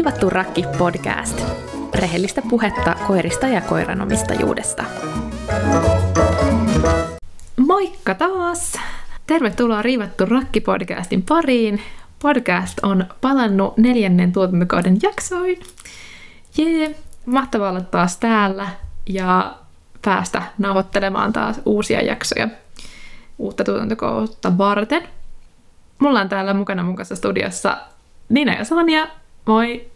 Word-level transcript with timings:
Riivattu 0.00 0.30
rakki 0.30 0.64
podcast. 0.78 1.42
Rehellistä 1.94 2.42
puhetta 2.50 2.94
koirista 3.06 3.46
ja 3.46 3.60
koiranomistajuudesta. 3.60 4.84
Moikka 7.56 8.14
taas! 8.14 8.72
Tervetuloa 9.26 9.82
Riivattu 9.82 10.26
rakki 10.26 10.60
podcastin 10.60 11.22
pariin. 11.22 11.80
Podcast 12.22 12.78
on 12.82 13.06
palannut 13.20 13.76
neljännen 13.76 14.32
tuotantokauden 14.32 14.96
jaksoin. 15.02 15.60
Jee, 16.58 16.94
mahtavaa 17.26 17.70
olla 17.70 17.80
taas 17.80 18.16
täällä 18.16 18.68
ja 19.06 19.54
päästä 20.02 20.42
nauhoittelemaan 20.58 21.32
taas 21.32 21.60
uusia 21.66 22.02
jaksoja 22.02 22.48
uutta 23.38 23.64
tuotantokautta 23.64 24.58
varten. 24.58 25.08
Mulla 25.98 26.20
on 26.20 26.28
täällä 26.28 26.54
mukana 26.54 26.82
mun 26.82 26.96
kanssa 26.96 27.16
studiossa 27.16 27.76
Nina 28.28 28.54
ja 28.54 28.64
Sonja. 28.64 29.06
Moi! 29.46 29.89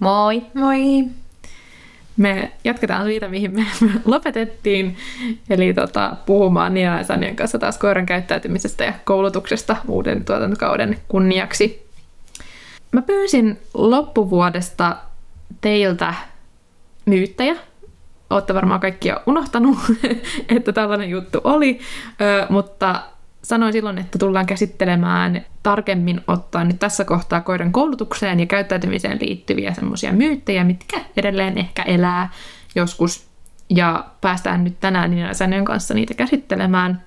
Moi! 0.00 0.42
Moi! 0.54 1.04
Me 2.16 2.52
jatketaan 2.64 3.04
siitä, 3.04 3.28
mihin 3.28 3.54
me 3.54 3.66
lopetettiin, 4.04 4.96
eli 5.50 5.74
tota, 5.74 6.16
puhumaan 6.26 6.74
Nina 6.74 6.98
ja 6.98 7.04
Sonjan 7.04 7.36
kanssa 7.36 7.58
taas 7.58 7.78
koiran 7.78 8.06
käyttäytymisestä 8.06 8.84
ja 8.84 8.92
koulutuksesta 9.04 9.76
uuden 9.88 10.24
tuotantokauden 10.24 10.98
kunniaksi. 11.08 11.86
Mä 12.92 13.02
pyysin 13.02 13.58
loppuvuodesta 13.74 14.96
teiltä 15.60 16.14
myyttäjä. 17.06 17.56
Olette 18.30 18.54
varmaan 18.54 18.80
kaikki 18.80 19.08
jo 19.08 19.22
unohtanut, 19.26 19.78
että 20.56 20.72
tällainen 20.72 21.10
juttu 21.10 21.40
oli, 21.44 21.80
mutta 22.48 23.00
sanoin 23.42 23.72
silloin, 23.72 23.98
että 23.98 24.18
tullaan 24.18 24.46
käsittelemään 24.46 25.44
tarkemmin 25.62 26.20
ottaen 26.28 26.68
nyt 26.68 26.78
tässä 26.78 27.04
kohtaa 27.04 27.40
koiran 27.40 27.72
koulutukseen 27.72 28.40
ja 28.40 28.46
käyttäytymiseen 28.46 29.18
liittyviä 29.20 29.74
semmoisia 29.74 30.12
myyttejä, 30.12 30.64
mitkä 30.64 31.00
edelleen 31.16 31.58
ehkä 31.58 31.82
elää 31.82 32.30
joskus. 32.74 33.30
Ja 33.70 34.04
päästään 34.20 34.64
nyt 34.64 34.80
tänään 34.80 35.10
Nina 35.10 35.34
Sänön 35.34 35.64
kanssa 35.64 35.94
niitä 35.94 36.14
käsittelemään. 36.14 37.02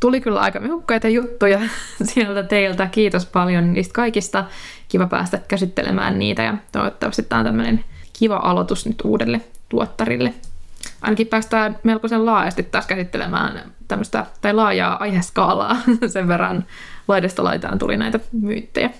Tuli 0.00 0.20
kyllä 0.20 0.40
aika 0.40 0.60
mehukkaita 0.60 1.08
juttuja 1.08 1.60
sieltä 2.14 2.42
teiltä. 2.42 2.86
Kiitos 2.86 3.26
paljon 3.26 3.72
niistä 3.72 3.92
kaikista. 3.92 4.44
Kiva 4.88 5.06
päästä 5.06 5.40
käsittelemään 5.48 6.18
niitä 6.18 6.42
ja 6.42 6.56
toivottavasti 6.72 7.22
tämä 7.22 7.38
on 7.38 7.46
tämmöinen 7.46 7.84
kiva 8.18 8.40
aloitus 8.42 8.86
nyt 8.86 9.02
uudelle 9.04 9.40
tuottarille 9.68 10.34
ainakin 11.02 11.26
päästään 11.26 11.78
melkoisen 11.82 12.26
laajasti 12.26 12.62
taas 12.62 12.86
käsittelemään 12.86 13.72
tämmöistä, 13.88 14.26
tai 14.40 14.52
laajaa 14.52 14.96
aiheskaalaa 15.00 15.76
sen 16.12 16.28
verran 16.28 16.64
laidasta 17.08 17.44
laitaan 17.44 17.78
tuli 17.78 17.96
näitä 17.96 18.20
myyttejä. 18.32 18.90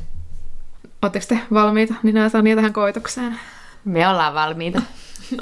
Oletteko 1.02 1.26
te 1.28 1.40
valmiita 1.52 1.94
Nina 2.02 2.28
Sania 2.28 2.56
tähän 2.56 2.72
koitokseen? 2.72 3.40
Me 3.84 4.08
ollaan 4.08 4.34
valmiita. 4.34 4.82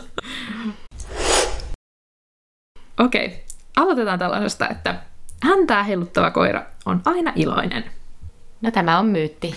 Okei, 3.00 3.27
okay. 3.27 3.39
aloitetaan 3.77 4.19
tällaisesta, 4.19 4.69
että 4.69 4.95
häntää 5.43 5.83
heiluttava 5.83 6.31
koira 6.31 6.62
on 6.87 7.03
aina 7.05 7.33
iloinen. 7.34 7.84
No 8.61 8.71
tämä 8.71 8.98
on 8.98 9.06
myytti. 9.06 9.55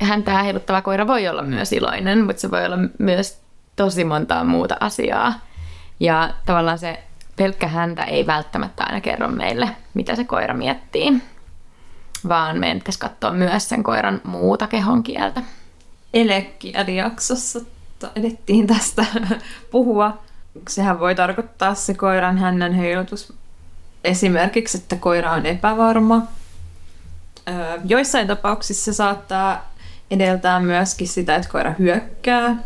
Häntää 0.00 0.42
heiluttava 0.42 0.82
koira 0.82 1.06
voi 1.06 1.28
olla 1.28 1.42
myös 1.42 1.72
iloinen, 1.72 2.24
mutta 2.24 2.40
se 2.40 2.50
voi 2.50 2.66
olla 2.66 2.78
myös 2.98 3.40
tosi 3.76 4.04
montaa 4.04 4.44
muuta 4.44 4.76
asiaa. 4.80 5.34
Ja 6.00 6.34
tavallaan 6.46 6.78
se 6.78 7.02
pelkkä 7.36 7.68
häntä 7.68 8.04
ei 8.04 8.26
välttämättä 8.26 8.84
aina 8.84 9.00
kerro 9.00 9.28
meille, 9.28 9.68
mitä 9.94 10.16
se 10.16 10.24
koira 10.24 10.54
miettii, 10.54 11.22
vaan 12.28 12.58
meidän 12.58 12.78
pitäisi 12.78 12.98
katsoa 12.98 13.32
myös 13.32 13.68
sen 13.68 13.82
koiran 13.82 14.20
muuta 14.24 14.66
kehon 14.66 15.02
kieltä. 15.02 15.42
Elekielijaksossa 16.14 17.60
edettiin 18.16 18.66
tästä 18.66 19.04
puhua. 19.70 20.18
Sehän 20.68 21.00
voi 21.00 21.14
tarkoittaa 21.14 21.74
se 21.74 21.94
koiran 21.94 22.38
hännän 22.38 22.72
heilutus 22.72 23.32
esimerkiksi, 24.04 24.78
että 24.78 24.96
koira 24.96 25.32
on 25.32 25.46
epävarma. 25.46 26.22
Joissain 27.84 28.26
tapauksissa 28.26 28.84
se 28.84 28.96
saattaa 28.96 29.72
edeltää 30.10 30.60
myöskin 30.60 31.08
sitä, 31.08 31.36
että 31.36 31.48
koira 31.48 31.74
hyökkää 31.78 32.56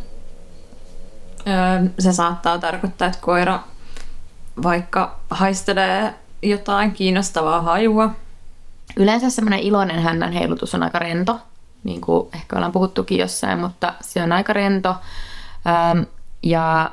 se 1.98 2.12
saattaa 2.12 2.58
tarkoittaa, 2.58 3.08
että 3.08 3.20
koira 3.20 3.60
vaikka 4.62 5.20
haistelee 5.30 6.14
jotain 6.42 6.92
kiinnostavaa 6.92 7.62
hajua. 7.62 8.10
Yleensä 8.96 9.30
semmoinen 9.30 9.60
iloinen 9.60 10.02
hännän 10.02 10.32
heilutus 10.32 10.74
on 10.74 10.82
aika 10.82 10.98
rento, 10.98 11.40
niin 11.84 12.00
kuin 12.00 12.28
ehkä 12.34 12.56
ollaan 12.56 12.72
puhuttukin 12.72 13.18
jossain, 13.18 13.58
mutta 13.58 13.94
se 14.00 14.22
on 14.22 14.32
aika 14.32 14.52
rento. 14.52 14.94
Ja 16.42 16.90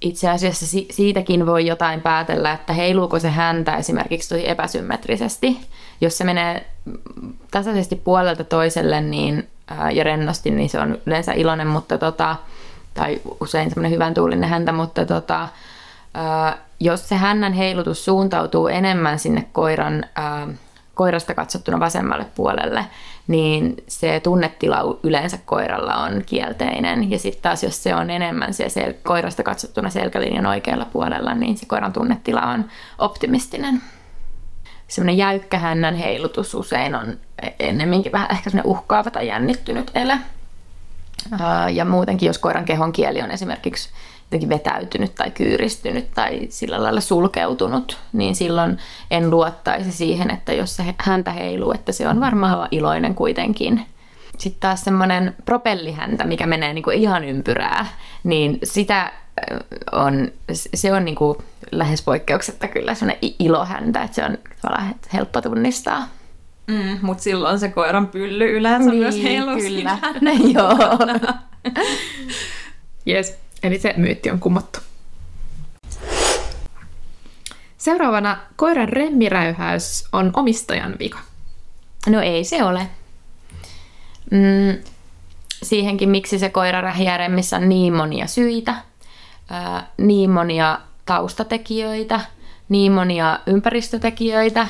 itse 0.00 0.30
asiassa 0.30 0.66
siitäkin 0.90 1.46
voi 1.46 1.66
jotain 1.66 2.00
päätellä, 2.00 2.52
että 2.52 2.72
heiluuko 2.72 3.18
se 3.18 3.30
häntä 3.30 3.76
esimerkiksi 3.76 4.28
tosi 4.28 4.50
epäsymmetrisesti. 4.50 5.60
Jos 6.00 6.18
se 6.18 6.24
menee 6.24 6.66
tasaisesti 7.50 7.96
puolelta 7.96 8.44
toiselle 8.44 9.00
niin, 9.00 9.48
ja 9.92 10.04
rennosti, 10.04 10.50
niin 10.50 10.70
se 10.70 10.80
on 10.80 10.98
yleensä 11.06 11.32
iloinen, 11.32 11.66
mutta 11.66 11.98
tota, 11.98 12.36
tai 12.94 13.20
usein 13.40 13.70
semmoinen 13.70 13.92
hyvän 13.92 14.14
tuulinen 14.14 14.48
häntä, 14.48 14.72
mutta 14.72 15.06
tota, 15.06 15.48
jos 16.80 17.08
se 17.08 17.14
hännän 17.14 17.52
heilutus 17.52 18.04
suuntautuu 18.04 18.68
enemmän 18.68 19.18
sinne 19.18 19.46
koiran, 19.52 20.04
koirasta 20.94 21.34
katsottuna 21.34 21.80
vasemmalle 21.80 22.26
puolelle, 22.34 22.84
niin 23.28 23.76
se 23.88 24.20
tunnetila 24.20 24.98
yleensä 25.02 25.38
koiralla 25.44 25.94
on 25.94 26.22
kielteinen. 26.26 27.10
Ja 27.10 27.18
sitten 27.18 27.42
taas 27.42 27.62
jos 27.62 27.82
se 27.82 27.94
on 27.94 28.10
enemmän 28.10 28.54
se 28.54 28.66
sel- 28.66 28.94
koirasta 29.02 29.42
katsottuna 29.42 29.90
selkälinjan 29.90 30.46
oikealla 30.46 30.84
puolella, 30.84 31.34
niin 31.34 31.56
se 31.56 31.66
koiran 31.66 31.92
tunnetila 31.92 32.42
on 32.42 32.64
optimistinen. 32.98 33.82
Semmoinen 34.88 35.16
jäykkä 35.16 35.58
hännän 35.58 35.94
heilutus 35.94 36.54
usein 36.54 36.94
on 36.94 37.16
ennemminkin 37.58 38.12
vähän 38.12 38.30
ehkä 38.30 38.50
uhkaava 38.64 39.10
tai 39.10 39.28
jännittynyt 39.28 39.90
ele. 39.94 40.18
Ja 41.72 41.84
muutenkin, 41.84 42.26
jos 42.26 42.38
koiran 42.38 42.64
kehon 42.64 42.92
kieli 42.92 43.22
on 43.22 43.30
esimerkiksi 43.30 43.88
jotenkin 44.24 44.48
vetäytynyt 44.48 45.14
tai 45.14 45.30
kyyristynyt 45.30 46.14
tai 46.14 46.46
sillä 46.48 46.82
lailla 46.82 47.00
sulkeutunut, 47.00 47.98
niin 48.12 48.34
silloin 48.34 48.78
en 49.10 49.30
luottaisi 49.30 49.92
siihen, 49.92 50.30
että 50.30 50.52
jos 50.52 50.76
se 50.76 50.94
häntä 50.98 51.32
heiluu, 51.32 51.72
että 51.72 51.92
se 51.92 52.08
on 52.08 52.20
varmaan 52.20 52.68
iloinen 52.70 53.14
kuitenkin. 53.14 53.86
Sitten 54.38 54.60
taas 54.60 54.84
semmoinen 54.84 55.34
propellihäntä, 55.44 56.24
mikä 56.24 56.46
menee 56.46 56.72
niin 56.74 56.82
kuin 56.82 56.98
ihan 56.98 57.24
ympyrää, 57.24 57.86
niin 58.24 58.58
sitä 58.64 59.12
on, 59.92 60.28
se 60.74 60.92
on 60.92 61.04
niin 61.04 61.14
kuin 61.14 61.38
lähes 61.70 62.02
poikkeuksetta 62.02 62.68
kyllä 62.68 62.94
semmoinen 62.94 63.32
ilohäntä, 63.38 64.02
että 64.02 64.14
se 64.14 64.24
on 64.24 64.38
helppo 65.12 65.40
tunnistaa. 65.40 66.08
Mm, 66.72 66.98
Mutta 67.02 67.22
silloin 67.22 67.58
se 67.58 67.68
koiran 67.68 68.08
pylly 68.08 68.56
yleensä 68.56 68.90
niin, 68.90 69.02
myös 69.02 69.22
heiluu 69.22 69.56
Kyllä, 69.56 69.98
no, 70.20 70.30
joo. 70.54 70.98
Yes, 73.08 73.38
eli 73.62 73.78
se 73.78 73.94
myytti 73.96 74.30
on 74.30 74.38
kumottu. 74.38 74.78
Seuraavana 77.78 78.36
koiran 78.56 78.88
remmiräyhäys 78.88 80.08
on 80.12 80.30
omistajan 80.34 80.94
vika. 80.98 81.18
No 82.06 82.20
ei 82.20 82.44
se 82.44 82.64
ole. 82.64 82.88
Mm, 84.30 84.82
siihenkin, 85.62 86.08
miksi 86.08 86.38
se 86.38 86.48
koira 86.48 86.80
rähiää 86.80 87.16
remmissä 87.16 87.56
on 87.56 87.68
niin 87.68 87.94
monia 87.94 88.26
syitä, 88.26 88.74
ää, 89.50 89.86
niin 89.98 90.30
monia 90.30 90.78
taustatekijöitä– 91.06 92.20
niin 92.72 92.92
monia 92.92 93.38
ympäristötekijöitä 93.46 94.66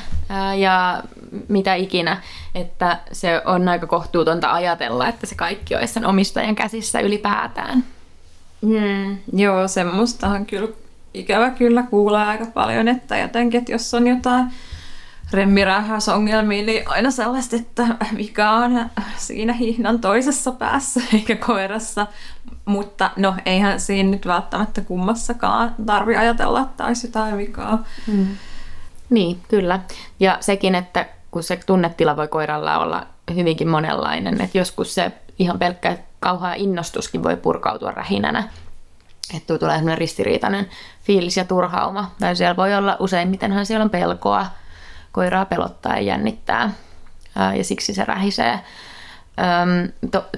ja 0.57 1.03
mitä 1.47 1.75
ikinä, 1.75 2.21
että 2.55 2.99
se 3.11 3.41
on 3.45 3.67
aika 3.67 3.87
kohtuutonta 3.87 4.53
ajatella, 4.53 5.07
että 5.07 5.25
se 5.25 5.35
kaikki 5.35 5.75
olisi 5.75 5.93
sen 5.93 6.05
omistajan 6.05 6.55
käsissä 6.55 6.99
ylipäätään. 6.99 7.83
Mm, 8.61 9.17
joo, 9.33 9.67
semmoistahan 9.67 10.45
kyllä 10.45 10.67
ikävä 11.13 11.49
kyllä 11.49 11.83
kuulee 11.83 12.25
aika 12.25 12.45
paljon, 12.45 12.87
että 12.87 13.17
jotenkin, 13.17 13.57
että 13.57 13.71
jos 13.71 13.93
on 13.93 14.07
jotain 14.07 14.45
remmirähäysongelmia, 15.33 16.63
niin 16.63 16.83
aina 16.89 17.11
sellaista, 17.11 17.55
että 17.55 17.87
vika 18.17 18.51
on 18.51 18.89
siinä 19.17 19.53
hihnan 19.53 19.99
toisessa 19.99 20.51
päässä 20.51 21.01
eikä 21.13 21.35
koirassa. 21.35 22.07
Mutta 22.65 23.11
no, 23.15 23.35
eihän 23.45 23.79
siinä 23.79 24.09
nyt 24.09 24.27
välttämättä 24.27 24.81
kummassakaan 24.81 25.75
tarvi 25.85 26.15
ajatella, 26.15 26.61
että 26.61 26.85
olisi 26.85 27.07
jotain 27.07 27.37
vikaa. 27.37 27.83
Mm. 28.07 28.27
Niin, 29.09 29.39
kyllä. 29.47 29.79
Ja 30.19 30.37
sekin, 30.39 30.75
että 30.75 31.05
kun 31.31 31.43
se 31.43 31.59
tunnetila 31.65 32.15
voi 32.15 32.27
koiralla 32.27 32.79
olla 32.79 33.07
hyvinkin 33.35 33.67
monenlainen, 33.67 34.41
että 34.41 34.57
joskus 34.57 34.95
se 34.95 35.11
ihan 35.39 35.59
pelkkä 35.59 35.97
kauhea 36.19 36.53
innostuskin 36.53 37.23
voi 37.23 37.35
purkautua 37.35 37.91
rähinänä. 37.91 38.49
Että 39.35 39.57
tulee 39.57 39.75
sellainen 39.75 39.97
ristiriitainen 39.97 40.69
fiilis 41.03 41.37
ja 41.37 41.45
turhauma. 41.45 42.11
Tai 42.19 42.35
siellä 42.35 42.55
voi 42.55 42.75
olla 42.75 42.97
useimmitenhan 42.99 43.65
siellä 43.65 43.83
on 43.83 43.89
pelkoa, 43.89 44.45
koiraa 45.13 45.45
pelottaa 45.45 45.95
ja 45.95 46.01
jännittää 46.01 46.71
ja 47.57 47.63
siksi 47.63 47.93
se 47.93 48.05
rähisee. 48.05 48.59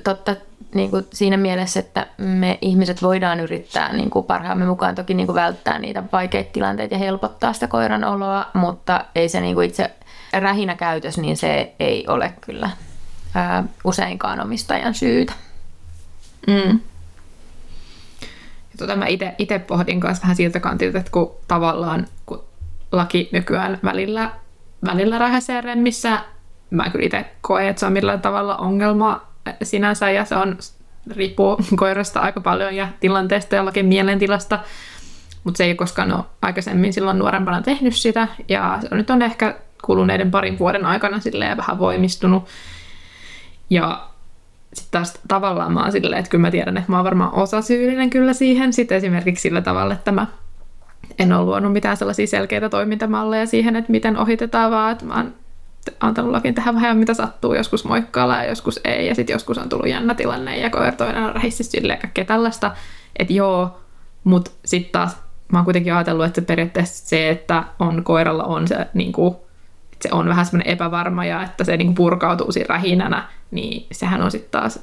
Totta, 0.03 0.35
niin 0.73 0.91
kuin 0.91 1.07
siinä 1.13 1.37
mielessä, 1.37 1.79
että 1.79 2.07
me 2.17 2.57
ihmiset 2.61 3.01
voidaan 3.01 3.39
yrittää 3.39 3.93
niin 3.93 4.09
kuin 4.09 4.25
parhaamme 4.25 4.65
mukaan 4.65 4.95
toki 4.95 5.13
niin 5.13 5.27
kuin 5.27 5.35
välttää 5.35 5.79
niitä 5.79 6.03
vaikeita 6.11 6.49
tilanteita 6.53 6.93
ja 6.93 6.99
helpottaa 6.99 7.53
sitä 7.53 7.67
koiran 7.67 8.03
oloa, 8.03 8.45
mutta 8.53 9.05
ei 9.15 9.29
se 9.29 9.41
niin 9.41 9.55
kuin 9.55 9.67
itse 9.67 9.91
rähinä 10.33 10.75
käytös, 10.75 11.17
niin 11.17 11.37
se 11.37 11.73
ei 11.79 12.05
ole 12.07 12.33
kyllä 12.41 12.69
useinkaan 13.83 14.41
omistajan 14.41 14.93
syytä. 14.93 15.33
Mm. 16.47 16.79
Tota 18.77 18.95
mä 18.95 19.05
itse 19.37 19.59
pohdin 19.59 19.99
kanssa 19.99 20.21
vähän 20.21 20.35
siltä 20.35 20.59
kantilta, 20.59 20.97
että 20.97 21.11
kun 21.11 21.35
tavallaan 21.47 22.07
kun 22.25 22.43
laki 22.91 23.29
nykyään 23.31 23.79
välillä, 23.83 24.31
välillä 24.85 25.17
rähäsee 25.17 25.61
remmissä, 25.61 26.19
mä 26.69 26.89
kyllä 26.89 27.05
itse 27.05 27.25
koen, 27.41 27.67
että 27.67 27.79
se 27.79 27.85
on 27.85 27.93
millään 27.93 28.21
tavalla 28.21 28.57
ongelma 28.57 29.21
sinänsä 29.63 30.11
ja 30.11 30.25
se 30.25 30.35
on 30.35 30.57
riippuu 31.15 31.57
koirasta 31.75 32.19
aika 32.19 32.41
paljon 32.41 32.75
ja 32.75 32.87
tilanteesta 32.99 33.55
ja 33.55 33.65
lakin 33.65 33.85
mielentilasta, 33.85 34.59
mutta 35.43 35.57
se 35.57 35.63
ei 35.63 35.75
koskaan 35.75 36.13
ole 36.13 36.23
aikaisemmin 36.41 36.93
silloin 36.93 37.19
nuorempana 37.19 37.61
tehnyt 37.61 37.95
sitä 37.95 38.27
ja 38.49 38.77
se 38.81 38.95
nyt 38.95 39.09
on 39.09 39.21
ehkä 39.21 39.55
kuluneiden 39.85 40.31
parin 40.31 40.59
vuoden 40.59 40.85
aikana 40.85 41.19
silleen 41.19 41.57
vähän 41.57 41.79
voimistunut. 41.79 42.45
Ja 43.69 44.07
sitten 44.73 44.91
taas 44.91 45.19
tavallaan 45.27 45.73
mä 45.73 45.81
oon 45.81 45.91
silleen, 45.91 46.19
että 46.19 46.31
kyllä 46.31 46.41
mä 46.41 46.51
tiedän, 46.51 46.77
että 46.77 46.91
mä 46.91 46.97
oon 46.97 47.05
varmaan 47.05 47.33
osasyyllinen 47.33 48.09
kyllä 48.09 48.33
siihen. 48.33 48.73
Sitten 48.73 48.97
esimerkiksi 48.97 49.41
sillä 49.41 49.61
tavalla, 49.61 49.93
että 49.93 50.11
mä 50.11 50.27
en 51.19 51.33
ole 51.33 51.45
luonut 51.45 51.73
mitään 51.73 51.97
sellaisia 51.97 52.27
selkeitä 52.27 52.69
toimintamalleja 52.69 53.45
siihen, 53.45 53.75
että 53.75 53.91
miten 53.91 54.17
ohitetaan, 54.17 54.71
vaan 54.71 54.91
että 54.91 55.05
mä 55.05 55.13
oon 55.13 55.33
antanut 55.99 56.31
lakin 56.31 56.55
tehdä 56.55 56.73
vähän 56.73 56.97
mitä 56.97 57.13
sattuu, 57.13 57.53
joskus 57.53 57.85
moikkailla 57.85 58.35
ja 58.35 58.49
joskus 58.49 58.79
ei, 58.83 59.07
ja 59.07 59.15
sitten 59.15 59.33
joskus 59.33 59.57
on 59.57 59.69
tullut 59.69 59.87
jännä 59.87 60.15
tilanne 60.15 60.57
ja 60.57 60.69
koira 60.69 60.91
toinen 60.91 61.23
on 61.23 61.35
rähissä 61.35 61.63
silleen 61.63 61.99
kaikkea 61.99 62.25
tällaista, 62.25 62.75
että 63.19 63.33
joo, 63.33 63.79
mutta 64.23 64.51
sitten 64.65 64.91
taas 64.91 65.17
mä 65.51 65.57
oon 65.57 65.65
kuitenkin 65.65 65.93
ajatellut, 65.93 66.25
että 66.25 66.41
periaatteessa 66.41 67.07
se, 67.07 67.29
että 67.29 67.63
on 67.79 68.03
koiralla 68.03 68.43
on 68.43 68.67
se, 68.67 68.87
niin 68.93 69.11
kuin, 69.11 69.35
että 69.93 70.09
se 70.09 70.15
on 70.15 70.29
vähän 70.29 70.45
semmoinen 70.45 70.73
epävarma 70.73 71.25
ja 71.25 71.43
että 71.43 71.63
se 71.63 71.77
niin 71.77 71.87
kuin 71.87 71.95
purkautuu 71.95 72.51
siinä 72.51 72.67
rähinänä, 72.69 73.27
niin 73.51 73.87
sehän 73.91 74.21
on 74.21 74.31
sitten 74.31 74.61
taas 74.61 74.79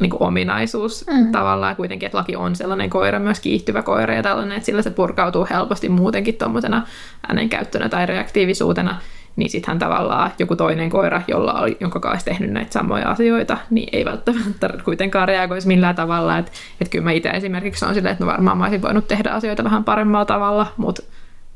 niin 0.00 0.10
kuin 0.10 0.22
ominaisuus 0.22 1.06
mm. 1.06 1.32
tavallaan 1.32 1.76
kuitenkin, 1.76 2.06
että 2.06 2.18
laki 2.18 2.36
on 2.36 2.56
sellainen 2.56 2.90
koira, 2.90 3.18
myös 3.18 3.40
kiihtyvä 3.40 3.82
koira 3.82 4.14
ja 4.14 4.22
tällainen, 4.22 4.56
että 4.56 4.66
sillä 4.66 4.82
se 4.82 4.90
purkautuu 4.90 5.46
helposti 5.50 5.88
muutenkin 5.88 6.34
tuommoisena 6.34 6.86
äänenkäyttönä 7.28 7.88
tai 7.88 8.06
reaktiivisuutena, 8.06 8.96
niin 9.36 9.50
sittenhän 9.50 9.78
tavallaan 9.78 10.30
joku 10.38 10.56
toinen 10.56 10.90
koira, 10.90 11.22
jolla 11.28 11.52
oli, 11.52 11.76
jonka 11.80 12.00
kanssa 12.00 12.24
tehnyt 12.24 12.50
näitä 12.50 12.72
samoja 12.72 13.10
asioita, 13.10 13.58
niin 13.70 13.88
ei 13.92 14.04
välttämättä 14.04 14.70
kuitenkaan 14.84 15.28
reagoisi 15.28 15.68
millään 15.68 15.94
tavalla. 15.94 16.38
Että 16.38 16.52
et 16.80 16.88
kyllä 16.88 17.04
mä 17.04 17.12
itse 17.12 17.28
esimerkiksi 17.28 17.84
on 17.84 17.94
silleen, 17.94 18.12
että 18.12 18.24
mä 18.24 18.32
varmaan 18.32 18.58
mä 18.58 18.64
olisin 18.64 18.82
voinut 18.82 19.08
tehdä 19.08 19.30
asioita 19.30 19.64
vähän 19.64 19.84
paremmalla 19.84 20.24
tavalla, 20.24 20.66
mutta 20.76 21.02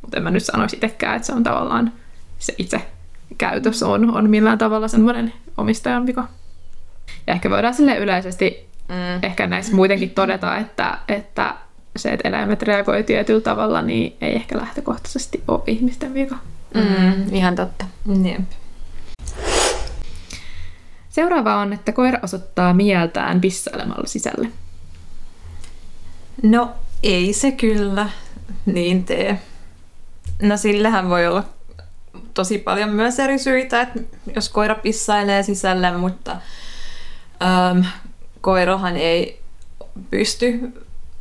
mut 0.02 0.14
en 0.14 0.23
mä 0.23 0.31
nyt 0.31 0.44
sanoisi 0.44 0.76
itsekään, 0.76 1.17
että 1.17 1.26
se 1.26 1.32
on 1.32 1.43
tavallaan 1.43 1.93
se 2.38 2.55
itse 2.58 2.81
käytös 3.38 3.82
on, 3.82 4.17
on 4.17 4.31
millään 4.31 4.58
tavalla 4.58 4.88
semmoinen 4.88 5.32
omistajan 5.56 6.06
vika. 6.06 6.29
Ja 7.27 7.35
ehkä 7.35 7.51
voidaan 7.51 7.75
sille 7.75 7.97
yleisesti 7.97 8.69
mm. 8.89 9.23
ehkä 9.23 9.47
näissä 9.47 9.75
muutenkin 9.75 10.11
todeta, 10.11 10.56
että, 10.56 10.99
että 11.09 11.55
se, 11.97 12.09
että 12.09 12.29
eläimet 12.29 12.62
reagoi 12.62 13.03
tietyllä 13.03 13.41
tavalla, 13.41 13.83
niin 13.83 14.17
ei 14.21 14.35
ehkä 14.35 14.59
lähtökohtaisesti 14.59 15.43
ole 15.49 15.61
ihmisten 15.67 16.15
vika. 16.15 16.37
Mm, 16.75 17.35
ihan 17.35 17.56
totta. 17.56 17.85
Jep. 18.25 18.41
Seuraava 21.09 21.56
on, 21.56 21.73
että 21.73 21.93
koira 21.93 22.19
osoittaa 22.23 22.75
mieltään 22.75 23.41
pissailemalla 23.41 24.06
sisälle. 24.06 24.49
No 26.43 26.73
ei 27.03 27.33
se 27.33 27.53
kyllä 27.53 28.09
niin 28.67 29.05
tee. 29.05 29.41
No 30.43 30.56
sillähän 30.56 31.09
voi 31.09 31.27
olla 31.27 31.45
tosi 32.35 32.59
paljon 32.59 32.91
myös 32.91 33.19
eri 33.19 33.39
syitä, 33.39 33.81
että 33.81 34.01
jos 34.35 34.49
koira 34.49 34.75
pissailee 34.75 35.43
sisälle, 35.43 35.97
mutta 35.97 36.37
äm, 37.44 37.85
koirahan 38.41 38.96
ei 38.96 39.41
pysty 40.11 40.73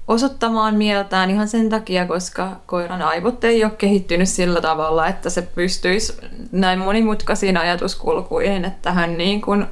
osoittamaan 0.08 0.76
mieltään 0.76 1.30
ihan 1.30 1.48
sen 1.48 1.70
takia, 1.70 2.06
koska 2.06 2.52
koiran 2.66 3.02
aivot 3.02 3.44
ei 3.44 3.64
ole 3.64 3.74
kehittynyt 3.78 4.30
sillä 4.30 4.62
tavalla, 4.62 5.08
että 5.08 5.30
se 5.30 5.42
pystyisi 5.42 6.18
näin 6.52 6.80
monimutkaisiin 6.80 7.58
ajatuskulkuihin, 7.58 8.66
että 8.66 8.92
hän 8.92 9.18
niin 9.18 9.42
kuin, 9.42 9.66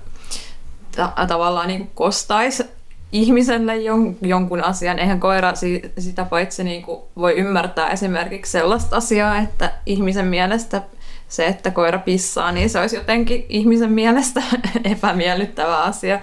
ta- 0.96 1.14
tavallaan 1.28 1.68
niin 1.68 1.80
kuin 1.80 1.92
kostaisi 1.96 2.64
ihmiselle 3.12 3.76
jon- 3.78 4.16
jonkun 4.28 4.64
asian. 4.64 5.00
Eihän 5.00 5.20
koira 5.20 5.56
si- 5.56 5.92
sitä 6.00 6.26
paitsi 6.26 6.64
niin 6.64 6.82
kuin 6.82 7.02
voi 7.18 7.34
ymmärtää 7.38 7.90
esimerkiksi 7.90 8.52
sellaista 8.52 8.96
asiaa, 8.98 9.38
että 9.38 9.72
ihmisen 9.86 10.28
mielestä 10.28 10.82
se, 11.30 11.46
että 11.46 11.72
koira 11.72 12.00
pissaa, 12.00 12.52
niin 12.52 12.70
se 12.70 12.80
olisi 12.80 12.96
jotenkin 12.96 13.46
ihmisen 13.50 13.92
mielestä 13.92 14.44
epämiellyttävä 14.84 15.78
asia. 15.78 16.20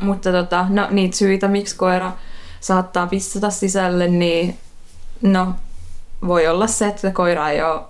Mutta 0.00 0.32
tota, 0.32 0.66
no, 0.68 0.86
niitä 0.90 1.16
syitä, 1.16 1.48
miksi 1.48 1.76
koira 1.76 2.12
saattaa 2.60 3.06
pissata 3.06 3.50
sisälle, 3.50 4.08
niin 4.08 4.58
no, 5.22 5.54
voi 6.26 6.46
olla 6.46 6.66
se, 6.66 6.86
että 6.86 7.10
koira 7.10 7.50
ei 7.50 7.62
ole 7.62 7.80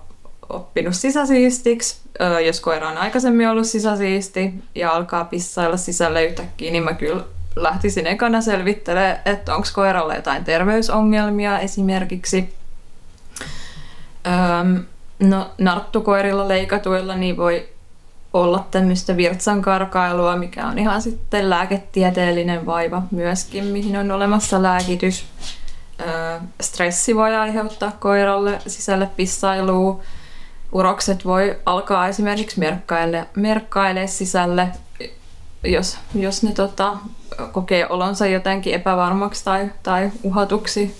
oppinut 0.49 0.95
sisäsiistiksi. 0.95 1.97
Jos 2.45 2.59
koira 2.59 2.89
on 2.89 2.97
aikaisemmin 2.97 3.49
ollut 3.49 3.67
sisäsiisti 3.67 4.53
ja 4.75 4.91
alkaa 4.91 5.25
pissailla 5.25 5.77
sisälle 5.77 6.25
yhtäkkiä, 6.25 6.71
niin 6.71 6.83
mä 6.83 6.93
kyllä 6.93 7.23
lähtisin 7.55 8.07
ekana 8.07 8.41
selvittelemään, 8.41 9.19
että 9.25 9.55
onko 9.55 9.67
koiralla 9.73 10.15
jotain 10.15 10.43
terveysongelmia 10.43 11.59
esimerkiksi. 11.59 12.53
Öm, 14.27 14.83
no, 15.19 15.51
narttukoirilla 15.57 16.47
leikatuilla 16.47 17.15
niin 17.15 17.37
voi 17.37 17.69
olla 18.33 18.67
tämmöistä 18.71 19.17
virtsankarkailua, 19.17 20.35
mikä 20.35 20.67
on 20.67 20.79
ihan 20.79 21.01
sitten 21.01 21.49
lääketieteellinen 21.49 22.65
vaiva 22.65 23.03
myöskin, 23.11 23.63
mihin 23.63 23.97
on 23.97 24.11
olemassa 24.11 24.63
lääkitys. 24.63 25.25
Stressi 26.61 27.15
voi 27.15 27.35
aiheuttaa 27.35 27.91
koiralle 27.99 28.59
sisälle 28.67 29.09
pissailua. 29.15 29.99
Urokset 30.71 31.25
voi 31.25 31.59
alkaa 31.65 32.07
esimerkiksi 32.07 32.59
merkkaile, 32.59 33.27
merkkaile 33.35 34.07
sisälle, 34.07 34.67
jos, 35.63 35.97
jos 36.15 36.43
ne 36.43 36.51
tota, 36.51 36.97
kokee 37.51 37.89
olonsa 37.89 38.27
jotenkin 38.27 38.73
epävarmaksi 38.73 39.43
tai, 39.43 39.71
tai 39.83 40.11
uhatuksi. 40.23 40.95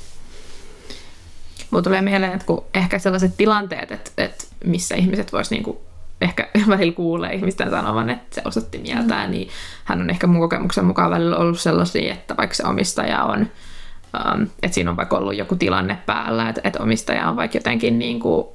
Mulla 1.71 1.83
tulee 1.83 2.01
mieleen, 2.01 2.33
että 2.33 2.45
kun 2.45 2.65
ehkä 2.73 2.99
sellaiset 2.99 3.37
tilanteet, 3.37 3.91
että, 3.91 4.11
että 4.17 4.43
missä 4.65 4.95
ihmiset 4.95 5.33
voisivat 5.33 5.51
niinku 5.51 5.88
ehkä 6.21 6.47
välillä 6.69 6.93
kuulee 6.93 7.33
ihmisten 7.33 7.69
sanovan, 7.69 8.09
että 8.09 8.35
se 8.35 8.41
osoitti 8.45 8.77
mieltään, 8.77 9.29
mm. 9.29 9.31
niin 9.31 9.49
hän 9.83 10.01
on 10.01 10.09
ehkä 10.09 10.27
mun 10.27 10.41
kokemuksen 10.41 10.85
mukaan 10.85 11.11
välillä 11.11 11.37
ollut 11.37 11.59
sellaisia, 11.59 12.13
että 12.13 12.37
vaikka 12.37 12.55
se 12.55 12.63
omistaja 12.63 13.23
on, 13.23 13.39
um, 13.39 14.47
että 14.63 14.75
siinä 14.75 14.89
on 14.89 14.97
vaikka 14.97 15.17
ollut 15.17 15.35
joku 15.35 15.55
tilanne 15.55 15.97
päällä, 16.05 16.49
että, 16.49 16.61
että 16.63 16.83
omistaja 16.83 17.29
on 17.29 17.35
vaikka 17.35 17.57
jotenkin 17.57 17.99
niin 17.99 18.19
kuin, 18.19 18.47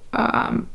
um, 0.51 0.67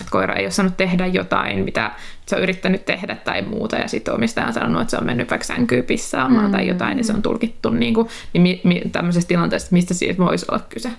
että 0.00 0.10
koira 0.10 0.34
ei 0.34 0.44
ole 0.44 0.50
saanut 0.50 0.76
tehdä 0.76 1.06
jotain, 1.06 1.64
mitä 1.64 1.90
se 2.26 2.36
on 2.36 2.42
yrittänyt 2.42 2.84
tehdä 2.84 3.16
tai 3.16 3.42
muuta, 3.42 3.76
ja 3.76 3.88
sitten 3.88 4.14
omistaja 4.14 4.46
on 4.46 4.52
sanonut, 4.52 4.82
että 4.82 4.90
se 4.90 4.96
on 4.96 5.06
mennyt 5.06 5.30
vaikka 5.30 5.46
sänkyyn 5.46 5.84
pissaamaan 5.84 6.46
mm. 6.46 6.52
tai 6.52 6.68
jotain, 6.68 6.96
niin 6.96 7.04
se 7.04 7.12
on 7.12 7.22
tulkittu 7.22 7.70
niin 7.70 7.94
kuin, 7.94 8.08
niin 8.32 8.42
mi, 8.42 8.60
mi, 8.64 8.82
tämmöisessä 8.92 9.28
tilanteessa, 9.28 9.68
mistä 9.70 9.94
siitä 9.94 10.18
voisi 10.18 10.46
olla 10.48 10.62
kyse? 10.68 10.90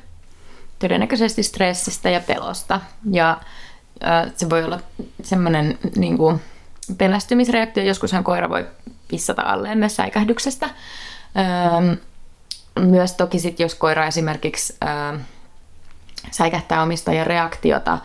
Todennäköisesti 0.80 1.44
stressistä 1.44 2.10
ja 2.10 2.20
pelosta. 2.28 2.82
Ja 3.12 3.38
se 4.36 4.50
voi 4.50 4.64
olla 4.64 4.80
semmoinen 5.24 5.80
niin 5.96 6.18
kuin, 6.18 6.42
pelästymisreaktio. 6.98 7.84
Joskushan 7.84 8.24
koira 8.24 8.50
voi 8.50 8.66
pissata 9.08 9.42
alleen 9.42 9.78
myös 9.78 9.96
säikähdyksestä. 9.96 10.70
Myös 12.80 13.14
toki 13.14 13.40
sit, 13.40 13.60
jos 13.60 13.76
koira 13.76 14.08
esimerkiksi 14.08 14.78
säikähtää 16.32 16.84
omistajan 16.84 17.28
reaktiota 17.28 17.98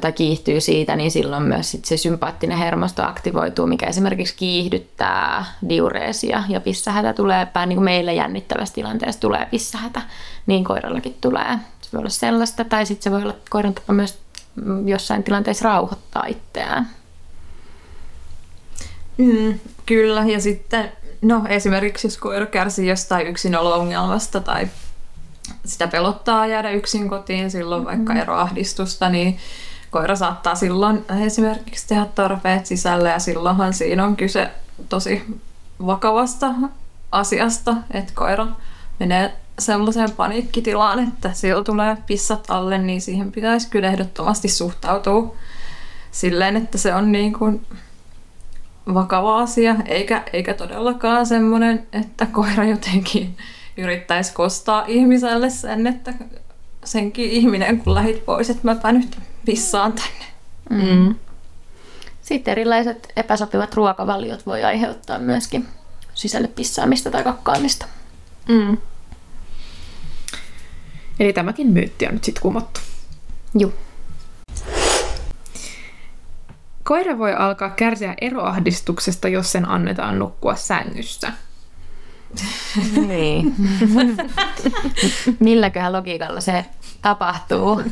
tai 0.00 0.12
kiihtyy 0.12 0.60
siitä, 0.60 0.96
niin 0.96 1.10
silloin 1.10 1.42
myös 1.42 1.70
sit 1.70 1.84
se 1.84 1.96
sympaattinen 1.96 2.58
hermosto 2.58 3.02
aktivoituu, 3.02 3.66
mikä 3.66 3.86
esimerkiksi 3.86 4.34
kiihdyttää 4.36 5.44
diureesia 5.68 6.42
ja 6.48 6.60
pissähätä 6.60 7.12
tulee 7.12 7.46
päin, 7.46 7.68
niin 7.68 7.76
kuin 7.76 7.84
meillä 7.84 8.12
jännittävässä 8.12 8.74
tilanteessa 8.74 9.20
tulee 9.20 9.46
pissähätä, 9.50 10.02
niin 10.46 10.64
koirallakin 10.64 11.16
tulee. 11.20 11.58
Se 11.80 11.88
voi 11.92 11.98
olla 11.98 12.10
sellaista, 12.10 12.64
tai 12.64 12.86
sitten 12.86 13.02
se 13.02 13.10
voi 13.10 13.22
olla 13.22 13.36
koiran 13.50 13.74
tapa 13.74 13.92
myös 13.92 14.23
jossain 14.84 15.22
tilanteessa 15.22 15.64
rauhoittaa 15.64 16.26
itseään. 16.26 16.90
Mm, 19.18 19.58
kyllä, 19.86 20.24
ja 20.24 20.40
sitten 20.40 20.92
no 21.22 21.44
esimerkiksi 21.48 22.06
jos 22.06 22.18
koira 22.18 22.46
kärsii 22.46 22.88
jostain 22.88 23.26
yksinolo-ongelmasta 23.26 24.40
tai 24.40 24.68
sitä 25.64 25.88
pelottaa 25.88 26.46
jäädä 26.46 26.70
yksin 26.70 27.08
kotiin 27.08 27.50
silloin 27.50 27.82
mm-hmm. 27.82 28.04
vaikka 28.06 28.22
eroahdistusta, 28.22 29.08
niin 29.08 29.38
koira 29.90 30.16
saattaa 30.16 30.54
silloin 30.54 31.04
esimerkiksi 31.24 31.88
tehdä 31.88 32.06
tarpeet 32.14 32.66
sisälle 32.66 33.10
ja 33.10 33.18
silloinhan 33.18 33.74
siinä 33.74 34.04
on 34.04 34.16
kyse 34.16 34.50
tosi 34.88 35.38
vakavasta 35.86 36.50
asiasta, 37.12 37.76
että 37.90 38.12
koira 38.14 38.46
menee 38.98 39.32
sellaiseen 39.58 40.10
paniikkitilaan, 40.10 41.08
että 41.08 41.32
sillä 41.32 41.64
tulee 41.64 41.96
pissat 42.06 42.44
alle, 42.48 42.78
niin 42.78 43.00
siihen 43.00 43.32
pitäisi 43.32 43.68
kyllä 43.70 43.88
ehdottomasti 43.88 44.48
suhtautua 44.48 45.34
silleen, 46.10 46.56
että 46.56 46.78
se 46.78 46.94
on 46.94 47.12
niin 47.12 47.32
kuin 47.32 47.66
vakava 48.94 49.38
asia, 49.38 49.76
eikä, 49.86 50.22
eikä 50.32 50.54
todellakaan 50.54 51.26
semmoinen, 51.26 51.86
että 51.92 52.26
koira 52.26 52.64
jotenkin 52.64 53.36
yrittäisi 53.76 54.32
kostaa 54.32 54.84
ihmiselle 54.88 55.50
sen, 55.50 55.86
että 55.86 56.14
senkin 56.84 57.30
ihminen, 57.30 57.78
kun 57.78 57.94
lähit 57.94 58.24
pois, 58.24 58.50
että 58.50 58.62
mäpä 58.64 58.92
nyt 58.92 59.18
pissaan 59.44 59.92
tänne. 59.92 60.24
Mm. 60.70 61.14
Sitten 62.22 62.52
erilaiset 62.52 63.12
epäsopivat 63.16 63.74
ruokavaliot 63.74 64.46
voi 64.46 64.64
aiheuttaa 64.64 65.18
myöskin 65.18 65.68
sisälle 66.14 66.48
pissaamista 66.48 67.10
tai 67.10 67.24
kakkaamista. 67.24 67.86
Mm. 68.48 68.76
Eli 71.20 71.32
tämäkin 71.32 71.66
myytti 71.66 72.06
on 72.06 72.14
nyt 72.14 72.24
sitten 72.24 72.42
kumottu. 72.42 72.80
Joo. 73.54 73.72
Koira 76.82 77.18
voi 77.18 77.34
alkaa 77.34 77.70
kärsiä 77.70 78.14
eroahdistuksesta, 78.20 79.28
jos 79.28 79.52
sen 79.52 79.68
annetaan 79.68 80.18
nukkua 80.18 80.54
sängyssä. 80.54 81.32
Niin. 83.06 83.54
Milläköhän 85.38 85.92
logiikalla 85.92 86.40
se 86.40 86.64
tapahtuu? 87.02 87.82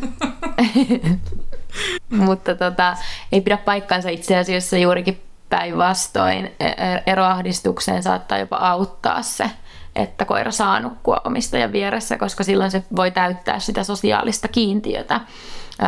Mutta 2.11 2.55
tota, 2.55 2.97
ei 3.33 3.41
pidä 3.41 3.57
paikkaansa 3.57 4.09
itse 4.09 4.39
asiassa 4.39 4.79
juurikin 4.79 5.23
päinvastoin. 5.49 6.47
E- 6.61 6.67
e- 6.67 7.03
Eroahdistukseen 7.07 8.03
saattaa 8.03 8.39
jopa 8.39 8.57
auttaa 8.57 9.23
se, 9.23 9.51
että 9.97 10.25
koira 10.25 10.51
saa 10.51 10.81
nukkua 10.81 11.21
omistajan 11.25 11.73
vieressä, 11.73 12.19
koska 12.19 12.45
silloin 12.45 12.71
se 12.71 12.85
voi 12.97 13.11
täyttää 13.11 13.59
sitä 13.59 13.85
sosiaalista 13.85 14.49
kiintiötä. 14.49 15.21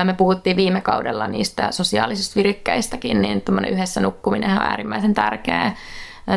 Me 0.05 0.15
puhuttiin 0.15 0.57
viime 0.57 0.81
kaudella 0.81 1.27
niistä 1.27 1.73
sosiaalisista 1.73 2.37
virikkeistäkin, 2.37 3.23
niin 3.23 3.41
tämmöinen 3.41 3.73
yhdessä 3.73 4.01
nukkuminen 4.01 4.51
on 4.51 4.63
äärimmäisen 4.63 5.15
tärkeä 5.15 5.73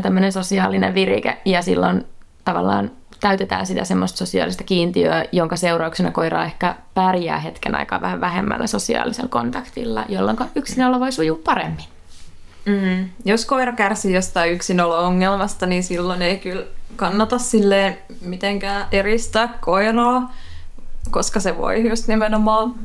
tämmöinen 0.01 0.31
sosiaalinen 0.31 0.93
virike, 0.93 1.37
ja 1.45 1.61
silloin 1.61 2.05
tavallaan 2.45 2.91
täytetään 3.19 3.65
sitä 3.65 3.83
semmoista 3.83 4.17
sosiaalista 4.17 4.63
kiintiöä, 4.63 5.25
jonka 5.31 5.55
seurauksena 5.55 6.11
koira 6.11 6.43
ehkä 6.43 6.75
pärjää 6.93 7.39
hetken 7.39 7.75
aikaa 7.75 8.01
vähän 8.01 8.21
vähemmällä 8.21 8.67
sosiaalisella 8.67 9.29
kontaktilla, 9.29 10.05
jolloin 10.09 10.37
yksinolo 10.55 10.99
voi 10.99 11.11
sujua 11.11 11.39
paremmin. 11.45 11.85
Mm. 12.67 13.09
Jos 13.25 13.45
koira 13.45 13.71
kärsii 13.71 14.13
jostain 14.13 14.53
yksinolo-ongelmasta, 14.53 15.65
niin 15.65 15.83
silloin 15.83 16.21
ei 16.21 16.37
kyllä 16.37 16.65
kannata 16.95 17.39
silleen 17.39 17.97
mitenkään 18.21 18.87
eristää 18.91 19.57
koiraa, 19.61 20.33
koska 21.11 21.39
se 21.39 21.57
voi 21.57 21.89
just 21.89 22.07
nimenomaan 22.07 22.75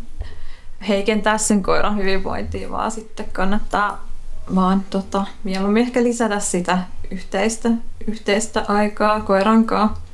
heikentää 0.89 1.39
sen 1.39 1.62
koiran 1.62 1.99
hyvinvointia, 1.99 2.71
vaan 2.71 2.91
sitten 2.91 3.27
kannattaa 3.33 4.09
vaan 4.55 4.85
tota, 4.91 5.27
mieluummin 5.45 5.83
ehkä 5.83 6.03
lisätä 6.03 6.41
sitä 6.41 6.79
yhteistä, 7.11 7.71
yhteistä 8.07 8.65
aikaa 8.69 9.21
koiran 9.21 9.65
kanssa. 9.65 10.12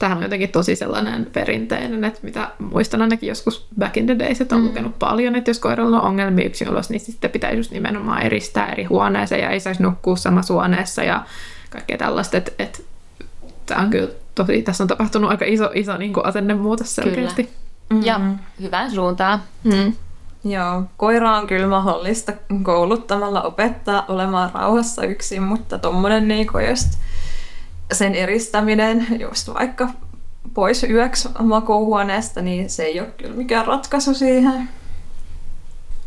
Tämähän 0.00 0.18
on 0.18 0.22
jotenkin 0.22 0.48
tosi 0.48 0.76
sellainen 0.76 1.26
perinteinen, 1.32 2.04
että 2.04 2.20
mitä 2.22 2.50
muistan 2.58 3.02
ainakin 3.02 3.28
joskus 3.28 3.66
back 3.78 3.96
in 3.96 4.06
the 4.06 4.18
days, 4.18 4.40
että 4.40 4.54
on 4.54 4.60
mm. 4.60 4.68
lukenut 4.68 4.98
paljon, 4.98 5.36
että 5.36 5.50
jos 5.50 5.58
koiralla 5.58 6.00
on 6.00 6.06
ongelmia 6.06 6.46
yksinolossa, 6.46 6.92
niin 6.92 7.00
sitten 7.00 7.30
pitäisi 7.30 7.56
just 7.56 7.70
nimenomaan 7.70 8.22
eristää 8.22 8.66
eri 8.66 8.84
huoneeseen 8.84 9.42
ja 9.42 9.50
ei 9.50 9.60
saisi 9.60 9.82
nukkua 9.82 10.16
samassa 10.16 10.54
huoneessa 10.54 11.02
ja 11.02 11.24
kaikkea 11.70 11.98
tällaista, 11.98 12.36
että, 12.36 12.52
että 12.58 12.78
tämä 13.66 13.80
on 13.80 13.90
kyllä 13.90 14.08
tosi, 14.34 14.62
tässä 14.62 14.84
on 14.84 14.88
tapahtunut 14.88 15.30
aika 15.30 15.44
iso, 15.44 15.70
iso 15.74 15.96
niin 15.96 16.12
kuin 16.12 16.26
asennemuutos 16.26 16.94
selkeästi. 16.94 17.42
Mm-hmm. 17.42 18.06
Ja 18.06 18.20
hyvään 18.60 18.90
suuntaan. 18.90 19.42
Mm. 19.64 19.92
Joo, 20.44 20.82
koira 20.96 21.36
on 21.36 21.46
kyllä 21.46 21.66
mahdollista 21.66 22.32
kouluttamalla 22.62 23.42
opettaa 23.42 24.04
olemaan 24.08 24.50
rauhassa 24.54 25.02
yksin, 25.02 25.42
mutta 25.42 25.78
tuommoinen 25.78 26.28
niinku 26.28 26.58
just 26.58 26.98
sen 27.92 28.14
eristäminen 28.14 29.06
just 29.20 29.48
vaikka 29.54 29.88
pois 30.54 30.84
yöksi 30.84 31.28
makuuhuoneesta, 31.38 32.42
niin 32.42 32.70
se 32.70 32.82
ei 32.82 33.00
ole 33.00 33.08
kyllä 33.16 33.34
mikään 33.34 33.66
ratkaisu 33.66 34.14
siihen. 34.14 34.68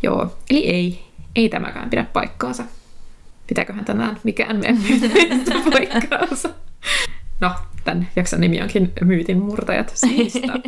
Joo, 0.02 0.36
eli 0.50 0.66
ei, 0.66 1.04
ei 1.36 1.48
tämäkään 1.48 1.90
pidä 1.90 2.04
paikkaansa. 2.12 2.64
Pitääköhän 3.46 3.84
tänään 3.84 4.20
mikään 4.24 4.56
myytin 4.56 5.12
paikkaansa? 5.72 6.48
No, 7.40 7.50
tämän 7.84 8.08
jakson 8.16 8.40
nimi 8.40 8.62
onkin 8.62 8.92
Myytin 9.00 9.42
murtajat 9.42 9.92
syistä. 9.94 10.52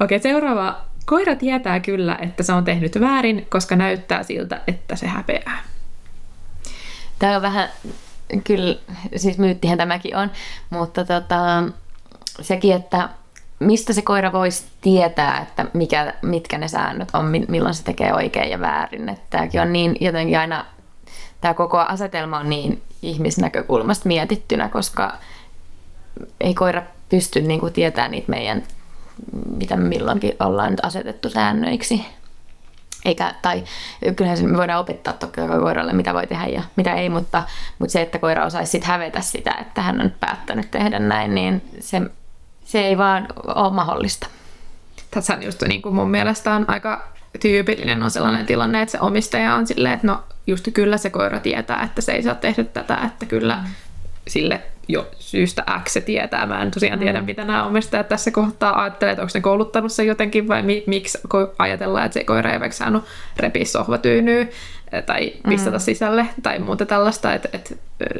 Okei, 0.00 0.18
seuraava. 0.18 0.80
Koira 1.06 1.36
tietää 1.36 1.80
kyllä, 1.80 2.18
että 2.20 2.42
se 2.42 2.52
on 2.52 2.64
tehnyt 2.64 3.00
väärin, 3.00 3.46
koska 3.50 3.76
näyttää 3.76 4.22
siltä, 4.22 4.60
että 4.66 4.96
se 4.96 5.06
häpeää. 5.06 5.62
Tämä 7.18 7.36
on 7.36 7.42
vähän, 7.42 7.68
kyllä, 8.44 8.76
siis 9.16 9.38
myyttihän 9.38 9.78
tämäkin 9.78 10.16
on, 10.16 10.30
mutta 10.70 11.04
tota, 11.04 11.64
sekin, 12.40 12.76
että 12.76 13.08
mistä 13.58 13.92
se 13.92 14.02
koira 14.02 14.32
voisi 14.32 14.64
tietää, 14.80 15.40
että 15.40 15.66
mikä, 15.72 16.14
mitkä 16.22 16.58
ne 16.58 16.68
säännöt 16.68 17.08
on, 17.12 17.24
milloin 17.48 17.74
se 17.74 17.84
tekee 17.84 18.14
oikein 18.14 18.50
ja 18.50 18.60
väärin. 18.60 19.08
Että 19.08 19.26
tämäkin 19.30 19.60
on 19.60 19.72
niin 19.72 19.96
jotenkin 20.00 20.38
aina, 20.38 20.66
tämä 21.40 21.54
koko 21.54 21.78
asetelma 21.78 22.38
on 22.38 22.50
niin 22.50 22.82
ihmisnäkökulmasta 23.02 24.08
mietittynä, 24.08 24.68
koska 24.68 25.18
ei 26.40 26.54
koira 26.54 26.82
pysty 27.08 27.40
niin 27.40 27.60
kuin 27.60 27.72
tietämään 27.72 28.10
niitä 28.10 28.30
meidän, 28.30 28.62
mitä 29.56 29.76
milloinkin 29.76 30.36
ollaan 30.40 30.70
nyt 30.70 30.84
asetettu 30.84 31.30
säännöiksi. 31.30 32.04
Eikä, 33.04 33.34
tai 33.42 33.64
kyllähän 34.16 34.38
se, 34.38 34.46
me 34.46 34.56
voidaan 34.56 34.80
opettaa 34.80 35.12
toki 35.12 35.40
koiralle, 35.60 35.92
mitä 35.92 36.14
voi 36.14 36.26
tehdä 36.26 36.46
ja 36.46 36.62
mitä 36.76 36.94
ei, 36.94 37.08
mutta, 37.08 37.42
mutta 37.78 37.92
se, 37.92 38.02
että 38.02 38.18
koira 38.18 38.44
osaisi 38.44 38.70
sit 38.70 38.84
hävetä 38.84 39.20
sitä, 39.20 39.54
että 39.60 39.82
hän 39.82 40.00
on 40.00 40.12
päättänyt 40.20 40.70
tehdä 40.70 40.98
näin, 40.98 41.34
niin 41.34 41.62
se, 41.80 42.02
se 42.64 42.80
ei 42.80 42.98
vaan 42.98 43.26
ole 43.46 43.72
mahdollista. 43.72 44.26
Tässä 45.10 45.34
on 45.34 45.42
just 45.42 45.62
niin 45.62 45.82
kuin 45.82 45.94
mun 45.94 46.10
mielestä 46.10 46.54
on 46.54 46.64
aika 46.68 47.12
tyypillinen 47.40 48.02
on 48.02 48.10
sellainen 48.10 48.46
tilanne, 48.46 48.82
että 48.82 48.92
se 48.92 49.00
omistaja 49.00 49.54
on 49.54 49.66
silleen, 49.66 49.94
että 49.94 50.06
no 50.06 50.24
just 50.46 50.68
kyllä 50.74 50.98
se 50.98 51.10
koira 51.10 51.40
tietää, 51.40 51.82
että 51.82 52.00
se 52.00 52.12
ei 52.12 52.22
saa 52.22 52.34
tehdä 52.34 52.64
tätä, 52.64 52.98
että 53.06 53.26
kyllä 53.26 53.56
mm. 53.56 53.70
sille 54.28 54.60
jo 54.88 55.06
syystä 55.18 55.64
X 55.84 55.92
se 55.92 56.00
tietää. 56.00 56.46
Mä 56.46 56.62
en 56.62 56.70
tosiaan 56.70 56.98
tiedä, 56.98 57.20
mm. 57.20 57.26
mitä 57.26 57.44
nämä 57.44 57.66
omistajat 57.66 58.08
tässä 58.08 58.30
kohtaa 58.30 58.82
ajattelee, 58.82 59.12
että 59.12 59.22
onko 59.22 59.30
ne 59.34 59.40
kouluttanut 59.40 59.92
sen 59.92 60.06
jotenkin 60.06 60.48
vai 60.48 60.62
mi- 60.62 60.84
miksi 60.86 61.18
ajatellaan, 61.58 62.06
että 62.06 62.14
se 62.14 62.24
koira 62.24 62.52
ei 62.52 62.60
vaikka 62.60 62.76
saanut 62.76 63.04
repiä 63.36 63.64
sohvatyynyä 63.64 64.46
tai 65.06 65.32
pistata 65.48 65.76
mm. 65.76 65.80
sisälle 65.80 66.26
tai 66.42 66.58
muuta 66.58 66.86
tällaista, 66.86 67.34
että, 67.34 67.48
että 67.52 67.74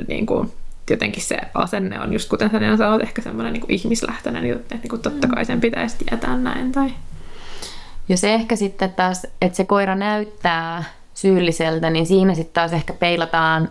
niin 0.09 0.27
kuin, 0.27 0.53
jotenkin 0.91 1.23
se 1.23 1.39
asenne 1.55 2.01
on 2.01 2.13
just 2.13 2.29
kuten 2.29 2.51
sä 2.51 2.77
sanoit, 2.77 3.03
ehkä 3.03 3.23
semmoinen 3.23 3.53
niin 3.53 3.65
ihmislähtöinen, 3.69 4.53
että 4.53 4.75
niin 4.75 4.89
kuin 4.89 5.03
totta 5.03 5.29
kai 5.29 5.45
sen 5.45 5.61
pitäisi 5.61 5.97
tietää 6.05 6.37
näin. 6.37 6.73
Tai... 6.73 6.91
Ja 8.09 8.17
se 8.17 8.35
ehkä 8.35 8.57
sitten 8.57 8.93
taas, 8.93 9.27
että 9.43 9.57
se 9.57 9.65
koira 9.65 9.95
näyttää 9.95 10.85
syylliseltä, 11.15 11.91
niin 11.91 12.07
siinä 12.07 12.35
sitten 12.35 12.55
taas 12.55 12.73
ehkä 12.73 12.93
peilataan 12.93 13.71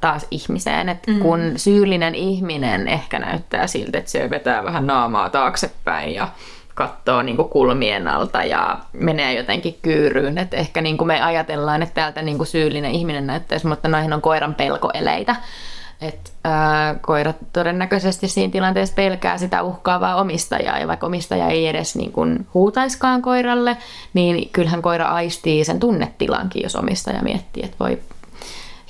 taas 0.00 0.26
ihmiseen. 0.30 0.88
Että 0.88 1.10
mm. 1.10 1.18
kun 1.18 1.52
syyllinen 1.56 2.14
ihminen 2.14 2.88
ehkä 2.88 3.18
näyttää 3.18 3.66
siltä, 3.66 3.98
että 3.98 4.10
se 4.10 4.30
vetää 4.30 4.64
vähän 4.64 4.86
naamaa 4.86 5.30
taaksepäin 5.30 6.14
ja 6.14 6.28
katsoo 6.74 7.22
niin 7.22 7.36
kuin 7.36 7.48
kulmien 7.48 8.08
alta 8.08 8.44
ja 8.44 8.78
menee 8.92 9.34
jotenkin 9.34 9.78
kyyryyn. 9.82 10.38
Että 10.38 10.56
ehkä 10.56 10.80
niin 10.80 10.98
kuin 10.98 11.08
me 11.08 11.22
ajatellaan, 11.22 11.82
että 11.82 11.94
täältä 11.94 12.22
niin 12.22 12.36
kuin 12.36 12.46
syyllinen 12.46 12.90
ihminen 12.90 13.26
näyttäisi, 13.26 13.66
mutta 13.66 13.88
noihin 13.88 14.12
on 14.12 14.22
koiran 14.22 14.54
pelkoeleitä. 14.54 15.36
Et, 16.00 16.32
ää, 16.44 16.94
koirat 16.94 17.36
todennäköisesti 17.52 18.28
siinä 18.28 18.52
tilanteessa 18.52 18.94
pelkää 18.94 19.38
sitä 19.38 19.62
uhkaavaa 19.62 20.16
omistajaa, 20.16 20.78
ja 20.78 20.88
vaikka 20.88 21.06
omistaja 21.06 21.48
ei 21.48 21.66
edes 21.66 21.96
niin 21.96 22.12
kuin 22.12 22.46
huutaiskaan 22.54 23.22
koiralle, 23.22 23.76
niin 24.14 24.48
kyllähän 24.52 24.82
koira 24.82 25.06
aistii 25.06 25.64
sen 25.64 25.80
tunnetilankin, 25.80 26.62
jos 26.62 26.76
omistaja 26.76 27.22
miettii, 27.22 27.64
että 27.64 27.76
voi 27.80 27.98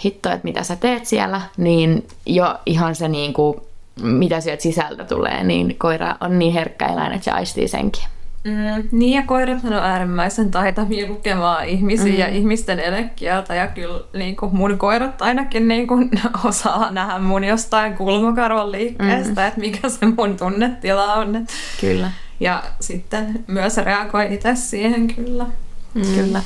hitto, 0.05 0.31
että 0.31 0.45
mitä 0.45 0.63
sä 0.63 0.77
teet 0.77 1.07
siellä, 1.07 1.41
niin 1.57 2.07
jo 2.27 2.59
ihan 2.67 2.95
se 2.95 3.09
niin 3.09 3.33
kuin, 3.33 3.61
mitä 4.03 4.41
sieltä 4.41 4.63
sisältä 4.63 5.05
tulee, 5.05 5.45
niin 5.45 5.77
koira 5.79 6.17
on 6.21 6.39
niin 6.39 6.53
herkkä 6.53 6.87
eläin, 6.87 7.13
että 7.13 7.25
se 7.25 7.31
aistii 7.31 7.69
senkin. 7.69 8.05
Mm, 8.47 8.89
niin 8.93 9.13
ja 9.13 9.23
koirat 9.27 9.65
on 9.65 9.73
äärimmäisen 9.73 10.51
taitavia 10.51 11.09
lukemaan 11.09 11.65
ihmisiä 11.65 12.13
mm. 12.13 12.19
ja 12.19 12.29
ihmisten 12.29 12.81
elekieltä 12.81 13.55
ja 13.55 13.67
kyllä 13.67 14.01
niin 14.13 14.37
kuin 14.37 14.57
mun 14.57 14.79
koirat 14.79 15.23
ainakin 15.23 15.69
niin 15.69 15.87
kuin, 15.87 16.11
osaa 16.45 16.91
nähdä 16.91 17.19
mun 17.19 17.45
jostain 17.45 17.97
kulmakarvan 17.97 18.73
liikkeestä, 18.73 19.41
mm. 19.41 19.49
että 19.49 19.61
mikä 19.61 19.89
se 19.89 20.07
mun 20.07 20.37
tunnetila 20.37 21.15
on. 21.15 21.47
Kyllä. 21.81 22.11
Ja 22.41 22.63
sitten 22.81 23.45
myös 23.47 23.77
reagoi 23.77 24.35
itse 24.35 24.55
siihen 24.55 25.15
kyllä. 25.15 25.47
Mm. 25.95 26.03
Kyllä. 26.15 26.43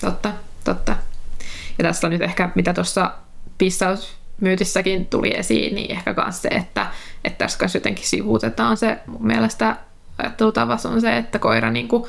Totta, 0.00 0.32
totta. 0.64 0.96
Ja 1.78 1.84
tässä 1.84 2.06
on 2.06 2.10
nyt 2.10 2.22
ehkä, 2.22 2.50
mitä 2.54 2.74
tuossa 2.74 3.10
pissaus 3.58 4.18
myytissäkin 4.40 5.06
tuli 5.06 5.36
esiin, 5.36 5.74
niin 5.74 5.90
ehkä 5.90 6.14
myös 6.16 6.42
se, 6.42 6.48
että, 6.48 6.86
että 7.24 7.38
tässä 7.38 7.58
kanssa 7.58 7.76
jotenkin 7.76 8.06
sivuutetaan 8.06 8.76
se 8.76 8.98
mun 9.06 9.26
mielestä 9.26 9.76
ajattelutavassa 10.18 10.88
on 10.88 11.00
se, 11.00 11.16
että 11.16 11.38
koira 11.38 11.70
niin 11.70 11.88
kuin 11.88 12.04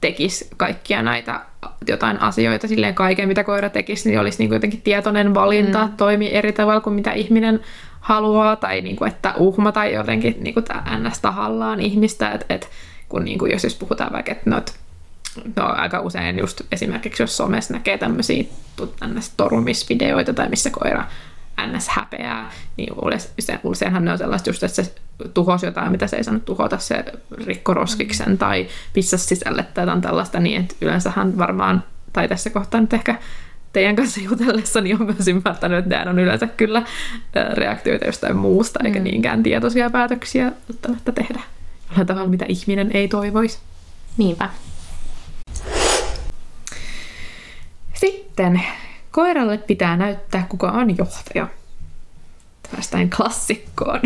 tekisi 0.00 0.48
kaikkia 0.56 1.02
näitä 1.02 1.40
jotain 1.88 2.20
asioita, 2.20 2.68
silleen 2.68 2.94
kaiken 2.94 3.28
mitä 3.28 3.44
koira 3.44 3.70
tekisi, 3.70 4.08
niin 4.08 4.20
olisi 4.20 4.38
niin 4.38 4.48
kuin 4.48 4.56
jotenkin 4.56 4.82
tietoinen 4.82 5.34
valinta, 5.34 5.86
mm. 5.86 5.92
toimii 5.96 6.34
eri 6.34 6.52
tavalla 6.52 6.80
kuin 6.80 6.94
mitä 6.94 7.12
ihminen 7.12 7.60
haluaa, 8.00 8.56
tai 8.56 8.80
niin 8.80 8.96
kuin, 8.96 9.08
että 9.08 9.34
uhmata 9.36 9.84
jotenkin 9.84 10.36
niin 10.40 10.54
kuin 10.54 10.64
ns. 10.98 11.20
tahallaan 11.20 11.80
ihmistä, 11.80 12.30
että 12.30 12.46
et, 12.54 12.70
kun 13.08 13.24
niin 13.24 13.38
kuin, 13.38 13.52
jos, 13.52 13.64
jos 13.64 13.74
puhutaan 13.74 14.12
vaikka, 14.12 14.32
että 14.32 14.50
noit, 14.50 14.74
no, 15.56 15.64
aika 15.66 16.00
usein 16.00 16.38
just 16.38 16.60
esimerkiksi 16.72 17.22
jos 17.22 17.36
somessa 17.36 17.74
näkee 17.74 17.98
tämmöisiä 17.98 18.44
torumisvideoita 19.36 20.34
tai 20.34 20.48
missä 20.48 20.70
koira 20.70 21.04
ns. 21.66 21.88
häpeää, 21.88 22.50
niin 22.76 22.92
useinhan 23.64 24.04
ne 24.04 24.12
on 24.12 24.18
sellaista 24.18 24.50
just, 24.50 24.62
että 24.62 24.82
se 24.82 24.94
tuhosi 25.34 25.66
jotain, 25.66 25.92
mitä 25.92 26.06
se 26.06 26.16
ei 26.16 26.24
saanut 26.24 26.44
tuhota, 26.44 26.78
se 26.78 27.04
rikko 27.46 27.74
roskiksen 27.74 28.28
mm. 28.28 28.38
tai 28.38 28.66
pissasi 28.92 29.26
sisälle 29.26 29.62
tai 29.62 29.82
jotain 29.82 30.00
tällaista, 30.00 30.40
niin 30.40 30.60
että 30.60 30.74
yleensähän 30.80 31.38
varmaan, 31.38 31.84
tai 32.12 32.28
tässä 32.28 32.50
kohtaa 32.50 32.80
nyt 32.80 32.92
ehkä 32.92 33.18
teidän 33.72 33.96
kanssa 33.96 34.20
jutellessa, 34.20 34.80
niin 34.80 35.00
on 35.00 35.06
myös 35.06 35.28
ymmärtänyt, 35.28 35.78
että 35.78 35.90
nämä 35.90 36.10
on 36.10 36.18
yleensä 36.18 36.46
kyllä 36.46 36.82
reaktioita 37.52 38.06
jostain 38.06 38.36
muusta, 38.36 38.80
eikä 38.84 38.98
mm. 38.98 39.04
niinkään 39.04 39.42
tietoisia 39.42 39.90
päätöksiä 39.90 40.52
välttämättä 40.68 41.12
tehdä 41.12 41.40
jollain 41.88 42.06
tavalla, 42.06 42.28
mitä 42.28 42.44
ihminen 42.48 42.90
ei 42.94 43.08
toivoisi. 43.08 43.58
Niinpä. 44.16 44.50
Sitten 48.00 48.62
koiralle 49.10 49.58
pitää 49.58 49.96
näyttää, 49.96 50.46
kuka 50.48 50.70
on 50.70 50.98
johtaja. 50.98 51.48
Päästään 52.72 53.10
klassikkoon. 53.10 54.00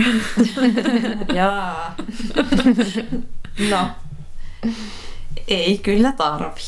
Jaa. 1.35 1.95
No, 3.71 3.89
ei 5.49 5.79
kyllä 5.79 6.13
tarvi. 6.13 6.61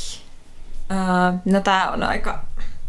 no 1.44 1.60
tää 1.60 1.90
on 1.90 2.02
aika 2.02 2.44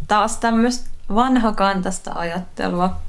taas 0.07 0.37
tämmöistä 0.37 0.89
vanhakantasta 1.15 2.11
ajattelua 2.15 2.99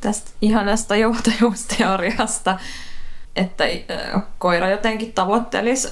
tästä 0.00 0.30
ihanasta 0.42 0.96
johtajuusteoriasta, 0.96 2.58
että 3.36 3.64
koira 4.38 4.68
jotenkin 4.68 5.12
tavoittelisi 5.12 5.88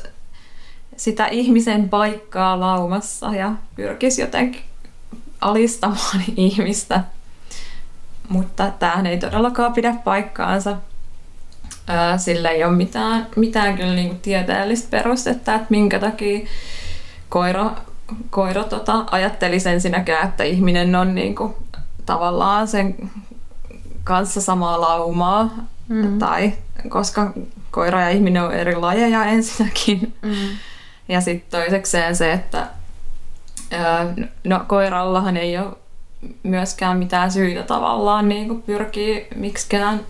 sitä 0.99 1.27
ihmisen 1.27 1.89
paikkaa 1.89 2.61
laumassa 2.61 3.35
ja 3.35 3.53
pyrkisi 3.77 4.21
jotenkin 4.21 4.63
alistamaan 5.41 6.23
ihmistä. 6.37 7.01
Mutta 8.29 8.73
tämähän 8.79 9.07
ei 9.07 9.19
todellakaan 9.19 9.73
pidä 9.73 9.95
paikkaansa. 10.05 10.77
Sillä 12.17 12.51
ei 12.51 12.65
ole 12.65 12.77
mitään, 12.77 13.27
mitään 13.37 13.77
kyllä 13.77 13.95
niinku 13.95 14.17
tieteellistä 14.23 14.91
perustetta, 14.91 15.55
että 15.55 15.67
minkä 15.71 15.99
takia 15.99 16.49
koira, 17.29 17.71
koira 18.31 18.65
tota, 18.65 19.05
ajattelisi 19.11 19.69
ensinnäkään, 19.69 20.29
että 20.29 20.45
ihminen 20.45 20.95
on 20.95 21.15
niinku, 21.15 21.57
tavallaan 22.07 22.69
sen 22.69 23.11
kanssa 24.05 24.41
samaa 24.41 24.81
laumaa. 24.81 25.51
Mm. 25.89 26.19
Tai 26.19 26.53
koska 26.89 27.33
koira 27.71 28.01
ja 28.01 28.11
ihminen 28.11 28.43
on 28.43 28.55
eri 28.55 28.77
lajeja 28.77 29.25
ensinnäkin. 29.25 30.15
Mm. 30.23 30.35
Ja 31.09 31.21
sitten 31.21 31.61
toisekseen 31.61 32.17
se, 32.17 32.33
että 32.33 32.67
no 34.45 34.65
koirallahan 34.67 35.37
ei 35.37 35.59
ole 35.59 35.77
myöskään 36.43 36.99
mitään 36.99 37.33
syytä 37.33 37.63
tavallaan 37.63 38.29
niin 38.29 38.49
kuin 38.49 38.63
pyrkii 38.63 39.27
miksikään 39.37 40.01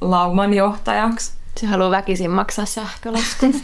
lauman 0.00 0.54
johtajaksi. 0.54 1.32
Se 1.56 1.66
haluaa 1.66 1.90
väkisin 1.90 2.30
maksaa 2.30 2.64
sähkölaskun. 2.64 3.54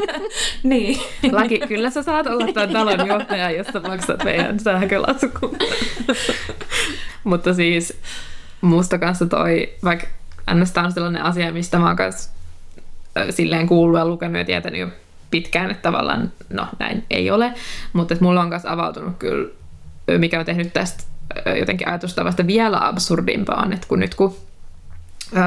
niin. 0.62 1.00
Laki, 1.32 1.60
kyllä 1.68 1.90
sä 1.90 2.02
saat 2.02 2.26
olla 2.26 2.52
tämän 2.52 2.70
talon 2.70 3.06
johtaja, 3.06 3.50
jos 3.50 3.66
sä 3.66 3.80
maksat 3.80 4.24
meidän 4.24 4.60
sähkölaskun. 4.60 5.56
Mutta 7.24 7.54
siis 7.54 8.00
musta 8.60 8.98
kanssa 8.98 9.26
toi, 9.26 9.72
vaikka 9.84 10.06
ns. 10.54 10.72
on 10.76 10.92
sellainen 10.92 11.22
asia, 11.22 11.52
mistä 11.52 11.78
mä 11.78 11.86
oon 11.86 11.96
kanssa 11.96 12.30
silleen 13.30 13.66
kuullut 13.66 13.98
ja 13.98 14.06
lukenut 14.06 14.38
ja 14.38 14.44
tietänyt 14.44 14.80
jo 14.80 14.88
pitkään, 15.32 15.70
että 15.70 15.82
tavallaan 15.82 16.32
no 16.50 16.66
näin 16.78 17.04
ei 17.10 17.30
ole, 17.30 17.52
mutta 17.92 18.14
että 18.14 18.24
mulla 18.24 18.40
on 18.40 18.48
myös 18.48 18.66
avautunut 18.66 19.16
kyllä, 19.18 19.48
mikä 20.18 20.40
on 20.40 20.46
tehnyt 20.46 20.72
tästä 20.72 21.04
jotenkin 21.58 21.88
ajatustavasta 21.88 22.46
vielä 22.46 22.86
absurdimpaan, 22.86 23.72
että 23.72 23.86
kun 23.88 24.00
nyt 24.00 24.14
kun 24.14 24.36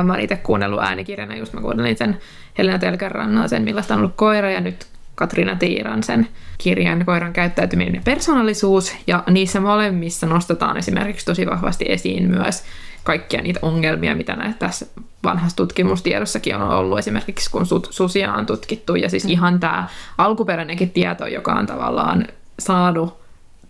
mä 0.04 0.14
oon 0.14 0.20
itse 0.20 0.36
kuunnellut 0.36 0.82
äänikirjana, 0.82 1.36
just 1.36 1.54
mä 1.54 1.62
kuuntelin 1.62 1.98
sen 1.98 2.20
Helena 2.58 2.80
Telkärannan 2.80 3.50
sen 3.50 3.64
Millaista 3.64 3.94
on 3.94 4.00
ollut 4.00 4.16
koira 4.16 4.52
ja 4.52 4.62
nyt 4.62 4.88
Katriina 5.16 5.56
Tiiran 5.56 6.04
sen 6.04 6.28
kirjan 6.58 7.06
Koiran 7.06 7.34
käyttäytyminen 7.34 7.96
ja 7.96 8.02
persoonallisuus, 8.06 8.96
ja 9.08 9.24
niissä 9.30 9.60
molemmissa 9.60 10.28
nostetaan 10.28 10.78
esimerkiksi 10.78 11.26
tosi 11.26 11.46
vahvasti 11.46 11.86
esiin 11.88 12.32
myös 12.32 12.64
kaikkia 13.06 13.42
niitä 13.42 13.60
ongelmia, 13.62 14.16
mitä 14.16 14.36
näitä 14.36 14.60
tässä 14.60 14.86
vanhassa 15.24 15.58
tutkimustiedossakin 15.58 16.56
on 16.56 16.70
ollut, 16.70 17.00
esimerkiksi 17.00 17.52
kun 17.52 17.66
susia 17.90 18.34
on 18.34 18.46
tutkittu, 18.46 18.96
ja 18.96 19.10
siis 19.10 19.24
mm. 19.24 19.30
ihan 19.30 19.60
tämä 19.60 19.88
alkuperäinenkin 20.18 20.90
tieto, 20.90 21.28
joka 21.28 21.54
on 21.54 21.66
tavallaan 21.66 22.28
saanut 22.60 23.26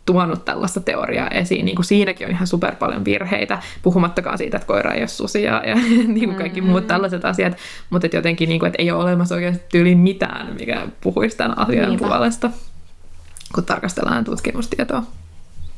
tuonut 0.05 0.45
tällaista 0.45 0.79
teoriaa 0.79 1.27
esiin, 1.27 1.65
niin 1.65 1.75
kuin 1.75 1.85
siinäkin 1.85 2.27
on 2.27 2.33
ihan 2.33 2.47
super 2.47 2.75
paljon 2.75 3.05
virheitä, 3.05 3.59
puhumattakaan 3.81 4.37
siitä, 4.37 4.57
että 4.57 4.67
koira 4.67 4.91
ei 4.91 5.01
ole 5.01 5.07
susia 5.07 5.61
ja 5.65 5.75
niin 6.15 6.25
kuin 6.25 6.35
kaikki 6.35 6.61
muut 6.61 6.83
mm. 6.83 6.87
tällaiset 6.87 7.25
asiat, 7.25 7.57
mutta 7.89 8.07
että 8.07 8.17
jotenkin, 8.17 8.49
niin 8.49 8.59
kuin, 8.59 8.67
että 8.67 8.81
ei 8.81 8.91
ole 8.91 9.03
olemassa 9.03 9.35
oikeasti 9.35 9.63
tyyli 9.71 9.95
mitään, 9.95 10.55
mikä 10.59 10.87
puhuisi 11.01 11.37
tämän 11.37 11.59
asian 11.59 11.89
Niinpä. 11.89 12.07
puolesta, 12.07 12.49
kun 13.55 13.65
tarkastellaan 13.65 14.23
tutkimustietoa. 14.23 15.03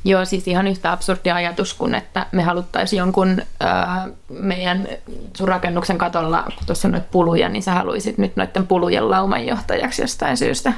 Joo, 0.07 0.25
siis 0.25 0.47
ihan 0.47 0.67
yhtä 0.67 0.91
absurdi 0.91 1.31
ajatus 1.31 1.73
kuin, 1.73 1.95
että 1.95 2.25
me 2.31 2.43
haluttaisiin 2.43 2.97
jonkun 2.97 3.41
ää, 3.59 4.07
meidän 4.29 4.87
sun 5.37 5.47
rakennuksen 5.47 5.97
katolla, 5.97 6.43
kun 6.43 6.65
tuossa 6.65 6.87
on 6.87 6.91
noita 6.91 7.07
puluja, 7.11 7.49
niin 7.49 7.63
sä 7.63 7.71
haluaisit 7.71 8.17
nyt 8.17 8.35
noiden 8.35 8.67
pulujen 8.67 9.09
laumanjohtajaksi 9.09 10.01
jostain 10.01 10.37
syystä. 10.37 10.73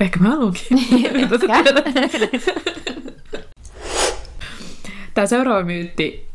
Ehkä 0.00 0.20
mä 0.20 0.28
haluankin. 0.28 0.66
Tämä 5.14 5.26
seuraava 5.26 5.62
myytti 5.62 6.26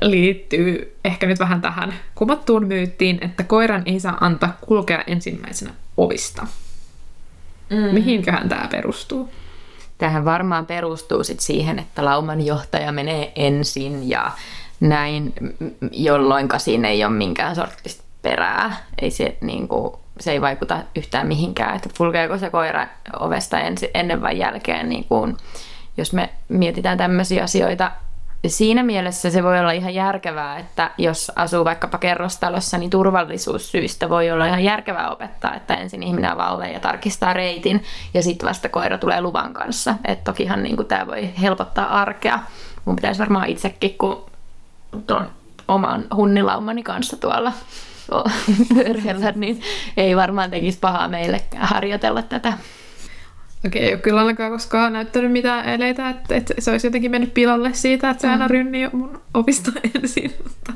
liittyy 0.00 0.96
ehkä 1.04 1.26
nyt 1.26 1.38
vähän 1.38 1.60
tähän 1.60 1.94
kuvattuun 2.14 2.66
myyttiin, 2.66 3.18
että 3.20 3.42
koiran 3.44 3.82
ei 3.86 4.00
saa 4.00 4.16
antaa 4.20 4.56
kulkea 4.60 5.04
ensimmäisenä 5.06 5.70
ovista. 5.96 6.46
Mm. 7.70 7.76
Mihinköhän 7.76 8.48
tämä 8.48 8.68
perustuu? 8.70 9.30
Tähän 9.98 10.24
varmaan 10.24 10.66
perustuu 10.66 11.24
sit 11.24 11.40
siihen, 11.40 11.78
että 11.78 12.04
lauman 12.04 12.46
johtaja 12.46 12.92
menee 12.92 13.32
ensin 13.36 14.08
ja 14.08 14.30
näin, 14.80 15.32
jolloin 15.92 16.48
siinä 16.56 16.88
ei 16.88 17.04
ole 17.04 17.12
minkään 17.12 17.56
sortista 17.56 18.04
perää. 18.22 18.76
Ei 19.02 19.10
se, 19.10 19.36
niin 19.40 19.68
kuin, 19.68 19.92
se 20.20 20.32
ei 20.32 20.40
vaikuta 20.40 20.78
yhtään 20.96 21.26
mihinkään, 21.26 21.76
että 21.76 21.88
kulkeeko 21.98 22.38
se 22.38 22.50
koira 22.50 22.86
ovesta 23.20 23.60
ensin, 23.60 23.88
ennen 23.94 24.22
vai 24.22 24.38
jälkeen. 24.38 24.88
Niin 24.88 25.04
kuin, 25.04 25.36
jos 25.96 26.12
me 26.12 26.30
mietitään 26.48 26.98
tämmöisiä 26.98 27.44
asioita 27.44 27.92
siinä 28.50 28.82
mielessä 28.82 29.30
se 29.30 29.42
voi 29.42 29.60
olla 29.60 29.72
ihan 29.72 29.94
järkevää, 29.94 30.58
että 30.58 30.90
jos 30.98 31.32
asuu 31.36 31.64
vaikkapa 31.64 31.98
kerrostalossa, 31.98 32.78
niin 32.78 32.90
turvallisuussyistä 32.90 34.08
voi 34.08 34.30
olla 34.30 34.46
ihan 34.46 34.64
järkevää 34.64 35.10
opettaa, 35.10 35.54
että 35.54 35.74
ensin 35.74 36.02
ihminen 36.02 36.32
avaa 36.32 36.66
ja 36.66 36.80
tarkistaa 36.80 37.32
reitin 37.32 37.82
ja 38.14 38.22
sitten 38.22 38.48
vasta 38.48 38.68
koira 38.68 38.98
tulee 38.98 39.20
luvan 39.20 39.52
kanssa. 39.52 39.94
Et 40.04 40.24
tokihan 40.24 40.62
niin 40.62 40.86
tämä 40.88 41.06
voi 41.06 41.30
helpottaa 41.40 42.00
arkea. 42.00 42.38
Mun 42.84 42.96
pitäisi 42.96 43.20
varmaan 43.20 43.48
itsekin, 43.48 43.98
kun 43.98 44.24
tuon 45.06 45.30
oman 45.68 46.04
hunnilaumani 46.16 46.82
kanssa 46.82 47.16
tuolla 47.16 47.52
pyörällä, 48.74 49.32
niin 49.36 49.62
ei 49.96 50.16
varmaan 50.16 50.50
tekisi 50.50 50.78
pahaa 50.78 51.08
meillekään 51.08 51.66
harjoitella 51.66 52.22
tätä. 52.22 52.52
Okei, 53.66 53.82
ei 53.82 53.92
ole 53.92 54.00
kyllä 54.00 54.20
ainakaan 54.20 54.52
koskaan 54.52 54.92
näyttänyt 54.92 55.32
mitään 55.32 55.68
eleitä, 55.68 56.10
että, 56.10 56.34
että 56.36 56.54
se 56.58 56.70
olisi 56.70 56.86
jotenkin 56.86 57.10
mennyt 57.10 57.34
pilalle 57.34 57.74
siitä, 57.74 58.10
että 58.10 58.20
se 58.20 58.28
aina 58.28 58.44
mm. 58.44 58.50
rynni 58.50 58.88
mun 58.92 59.20
opista 59.34 59.72
ensin. 59.94 60.34
Mutta... 60.42 60.72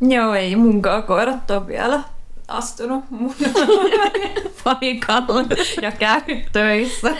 Joo, 0.14 0.34
ei 0.34 0.56
munkaan 0.56 1.02
koirat 1.02 1.50
ole 1.50 1.66
vielä 1.66 2.00
astunut 2.48 3.10
mun 3.10 3.34
panikalle 4.64 5.56
ja 5.82 5.92
käy 5.92 6.20
töissä. 6.52 7.10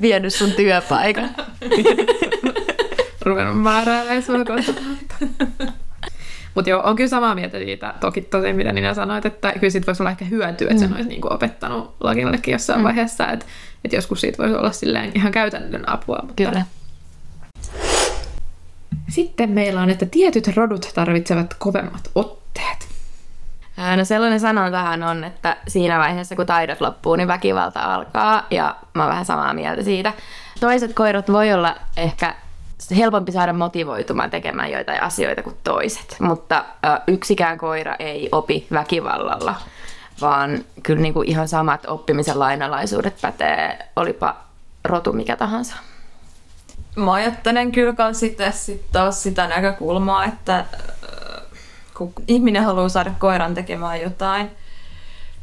Vienyt 0.00 0.34
sun 0.34 0.52
työpaikan. 0.52 1.30
Ruvennut 3.24 3.62
määräämään 3.62 4.22
sua 4.22 4.44
kohta. 4.44 4.72
Mutta 6.60 6.70
joo, 6.70 6.82
on 6.84 6.96
kyllä 6.96 7.08
samaa 7.08 7.34
mieltä 7.34 7.58
siitä, 7.58 7.94
toki 8.00 8.20
tosi 8.20 8.52
mitä 8.52 8.72
Nina 8.72 8.94
sanoit, 8.94 9.26
että 9.26 9.52
kyllä 9.52 9.70
siitä 9.70 9.86
voisi 9.86 10.02
olla 10.02 10.10
ehkä 10.10 10.24
hyötyä, 10.24 10.68
että 10.70 10.74
mm. 10.74 10.78
sen 10.78 10.92
olisi 10.92 11.08
niinku 11.08 11.28
opettanut 11.30 11.94
Lakinallekin 12.00 12.52
jossain 12.52 12.78
mm. 12.78 12.84
vaiheessa, 12.84 13.28
että, 13.28 13.46
että 13.84 13.96
joskus 13.96 14.20
siitä 14.20 14.38
voisi 14.38 14.54
olla 14.54 14.72
silleen 14.72 15.12
ihan 15.14 15.32
käytännön 15.32 15.88
apua. 15.88 16.18
Mutta... 16.22 16.34
Kyllä. 16.44 16.64
Sitten 19.08 19.50
meillä 19.50 19.80
on, 19.80 19.90
että 19.90 20.06
tietyt 20.06 20.56
rodut 20.56 20.90
tarvitsevat 20.94 21.54
kovemmat 21.58 22.10
otteet. 22.14 22.88
No 23.96 24.04
sellainen 24.04 24.40
sanontahan 24.40 25.02
on, 25.02 25.24
että 25.24 25.56
siinä 25.68 25.98
vaiheessa 25.98 26.36
kun 26.36 26.46
taidot 26.46 26.80
loppuu, 26.80 27.16
niin 27.16 27.28
väkivalta 27.28 27.80
alkaa 27.80 28.46
ja 28.50 28.76
mä 28.94 29.02
oon 29.02 29.10
vähän 29.10 29.24
samaa 29.24 29.54
mieltä 29.54 29.82
siitä. 29.82 30.12
Toiset 30.60 30.94
koirat 30.94 31.32
voi 31.32 31.52
olla 31.52 31.76
ehkä 31.96 32.34
helpompi 32.96 33.32
saada 33.32 33.52
motivoitumaan 33.52 34.30
tekemään 34.30 34.70
joitain 34.70 35.02
asioita 35.02 35.42
kuin 35.42 35.56
toiset, 35.64 36.16
mutta 36.20 36.64
ä, 36.84 37.00
yksikään 37.06 37.58
koira 37.58 37.94
ei 37.98 38.28
opi 38.32 38.66
väkivallalla, 38.72 39.54
vaan 40.20 40.64
kyllä 40.82 41.02
niin 41.02 41.14
kuin 41.14 41.28
ihan 41.28 41.48
samat 41.48 41.86
oppimisen 41.86 42.38
lainalaisuudet 42.38 43.20
pätee, 43.20 43.78
olipa 43.96 44.36
rotu 44.84 45.12
mikä 45.12 45.36
tahansa. 45.36 45.76
Mä 46.96 47.12
ajattelen 47.12 47.72
kyllä 47.72 48.12
sitten 48.12 48.52
sit 48.52 48.92
taas 48.92 49.22
sitä 49.22 49.46
näkökulmaa, 49.46 50.24
että 50.24 50.56
äh, 50.58 50.66
kun 51.96 52.12
ihminen 52.28 52.64
haluaa 52.64 52.88
saada 52.88 53.12
koiran 53.18 53.54
tekemään 53.54 54.00
jotain, 54.00 54.50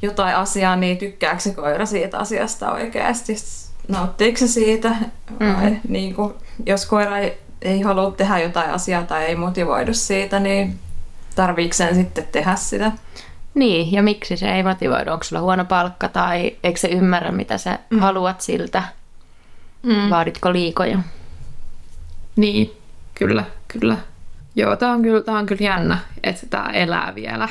jotain 0.02 0.36
asiaa, 0.36 0.76
niin 0.76 0.98
tykkääkö 0.98 1.40
se 1.40 1.54
koira 1.54 1.86
siitä 1.86 2.18
asiasta 2.18 2.72
oikeasti? 2.72 3.36
Nauttiiko 3.88 4.38
se 4.38 4.48
siitä? 4.48 4.90
Vai 5.40 5.70
Mhm. 5.72 5.76
niin 5.88 6.16
kuin, 6.16 6.34
jos 6.66 6.86
koira 6.86 7.18
ei, 7.18 7.38
ei 7.62 7.82
halua 7.82 8.12
tehdä 8.12 8.40
jotain 8.40 8.72
asiaa 8.72 9.04
tai 9.04 9.24
ei 9.26 9.36
motivoidu 9.36 9.94
siitä, 9.94 10.40
niin 10.40 10.80
tarviiko 11.36 11.74
sen 11.74 11.96
sitten 11.96 12.28
tehdä 12.32 12.56
sitä? 12.56 12.92
Niin, 13.54 13.92
ja 13.92 14.04
miksi 14.04 14.38
se 14.38 14.48
ei 14.56 14.64
motivoidu? 14.64 15.12
Onko 15.12 15.24
sulla 15.24 15.42
huono 15.42 15.66
palkka 15.66 16.08
tai 16.08 16.56
eikö 16.64 16.80
se 16.80 16.88
ymmärrä, 16.88 17.32
mitä 17.32 17.58
sä 17.58 17.80
mm. 17.90 18.00
haluat 18.00 18.42
siltä? 18.42 18.84
Mm. 19.84 20.10
Vaaditko 20.10 20.54
liikoja? 20.54 21.00
Niin, 22.36 22.72
kyllä, 23.16 23.44
kyllä. 23.68 23.98
Joo, 24.56 24.76
tämä 24.76 24.92
on 24.92 25.02
kyllä, 25.02 25.22
tää 25.22 25.36
on 25.36 25.46
kyllä 25.46 25.64
jännä, 25.64 25.98
että 26.24 26.46
tämä 26.50 26.70
elää 26.70 27.16
vielä. 27.16 27.50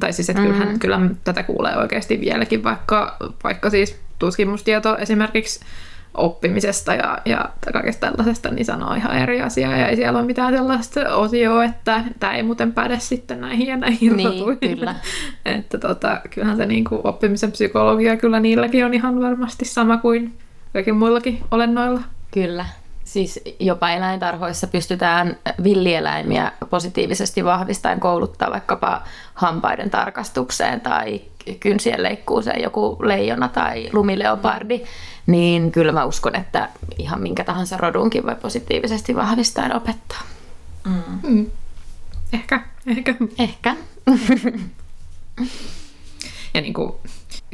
Tai 0.00 0.12
siis, 0.12 0.30
että 0.30 0.42
kyllähän, 0.42 0.68
Mm. 0.68 0.78
kyllä 0.78 1.00
tätä 1.24 1.42
kuulee 1.42 1.76
oikeasti 1.76 2.20
vieläkin, 2.20 2.64
vaikka, 2.64 3.16
vaikka 3.44 3.70
siis 3.70 4.00
tutkimustieto 4.18 4.96
esimerkiksi 4.98 5.60
oppimisesta 6.16 6.94
ja, 6.94 7.18
ja 7.24 7.48
kaikesta 7.72 8.06
tällaisesta, 8.06 8.50
niin 8.50 8.64
sanoo 8.64 8.94
ihan 8.94 9.18
eri 9.18 9.42
asiaa. 9.42 9.76
Ja 9.76 9.88
ei 9.88 9.96
siellä 9.96 10.18
ole 10.18 10.26
mitään 10.26 10.54
sellaista 10.54 11.14
osioa, 11.14 11.64
että 11.64 12.04
tämä 12.20 12.34
ei 12.34 12.42
muuten 12.42 12.72
päde 12.72 12.98
sitten 12.98 13.40
näihin 13.40 13.66
ja 13.66 13.76
näihin 13.76 14.16
Niin, 14.16 14.28
rotuihin. 14.28 14.58
kyllä. 14.78 14.94
että 15.44 15.78
tota, 15.78 16.20
kyllähän 16.30 16.56
se 16.56 16.66
niinku 16.66 17.00
oppimisen 17.04 17.52
psykologia 17.52 18.16
kyllä 18.16 18.40
niilläkin 18.40 18.84
on 18.84 18.94
ihan 18.94 19.22
varmasti 19.22 19.64
sama 19.64 19.96
kuin 19.96 20.38
kaikilla 20.72 20.98
muillakin 20.98 21.40
olennoilla. 21.50 22.00
Kyllä. 22.30 22.66
Siis 23.04 23.40
jopa 23.60 23.90
eläintarhoissa 23.90 24.66
pystytään 24.66 25.36
villieläimiä 25.62 26.52
positiivisesti 26.70 27.44
vahvistaen 27.44 28.00
kouluttaa 28.00 28.50
vaikkapa 28.50 29.02
hampaiden 29.34 29.90
tarkastukseen 29.90 30.80
tai 30.80 31.20
kynsien 31.60 32.02
leikkuuseen 32.02 32.62
joku 32.62 32.96
leijona 33.02 33.48
tai 33.48 33.88
lumileopardi, 33.92 34.82
niin 35.26 35.72
kyllä 35.72 35.92
mä 35.92 36.04
uskon, 36.04 36.36
että 36.36 36.68
ihan 36.98 37.22
minkä 37.22 37.44
tahansa 37.44 37.76
rodunkin 37.76 38.26
voi 38.26 38.34
positiivisesti 38.34 39.16
vahvistaen 39.16 39.76
opettaa. 39.76 40.22
Mm. 41.22 41.46
Ehkä, 42.32 42.60
ehkä. 42.86 43.14
Ehkä. 43.38 43.76
Ja 46.54 46.62
niin 46.62 46.74
kuin, 46.74 46.92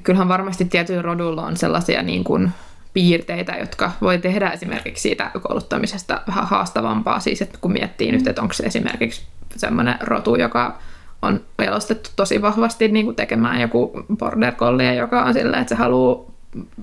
kyllähän 0.02 0.28
varmasti 0.28 0.64
tietyillä 0.64 1.02
roduilla 1.02 1.46
on 1.46 1.56
sellaisia 1.56 2.02
niin 2.02 2.24
kuin 2.24 2.50
piirteitä, 2.92 3.52
jotka 3.52 3.92
voi 4.00 4.18
tehdä 4.18 4.50
esimerkiksi 4.50 5.02
siitä 5.02 5.30
kouluttamisesta 5.42 6.20
vähän 6.26 6.48
haastavampaa. 6.48 7.20
Siis 7.20 7.42
että 7.42 7.58
kun 7.60 7.72
miettii 7.72 8.12
nyt, 8.12 8.26
että 8.26 8.42
onko 8.42 8.54
se 8.54 8.62
esimerkiksi 8.62 9.22
semmoinen 9.56 9.96
rotu, 10.00 10.36
joka 10.36 10.78
on 11.22 11.40
jalostettu 11.64 12.10
tosi 12.16 12.42
vahvasti 12.42 12.88
niin 12.88 13.04
kuin 13.04 13.16
tekemään 13.16 13.60
joku 13.60 14.04
border 14.18 14.52
collie, 14.52 14.94
joka 14.94 15.22
on 15.22 15.34
sillä, 15.34 15.58
että 15.58 15.68
se 15.68 15.74
haluaa 15.74 16.32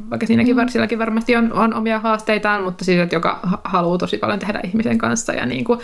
vaikka 0.09 0.25
siinäkin, 0.25 0.55
mm. 0.55 0.67
silläkin 0.67 0.99
varmasti 0.99 1.35
on, 1.35 1.53
on 1.53 1.73
omia 1.73 1.99
haasteitaan, 1.99 2.63
mutta 2.63 2.85
siis, 2.85 2.99
että 2.99 3.15
joka 3.15 3.39
ha- 3.43 3.61
haluaa 3.63 3.97
tosi 3.97 4.17
paljon 4.17 4.39
tehdä 4.39 4.59
ihmisen 4.63 4.97
kanssa 4.97 5.33
ja 5.33 5.45
niin 5.45 5.63
kuin 5.63 5.79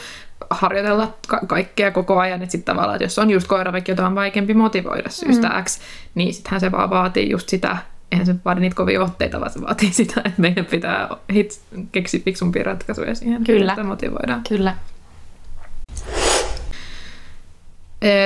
harjoitella 0.49 1.13
ka- 1.27 1.41
kaikkea 1.47 1.91
koko 1.91 2.19
ajan, 2.19 2.41
että 2.41 2.51
sitten 2.51 2.75
tavallaan, 2.75 2.95
että 2.95 3.05
jos 3.05 3.19
on 3.19 3.29
just 3.29 3.47
koira, 3.47 3.71
vaikka 3.71 3.91
jota 3.91 4.07
on 4.07 4.15
vaikeampi 4.15 4.53
motivoida 4.53 5.09
syystä 5.09 5.47
mm. 5.49 5.63
X, 5.63 5.79
niin 6.15 6.33
sittenhän 6.33 6.59
se 6.59 6.71
vaan 6.71 6.89
vaatii 6.89 7.29
just 7.29 7.49
sitä, 7.49 7.77
eihän 8.11 8.25
se 8.25 8.35
vaadi 8.45 8.59
niitä 8.59 8.75
kovia 8.75 9.03
otteita, 9.03 9.39
vaan 9.39 9.51
se 9.51 9.61
vaatii 9.61 9.93
sitä, 10.03 10.21
että 10.25 10.41
meidän 10.41 10.65
pitää 10.65 11.09
hit, 11.33 11.61
keksiä 11.91 12.19
fiksumpia 12.25 12.63
ratkaisuja 12.63 13.15
siihen, 13.15 13.43
Kyllä. 13.43 13.71
että 13.71 13.83
motivoidaan. 13.83 14.41
Kyllä. 14.49 14.75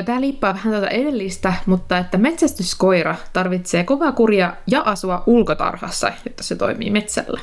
Tämä 0.06 0.22
liippaa 0.22 0.54
vähän 0.54 0.74
tätä 0.74 0.88
edellistä, 0.88 1.54
mutta 1.66 1.98
että 1.98 2.18
metsästyskoira 2.18 3.16
tarvitsee 3.34 3.84
kovaa 3.84 4.12
kuria 4.12 4.54
ja 4.68 4.82
asua 4.82 5.24
ulkotarhassa, 5.26 6.12
jotta 6.26 6.44
se 6.44 6.56
toimii 6.56 6.90
metsällä. 6.90 7.42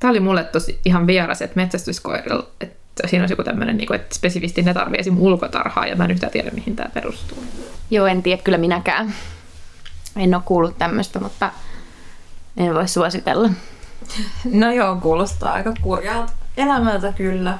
Tämä 0.00 0.10
oli 0.10 0.20
mulle 0.20 0.44
tosi 0.44 0.80
ihan 0.84 1.06
vieras, 1.06 1.42
että 1.42 1.56
metsästyskoirilla, 1.56 2.46
että 2.60 3.08
siinä 3.08 3.22
olisi 3.22 3.32
joku 3.32 3.44
tämmöinen, 3.44 3.76
niin 3.76 3.94
että 3.94 4.14
spesifisti 4.14 4.62
ne 4.62 4.74
tarvitsee 4.74 5.00
esim. 5.00 5.18
ulkotarhaa, 5.18 5.86
ja 5.86 5.96
mä 5.96 6.04
en 6.04 6.10
yhtään 6.10 6.32
tiedä, 6.32 6.50
mihin 6.50 6.76
tämä 6.76 6.90
perustuu. 6.94 7.44
Joo, 7.90 8.06
en 8.06 8.22
tiedä 8.22 8.42
kyllä 8.42 8.58
minäkään. 8.58 9.14
En 10.16 10.34
ole 10.34 10.42
kuullut 10.46 10.78
tämmöistä, 10.78 11.20
mutta 11.20 11.50
en 12.56 12.74
voi 12.74 12.88
suositella. 12.88 13.50
No 14.52 14.72
joo, 14.72 14.96
kuulostaa 14.96 15.52
aika 15.52 15.72
kurjalta 15.82 16.32
elämältä 16.56 17.12
kyllä. 17.12 17.58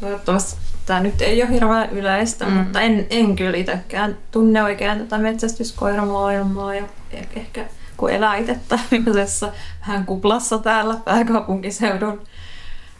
Toivottavasti 0.00 0.56
tämä 0.88 1.00
nyt 1.00 1.22
ei 1.22 1.42
ole 1.42 1.50
hirveän 1.50 1.90
yleistä, 1.90 2.44
mm. 2.44 2.52
mutta 2.52 2.80
en, 2.80 3.06
en 3.10 3.36
kyllä 3.36 3.56
itsekään 3.56 4.16
tunne 4.30 4.62
oikein 4.62 4.98
tätä 4.98 5.18
metsästyskoiramaailmaa 5.18 6.74
ja 6.74 6.82
eh- 7.12 7.38
ehkä 7.38 7.64
kun 7.96 8.10
elää 8.10 8.36
itse 8.36 8.56
tämmöisessä 8.68 9.52
vähän 9.88 10.06
kuplassa 10.06 10.58
täällä 10.58 10.96
pääkaupunkiseudun 11.04 12.20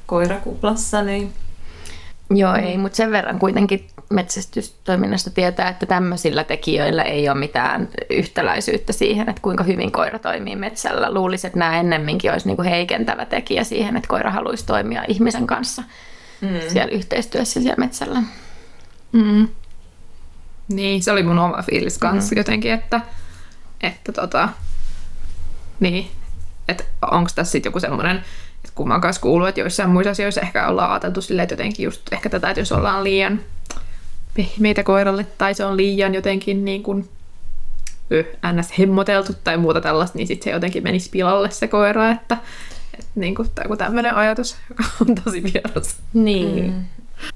koirakuplassa, 0.06 1.02
niin 1.02 1.32
Joo, 2.30 2.54
ei, 2.54 2.78
mutta 2.78 2.96
sen 2.96 3.10
verran 3.10 3.38
kuitenkin 3.38 3.86
metsästystoiminnasta 4.10 5.30
tietää, 5.30 5.68
että 5.68 5.86
tämmöisillä 5.86 6.44
tekijöillä 6.44 7.02
ei 7.02 7.28
ole 7.28 7.38
mitään 7.38 7.88
yhtäläisyyttä 8.10 8.92
siihen, 8.92 9.28
että 9.28 9.42
kuinka 9.42 9.64
hyvin 9.64 9.92
koira 9.92 10.18
toimii 10.18 10.56
metsällä. 10.56 11.14
Luulisin, 11.14 11.48
että 11.48 11.58
nämä 11.58 11.80
ennemminkin 11.80 12.32
olisi 12.32 12.46
niinku 12.46 12.62
heikentävä 12.62 13.24
tekijä 13.24 13.64
siihen, 13.64 13.96
että 13.96 14.08
koira 14.08 14.30
haluaisi 14.30 14.66
toimia 14.66 15.04
ihmisen 15.08 15.46
kanssa 15.46 15.82
mm. 16.40 16.48
siellä 16.68 16.92
yhteistyössä 16.92 17.60
siellä 17.60 17.76
metsällä. 17.78 18.22
Mm. 19.12 19.48
Niin, 20.68 21.02
se 21.02 21.12
oli 21.12 21.22
mun 21.22 21.38
oma 21.38 21.62
fiilis 21.62 21.98
kanssa 21.98 22.34
mm. 22.34 22.38
jotenkin, 22.38 22.72
että, 22.72 23.00
että 23.80 24.12
tota, 24.12 24.48
niin, 25.80 26.10
että 26.68 26.84
onko 27.02 27.30
tässä 27.34 27.52
sitten 27.52 27.70
joku 27.70 27.80
semmoinen, 27.80 28.16
että 28.56 28.72
kun 28.74 28.88
mä 28.88 28.94
oon 28.94 29.00
kanssa 29.00 29.22
kuullut, 29.22 29.48
että 29.48 29.60
joissain 29.60 29.90
muissa 29.90 30.10
asioissa 30.10 30.40
ehkä 30.40 30.68
ollaan 30.68 30.90
ajateltu 30.90 31.22
silleen, 31.22 31.42
että 31.42 31.52
jotenkin 31.52 31.84
just 31.84 32.12
ehkä 32.12 32.30
tätä, 32.30 32.50
että 32.50 32.60
jos 32.60 32.72
ollaan 32.72 33.04
liian 33.04 33.40
pehmeitä 34.34 34.82
koiralle 34.82 35.26
tai 35.38 35.54
se 35.54 35.64
on 35.64 35.76
liian 35.76 36.14
jotenkin 36.14 36.64
niin 36.64 36.82
kuin 36.82 37.08
ns. 38.52 38.78
hemmoteltu 38.78 39.32
tai 39.44 39.56
muuta 39.56 39.80
tällaista, 39.80 40.18
niin 40.18 40.26
sitten 40.26 40.44
se 40.44 40.50
jotenkin 40.50 40.82
menisi 40.82 41.10
pilalle 41.10 41.50
se 41.50 41.68
koira, 41.68 42.10
että, 42.10 42.36
että 42.98 43.10
niin 43.14 43.34
kuin, 43.34 43.50
tai 43.54 43.64
joku 43.64 43.76
tämmöinen 43.76 44.14
ajatus, 44.14 44.56
joka 44.68 44.84
on 45.00 45.14
tosi 45.24 45.42
vieras. 45.42 45.96
Niin. 46.12 46.64
Mm. 46.64 46.84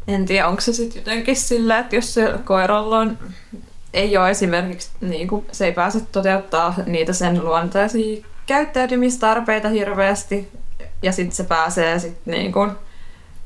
En 0.09 0.27
tiedä, 0.27 0.49
onko 0.49 0.61
se 0.61 0.73
sitten 0.73 1.01
jotenkin 1.01 1.37
sillä, 1.37 1.79
että 1.79 1.97
jos 1.97 2.15
se 2.15 2.35
koiralla 2.45 2.99
on, 2.99 3.19
ei 3.95 4.17
ole 4.17 4.31
esimerkiksi, 4.31 4.91
niin 5.01 5.29
kuin, 5.29 5.47
se 5.53 5.67
ei 5.67 5.73
pääse 5.73 6.01
toteuttaa 6.01 6.75
niitä 6.87 7.13
sen 7.13 7.45
luontaisia 7.45 8.25
käyttäytymistarpeita 8.47 9.69
hirveästi, 9.69 10.49
ja 11.03 11.13
sitten 11.13 11.37
se 11.37 11.45
pääsee 11.45 11.99
sitten 11.99 12.35
niin 12.35 12.53
kuin 12.53 12.71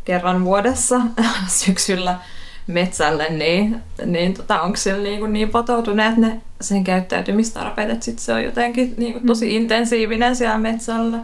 kerran 0.05 0.45
vuodessa 0.45 1.01
syksyllä 1.47 2.19
metsälle, 2.67 3.29
niin, 3.29 3.83
niin 4.07 4.35
tota, 4.35 4.63
onko 4.63 4.77
sillä 4.77 5.03
niin, 5.03 5.19
kuin 5.19 5.33
niin 5.33 5.51
patoutuneet 5.51 6.17
ne 6.17 6.41
sen 6.61 6.85
käyttäytymistarpeet, 6.85 7.91
että 7.91 8.05
sit 8.05 8.19
se 8.19 8.33
on 8.33 8.45
jotenkin 8.45 8.95
niin 8.97 9.13
kuin 9.13 9.27
tosi 9.27 9.57
intensiivinen 9.57 10.37
siellä 10.37 10.59
metsällä. 10.59 11.19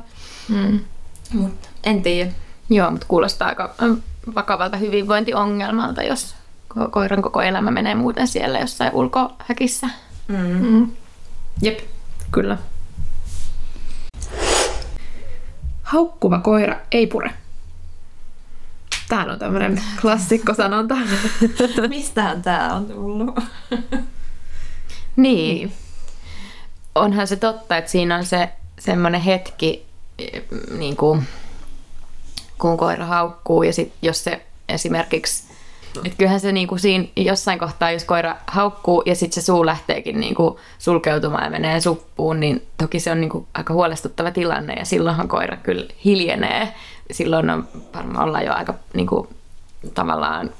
Mm. 0.48 0.81
Mutta 1.33 1.68
en 1.85 2.02
tiedä. 2.02 2.31
Joo, 2.70 2.90
mutta 2.90 3.07
kuulostaa 3.07 3.48
aika 3.48 3.74
vakavalta 4.35 4.76
hyvinvointiongelmalta, 4.76 6.02
jos 6.02 6.35
ko- 6.74 6.90
koiran 6.90 7.22
koko 7.22 7.42
elämä 7.42 7.70
menee 7.70 7.94
muuten 7.94 8.28
siellä 8.28 8.59
jossain 8.59 8.92
ulkohäkissä. 8.94 9.87
Mm. 10.28 10.66
Mm. 10.66 10.90
Jep, 11.62 11.78
kyllä. 12.33 12.59
Haukkuva 15.83 16.38
koira 16.38 16.76
ei 16.92 17.07
pure. 17.07 17.31
Tää 19.09 19.24
on 19.24 19.38
tämmönen 19.38 19.83
klassikkosanonta. 20.00 20.94
Mistähän 21.88 22.42
tää 22.42 22.74
on 22.74 22.87
tullut? 22.87 23.40
Niin. 25.16 25.72
Onhan 26.94 27.26
se 27.26 27.37
totta, 27.37 27.76
että 27.76 27.90
siinä 27.90 28.16
on 28.16 28.24
se 28.24 28.48
semmoinen 28.78 29.20
hetki, 29.20 29.87
niin 30.79 30.96
kuin, 30.96 31.22
kun 32.59 32.77
koira 32.77 33.07
haukkuu 33.07 33.62
ja 33.62 33.72
sit, 33.72 33.92
jos 34.03 34.25
se 34.25 34.46
esimerkiksi. 34.68 35.53
Et 36.05 36.14
kyllähän 36.18 36.40
se 36.40 36.53
niinku 36.53 36.79
siinä 36.79 37.09
jossain 37.16 37.59
kohtaa, 37.59 37.90
jos 37.90 38.05
koira 38.05 38.37
haukkuu 38.46 39.03
ja 39.07 39.14
sitten 39.14 39.42
se 39.42 39.46
suu 39.46 39.66
lähteekin 39.66 40.20
niinku 40.20 40.61
sulkeutumaan 40.79 41.44
ja 41.44 41.51
menee 41.51 41.81
suppuun, 41.81 42.40
niin 42.40 42.66
toki 42.79 43.01
se 43.01 43.11
on 43.11 43.20
niinku 43.20 43.46
aika 43.55 43.75
huolestuttava 43.75 44.31
tilanne 44.31 44.75
ja 44.75 44.85
silloinhan 44.85 45.29
koira 45.29 45.57
kyllä 45.57 45.87
hiljenee. 46.05 46.75
Silloin 47.11 47.51
on 47.51 47.68
varmaan 47.94 48.29
ollaan 48.29 48.44
jo 48.44 48.53
aika 48.53 48.75
niinku, 48.94 49.29
tavallaan 49.94 50.51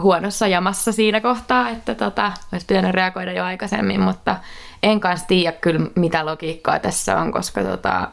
huonossa 0.00 0.46
jamassa 0.46 0.92
siinä 0.92 1.20
kohtaa, 1.20 1.68
että 1.68 1.94
tota, 1.94 2.32
olisi 2.52 2.66
pitänyt 2.66 2.94
reagoida 2.94 3.32
jo 3.32 3.44
aikaisemmin, 3.44 4.00
mutta 4.00 4.36
en 4.82 5.00
kanssa 5.00 5.26
tiedä 5.26 5.52
kyllä 5.52 5.90
mitä 5.94 6.26
logiikkaa 6.26 6.78
tässä 6.78 7.18
on, 7.18 7.32
koska 7.32 7.62
tota, 7.62 8.10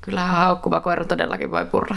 kyllähän 0.00 0.36
haukkuva 0.36 0.80
koira 0.80 1.04
todellakin 1.04 1.50
voi 1.50 1.64
purra. 1.66 1.96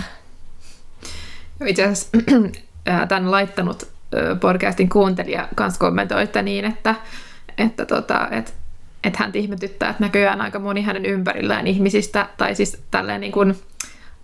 Itse 1.65 1.83
asiassa 1.83 2.17
tämän 3.07 3.31
laittanut 3.31 3.91
podcastin 4.39 4.89
kuuntelija 4.89 5.47
kanssa 5.55 5.79
kommentoi 5.79 6.23
että 6.23 6.41
niin, 6.41 6.65
että, 6.65 6.95
että, 7.57 7.85
tota, 7.85 8.27
että, 8.31 8.51
että 9.03 9.19
hän 9.19 9.31
ihmetyttää, 9.33 9.89
että 9.89 10.03
näköjään 10.03 10.41
aika 10.41 10.59
moni 10.59 10.81
hänen 10.81 11.05
ympärillään 11.05 11.67
ihmisistä, 11.67 12.29
tai 12.37 12.55
siis 12.55 12.83
tälleen 12.91 13.21
niin 13.21 13.31
kuin, 13.31 13.55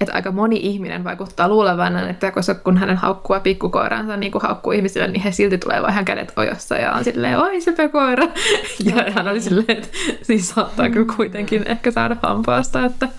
että 0.01 0.13
aika 0.13 0.31
moni 0.31 0.59
ihminen 0.63 1.03
vaikuttaa 1.03 1.47
luulevan, 1.47 2.09
että 2.09 2.31
kun 2.63 2.77
hänen 2.77 2.97
haukkua 2.97 3.39
pikkukoiransa 3.39 4.17
niin 4.17 4.31
kuin 4.31 4.41
haukkuu 4.41 4.73
ihmisille, 4.73 5.07
niin 5.07 5.21
he 5.21 5.31
silti 5.31 5.57
tulee 5.57 5.81
vähän 5.81 6.05
kädet 6.05 6.33
ojossa 6.35 6.75
ja 6.75 6.91
on 6.91 7.03
silleen, 7.03 7.39
oi 7.39 7.61
se 7.61 7.89
koira. 7.91 8.27
Ja 8.85 9.11
hän 9.11 9.27
oli 9.27 9.41
silleen, 9.41 9.71
että 9.71 9.87
siis 10.21 10.49
saattaa 10.49 10.89
kyllä 10.89 11.13
kuitenkin 11.15 11.63
ehkä 11.67 11.91
saada 11.91 12.17
hampaasta, 12.23 12.85
että 12.85 13.09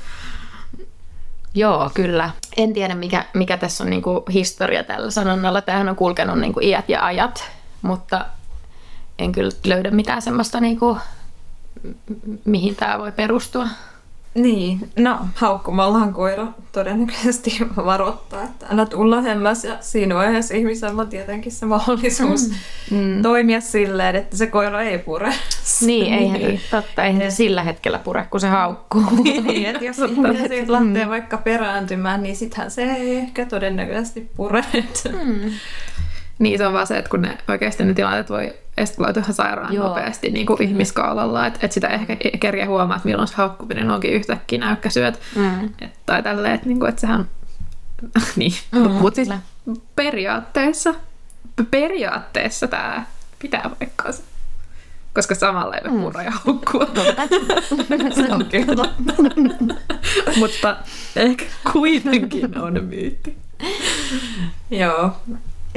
Joo, 1.54 1.90
kyllä. 1.94 2.30
En 2.56 2.72
tiedä, 2.72 2.94
mikä, 2.94 3.24
mikä 3.34 3.56
tässä 3.56 3.84
on 3.84 3.90
niinku 3.90 4.24
historia 4.32 4.84
tällä 4.84 5.10
sanonnalla. 5.10 5.60
Tämähän 5.60 5.88
on 5.88 5.96
kulkenut 5.96 6.38
niinku 6.38 6.60
iät 6.60 6.88
ja 6.88 7.04
ajat, 7.04 7.50
mutta 7.82 8.26
en 9.18 9.32
kyllä 9.32 9.50
löydä 9.64 9.90
mitään 9.90 10.22
semmoista, 10.22 10.60
niinku, 10.60 10.98
mihin 12.44 12.76
tämä 12.76 12.98
voi 12.98 13.12
perustua. 13.12 13.68
Niin, 14.38 14.90
no 14.98 15.18
haukkumallahan 15.34 16.12
koira 16.12 16.46
todennäköisesti 16.72 17.58
varoittaa, 17.76 18.42
että 18.42 18.66
älä 18.70 18.86
tulla 18.86 19.20
hemmäs 19.20 19.64
ja 19.64 19.76
siinä 19.80 20.14
vaiheessa 20.14 20.54
ihmisellä 20.54 21.02
on 21.02 21.08
tietenkin 21.08 21.52
se 21.52 21.66
mahdollisuus 21.66 22.50
mm. 22.90 22.96
mm. 22.96 23.22
toimia 23.22 23.60
silleen, 23.60 24.16
että 24.16 24.36
se 24.36 24.46
koira 24.46 24.82
ei 24.82 24.98
pure. 24.98 25.32
Niin, 25.80 26.14
eihän 26.18 26.40
niin. 26.40 26.60
totta, 26.70 27.04
eihän 27.04 27.30
se 27.30 27.36
sillä 27.36 27.62
hetkellä 27.62 27.98
pure, 27.98 28.26
kun 28.30 28.40
se 28.40 28.48
haukkuu. 28.48 29.02
niin, 29.46 29.66
että 29.66 29.84
jos 29.84 29.98
ihminen 29.98 30.48
siitä 30.48 30.72
lähtee 30.72 31.04
mm. 31.04 31.10
vaikka 31.10 31.38
perääntymään, 31.38 32.22
niin 32.22 32.36
sittenhän 32.36 32.70
se 32.70 32.82
ei 32.82 33.16
ehkä 33.16 33.46
todennäköisesti 33.46 34.30
pure. 34.36 34.64
Mm. 35.24 35.50
Niin, 36.38 36.58
se 36.58 36.66
on 36.66 36.72
vaan 36.72 36.86
se, 36.86 36.98
että 36.98 37.10
kun 37.10 37.22
ne 37.22 37.38
oikeasti 37.48 37.84
ne 37.84 37.94
tilanteet 37.94 38.30
voi 38.30 38.54
eskaloitua 38.76 39.22
ihan 39.22 39.34
sairaan 39.34 39.74
Joo. 39.74 39.88
nopeasti 39.88 40.30
niin 40.30 40.46
kuin 40.46 40.62
ihmiskaalalla, 40.62 41.46
että, 41.46 41.58
että 41.62 41.74
sitä 41.74 41.88
ehkä 41.88 42.16
kerkeä 42.40 42.66
huomaa, 42.66 42.96
että 42.96 43.08
milloin 43.08 43.28
se 43.28 43.34
haukkuminen 43.34 43.90
onkin 43.90 44.12
yhtäkkiä 44.12 44.58
näykkäsyöt. 44.58 45.20
Mm. 45.36 45.64
Et, 45.80 45.90
tai 46.06 46.22
tälleen, 46.22 46.54
että, 46.54 46.66
niin 46.66 46.78
kuin, 46.78 46.88
että 46.88 47.00
sehän... 47.00 47.28
niin, 48.36 48.52
mm, 48.72 48.90
mutta 48.90 49.16
siis 49.16 49.28
periaatteessa, 49.96 50.94
periaatteessa 51.70 52.68
tämä 52.68 53.04
pitää 53.38 53.70
paikkaansa. 53.78 54.22
Koska 55.14 55.34
samalla 55.34 55.76
ei 55.76 55.90
voi 55.90 56.00
purra 56.00 56.22
ja 56.22 56.30
haukkua. 56.30 56.86
se 58.14 58.32
on 58.32 58.44
kyllä. 58.44 58.88
mutta 60.38 60.76
ehkä 61.16 61.44
kuitenkin 61.72 62.58
on 62.58 62.84
myytti. 62.84 63.36
Joo, 64.70 65.16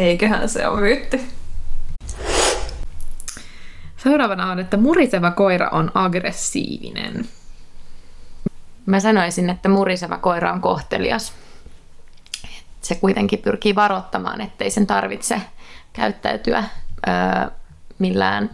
eiköhän 0.01 0.49
se 0.49 0.67
ole 0.67 0.81
myytti. 0.81 1.27
Seuraavana 3.97 4.51
on, 4.51 4.59
että 4.59 4.77
muriseva 4.77 5.31
koira 5.31 5.69
on 5.71 5.91
aggressiivinen. 5.93 7.25
Mä 8.85 8.99
sanoisin, 8.99 9.49
että 9.49 9.69
muriseva 9.69 10.17
koira 10.17 10.53
on 10.53 10.61
kohtelias. 10.61 11.33
Se 12.81 12.95
kuitenkin 12.95 13.39
pyrkii 13.39 13.75
varoittamaan, 13.75 14.41
ettei 14.41 14.69
sen 14.69 14.87
tarvitse 14.87 15.41
käyttäytyä 15.93 16.63
öö, 17.07 17.51
millään 17.99 18.49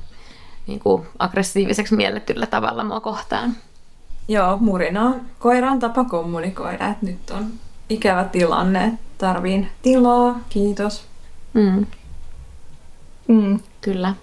niin 0.67 0.79
kuin 0.79 1.07
aggressiiviseksi 1.19 1.95
mielletyllä 1.95 2.45
tavalla 2.45 2.83
mua 2.83 2.99
kohtaan. 2.99 3.55
Joo, 4.27 4.57
murina 4.57 5.03
on 5.03 5.21
koiran 5.39 5.79
tapa 5.79 6.03
kommunikoida, 6.03 6.88
että 6.88 7.05
nyt 7.05 7.29
on 7.29 7.53
ikävä 7.89 8.23
tilanne, 8.23 8.93
tarviin 9.17 9.69
tilaa, 9.81 10.39
kiitos. 10.49 11.07
Mm. 11.57 11.85
Mm. 13.27 13.59
Kyllä. 13.81 14.15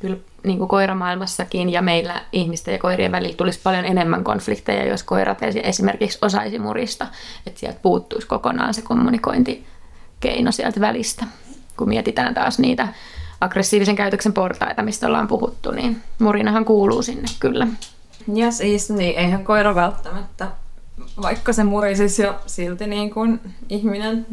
Kyllä 0.00 0.16
niin 0.44 0.58
kuin 0.58 0.68
koiramaailmassakin 0.68 1.70
ja 1.70 1.82
meillä 1.82 2.22
ihmisten 2.32 2.72
ja 2.72 2.78
koirien 2.78 3.12
välillä 3.12 3.36
tulisi 3.36 3.60
paljon 3.62 3.84
enemmän 3.84 4.24
konflikteja, 4.24 4.88
jos 4.88 5.02
koirat 5.02 5.38
esimerkiksi 5.62 6.18
osaisi 6.22 6.58
murista, 6.58 7.06
että 7.46 7.60
sieltä 7.60 7.78
puuttuisi 7.82 8.26
kokonaan 8.26 8.74
se 8.74 8.82
kommunikointikeino 8.82 10.52
sieltä 10.52 10.80
välistä. 10.80 11.26
Kun 11.76 11.88
mietitään 11.88 12.34
taas 12.34 12.58
niitä 12.58 12.88
aggressiivisen 13.40 13.96
käytöksen 13.96 14.32
portaita, 14.32 14.82
mistä 14.82 15.06
ollaan 15.06 15.28
puhuttu, 15.28 15.70
niin 15.70 16.02
murinahan 16.18 16.64
kuuluu 16.64 17.02
sinne 17.02 17.28
kyllä. 17.40 17.66
Ja 18.34 18.50
siis, 18.50 18.90
niin 18.90 19.18
eihän 19.18 19.44
koira 19.44 19.74
välttämättä, 19.74 20.48
vaikka 21.22 21.52
se 21.52 21.64
murisisi 21.64 22.22
jo 22.22 22.34
silti 22.46 22.86
niin 22.86 23.10
kuin 23.10 23.40
ihminen 23.68 24.26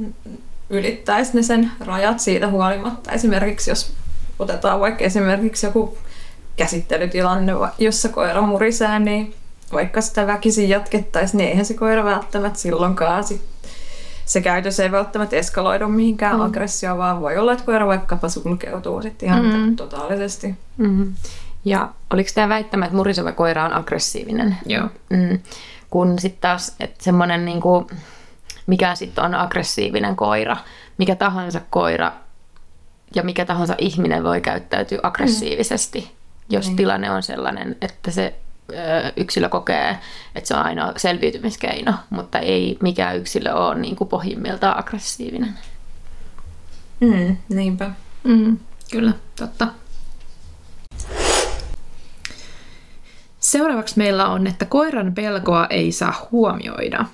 ylittäisi 0.69 1.32
ne 1.34 1.43
sen 1.43 1.71
rajat 1.80 2.19
siitä 2.19 2.47
huolimatta. 2.47 3.12
Esimerkiksi 3.12 3.71
jos 3.71 3.93
otetaan 4.39 4.80
vaikka 4.80 5.04
esimerkiksi 5.04 5.65
joku 5.65 5.97
käsittelytilanne, 6.58 7.54
jossa 7.78 8.10
koira 8.10 8.41
murisee, 8.41 8.99
niin 8.99 9.34
vaikka 9.71 10.01
sitä 10.01 10.28
väkisin 10.28 10.69
jatkettaisiin, 10.69 11.38
niin 11.38 11.49
eihän 11.49 11.65
se 11.65 11.73
koira 11.73 12.06
välttämättä 12.06 12.60
silloinkaan 12.60 13.23
sit 13.23 13.41
se 14.25 14.41
käytös 14.41 14.80
ei 14.80 14.91
välttämättä 14.91 15.36
eskaloidu 15.36 15.88
mihinkään 15.88 16.36
mm. 16.36 16.41
aggressioon, 16.41 16.97
vaan 16.97 17.21
voi 17.21 17.38
olla, 17.38 17.54
että 17.54 17.65
koira 17.65 17.88
vaikkapa 17.88 18.30
sulkeutuu 18.30 19.01
sitten 19.01 19.30
ihan 19.30 19.45
mm. 19.45 19.75
totaalisesti. 19.75 20.56
Mm. 20.78 21.13
Ja 21.65 21.89
oliko 22.13 22.30
tämä 22.36 22.49
väittämä, 22.49 22.86
että 22.86 22.97
muriseva 22.97 23.32
koira 23.32 23.65
on 23.65 23.73
aggressiivinen? 23.73 24.58
Joo. 24.65 24.89
Mm. 25.10 25.39
Kun 25.89 26.19
sitten 26.19 26.41
taas, 26.41 26.75
että 26.80 27.04
semmoinen 27.04 27.45
niinku, 27.45 27.88
mikä 28.67 28.95
sitten 28.95 29.23
on 29.23 29.36
aggressiivinen 29.36 30.15
koira, 30.15 30.58
mikä 30.97 31.15
tahansa 31.15 31.62
koira 31.69 32.12
ja 33.15 33.23
mikä 33.23 33.45
tahansa 33.45 33.75
ihminen 33.78 34.23
voi 34.23 34.41
käyttäytyä 34.41 34.99
aggressiivisesti, 35.04 35.99
mm. 36.01 36.08
jos 36.49 36.69
mm. 36.69 36.75
tilanne 36.75 37.12
on 37.12 37.23
sellainen, 37.23 37.78
että 37.82 38.12
se 38.12 38.36
yksilö 39.17 39.49
kokee, 39.49 39.99
että 40.36 40.47
se 40.47 40.56
on 40.56 40.65
ainoa 40.65 40.93
selviytymiskeino, 40.97 41.93
mutta 42.10 42.39
ei 42.39 42.78
mikään 42.82 43.17
yksilö 43.17 43.54
ole 43.54 43.75
niin 43.75 43.95
kuin 43.95 44.08
pohjimmiltaan 44.08 44.80
aggressiivinen. 44.80 45.54
Mm, 46.99 47.38
niinpä. 47.49 47.91
Mm, 48.23 48.58
kyllä, 48.91 49.12
totta. 49.36 49.67
Seuraavaksi 53.39 53.97
meillä 53.97 54.28
on, 54.28 54.47
että 54.47 54.65
koiran 54.65 55.13
pelkoa 55.13 55.67
ei 55.69 55.91
saa 55.91 56.28
huomioida. 56.32 57.06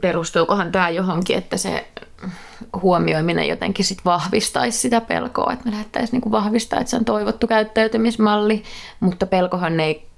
Perustuukohan 0.00 0.72
tämä 0.72 0.90
johonkin, 0.90 1.38
että 1.38 1.56
se 1.56 1.88
huomioiminen 2.82 3.48
jotenkin 3.48 3.84
sit 3.84 3.98
vahvistaisi 4.04 4.78
sitä 4.78 5.00
pelkoa, 5.00 5.52
että 5.52 5.64
me 5.64 5.70
lähdettäisiin 5.70 6.12
niinku 6.12 6.30
vahvistaa, 6.30 6.80
että 6.80 6.90
se 6.90 6.96
on 6.96 7.04
toivottu 7.04 7.46
käyttäytymismalli, 7.46 8.62
mutta 9.00 9.26
pelkohan 9.26 9.80
ei 9.80 10.12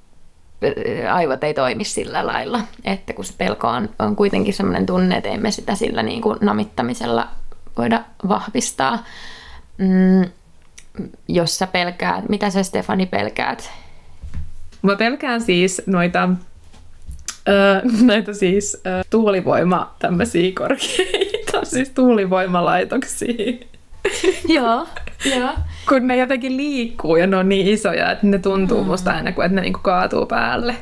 aivot 1.13 1.45
ei 1.45 1.55
toimi 1.55 1.85
sillä 1.85 2.27
lailla, 2.27 2.61
että 2.85 3.13
kun 3.13 3.25
se 3.25 3.35
pelko 3.39 3.69
on, 3.69 3.89
on 3.99 4.17
kuitenkin 4.17 4.55
sellainen 4.55 4.87
tunne, 4.87 5.17
että 5.17 5.29
emme 5.29 5.51
sitä 5.51 5.75
sillä 5.75 6.03
niin 6.03 6.23
kuin 6.23 6.39
namittamisella 6.41 7.29
voida 7.77 8.05
vahvistaa. 8.29 9.05
Mm, 9.79 10.31
jos 11.29 11.59
sä 11.59 11.67
pelkäät, 11.67 12.29
mitä 12.29 12.51
sä 12.51 12.63
Stefani 12.63 13.07
pelkäät? 13.07 13.71
Mä 14.83 14.97
pelkään 14.97 15.41
siis 15.41 15.83
noita 15.87 16.29
Öö, 17.49 17.81
näitä 18.03 18.33
siis 18.33 18.83
öö, 18.87 19.03
tuulivoima 19.11 19.95
tämmöisiä 19.99 20.53
korkeita, 20.59 21.65
siis 21.73 21.91
tuulivoimalaitoksia. 21.91 23.55
Joo, 24.49 24.87
joo. 25.37 25.51
Kun 25.89 26.07
ne 26.07 26.17
jotenkin 26.17 26.57
liikkuu 26.57 27.17
ja 27.17 27.27
ne 27.27 27.37
on 27.37 27.49
niin 27.49 27.69
isoja, 27.69 28.11
että 28.13 28.27
ne 28.27 28.39
tuntuu 28.39 28.83
mm. 28.83 28.87
musta 28.87 29.13
aina 29.13 29.33
kuin, 29.33 29.47
että 29.47 29.55
ne 29.55 29.61
niinku 29.61 29.81
kaatuu 29.83 30.27
päälle. 30.27 30.77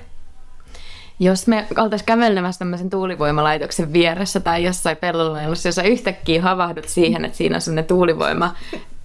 Jos 1.21 1.47
me 1.47 1.67
oltaisiin 1.77 2.07
kävelemässä 2.07 2.59
tämmöisen 2.59 2.91
tuulivoimalaitoksen 2.91 3.93
vieressä 3.93 4.41
tai 4.41 4.65
jossain 4.65 4.97
pellolla, 4.97 5.43
jossa 5.43 5.83
yhtäkkiä 5.83 6.43
havahdut 6.43 6.89
siihen, 6.89 7.25
että 7.25 7.39
siinä 7.39 7.57
on 7.57 7.61
semmoinen 7.61 7.85
tuulivoima 7.85 8.55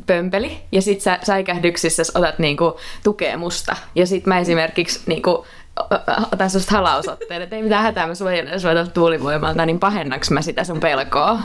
pömpeli, 0.07 0.57
ja 0.71 0.81
sit 0.81 1.01
sä 1.01 1.19
säikähdyksissä 1.23 2.03
otat 2.15 2.39
niinku 2.39 2.79
tukea 3.03 3.37
musta. 3.37 3.75
Ja 3.95 4.07
sit 4.07 4.25
mä 4.25 4.39
esimerkiksi 4.39 4.99
niinku 5.05 5.45
otan 6.33 6.49
susta 6.49 6.71
halausotteen, 6.71 7.41
että 7.41 7.55
ei 7.55 7.63
mitään 7.63 7.83
hätää, 7.83 8.07
mä 8.07 8.15
suojelen 8.15 8.59
sua 8.59 8.71
tuulivoimalta, 8.93 9.65
niin 9.65 9.79
pahennaks 9.79 10.31
mä 10.31 10.41
sitä 10.41 10.63
sun 10.63 10.79
pelkoa? 10.79 11.39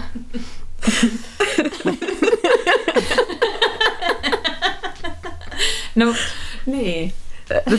No, 5.94 6.14
niin. 6.66 7.12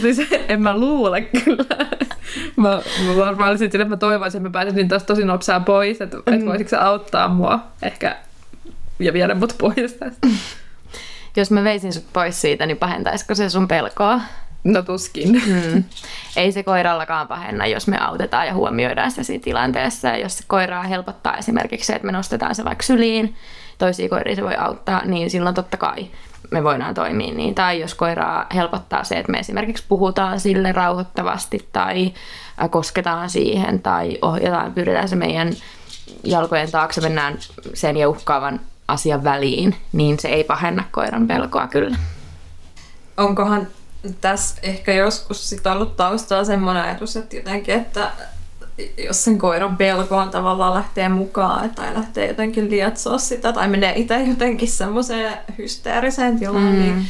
Siis 0.01 0.17
en 0.47 0.61
mä 0.61 0.77
luule 0.77 1.21
kyllä. 1.21 1.65
Mä, 2.55 2.69
mä 3.07 3.15
varmaan 3.17 3.49
olisin 3.49 3.71
sille, 3.71 3.83
että 3.83 3.95
mä 3.95 3.97
toivoisin, 3.97 4.37
että 4.39 4.49
mä 4.49 4.53
pääsisin 4.53 4.87
taas 4.87 5.03
tosi 5.03 5.25
nopsaan 5.25 5.65
pois, 5.65 6.01
että, 6.01 6.17
mm. 6.17 6.33
että 6.33 6.45
voisitko 6.45 6.75
auttaa 6.77 7.27
mua 7.27 7.59
ehkä 7.81 8.17
ja 8.99 9.13
viedä 9.13 9.35
mut 9.35 9.55
pois 9.57 9.93
tästä. 9.93 10.27
Jos 11.35 11.51
mä 11.51 11.63
veisin 11.63 11.93
sut 11.93 12.05
pois 12.13 12.41
siitä, 12.41 12.65
niin 12.65 12.77
pahentaisiko 12.77 13.35
se 13.35 13.49
sun 13.49 13.67
pelkoa? 13.67 14.21
No 14.63 14.81
tuskin. 14.81 15.41
Mm. 15.47 15.83
Ei 16.35 16.51
se 16.51 16.63
koirallakaan 16.63 17.27
pahenna, 17.27 17.65
jos 17.65 17.87
me 17.87 17.97
autetaan 17.99 18.47
ja 18.47 18.53
huomioidaan 18.53 19.11
sitä 19.11 19.23
siinä 19.23 19.43
tilanteessa. 19.43 20.07
Ja 20.07 20.17
jos 20.17 20.37
se 20.37 20.43
koiraa 20.47 20.83
helpottaa 20.83 21.37
esimerkiksi 21.37 21.87
se, 21.87 21.93
että 21.93 22.05
me 22.05 22.11
nostetaan 22.11 22.55
se 22.55 22.65
vaikka 22.65 22.83
syliin, 22.83 23.35
toisia 23.77 24.09
koiria 24.09 24.35
se 24.35 24.43
voi 24.43 24.55
auttaa, 24.55 25.05
niin 25.05 25.29
silloin 25.29 25.55
totta 25.55 25.77
kai 25.77 26.07
me 26.51 26.63
voidaan 26.63 26.93
toimia 26.93 27.33
niin. 27.33 27.55
Tai 27.55 27.79
jos 27.79 27.95
koiraa 27.95 28.45
helpottaa 28.55 29.03
se, 29.03 29.15
että 29.15 29.31
me 29.31 29.39
esimerkiksi 29.39 29.83
puhutaan 29.87 30.39
sille 30.39 30.71
rauhoittavasti 30.71 31.69
tai 31.71 32.13
kosketaan 32.69 33.29
siihen 33.29 33.81
tai 33.81 34.17
ohjataan, 34.21 34.73
pyydetään 34.73 35.09
se 35.09 35.15
meidän 35.15 35.53
jalkojen 36.23 36.71
taakse, 36.71 37.01
mennään 37.01 37.37
sen 37.73 37.97
ja 37.97 38.09
uhkaavan 38.09 38.59
asian 38.87 39.23
väliin, 39.23 39.75
niin 39.91 40.19
se 40.19 40.27
ei 40.27 40.43
pahenna 40.43 40.83
koiran 40.91 41.27
pelkoa 41.27 41.67
kyllä. 41.67 41.97
Onkohan 43.17 43.67
tässä 44.21 44.55
ehkä 44.63 44.93
joskus 44.93 45.49
sit 45.49 45.67
ollut 45.67 45.95
taustalla 45.95 46.45
semmoinen 46.45 46.83
ajatus, 46.83 47.15
että 47.15 47.35
jotenkin, 47.35 47.75
että 47.75 48.11
jos 48.97 49.23
sen 49.23 49.37
koiran 49.37 49.77
pelkoon 49.77 50.29
tavallaan 50.29 50.73
lähtee 50.73 51.09
mukaan 51.09 51.69
tai 51.69 51.93
lähtee 51.93 52.27
jotenkin 52.27 52.69
lietsoa 52.69 53.17
sitä 53.17 53.53
tai 53.53 53.67
menee 53.67 53.93
itse 53.95 54.23
jotenkin 54.23 54.67
semmoiseen 54.67 55.37
hysteeriseen 55.57 56.39
tilaan, 56.39 56.63
mm. 56.63 56.79
niin 56.79 57.05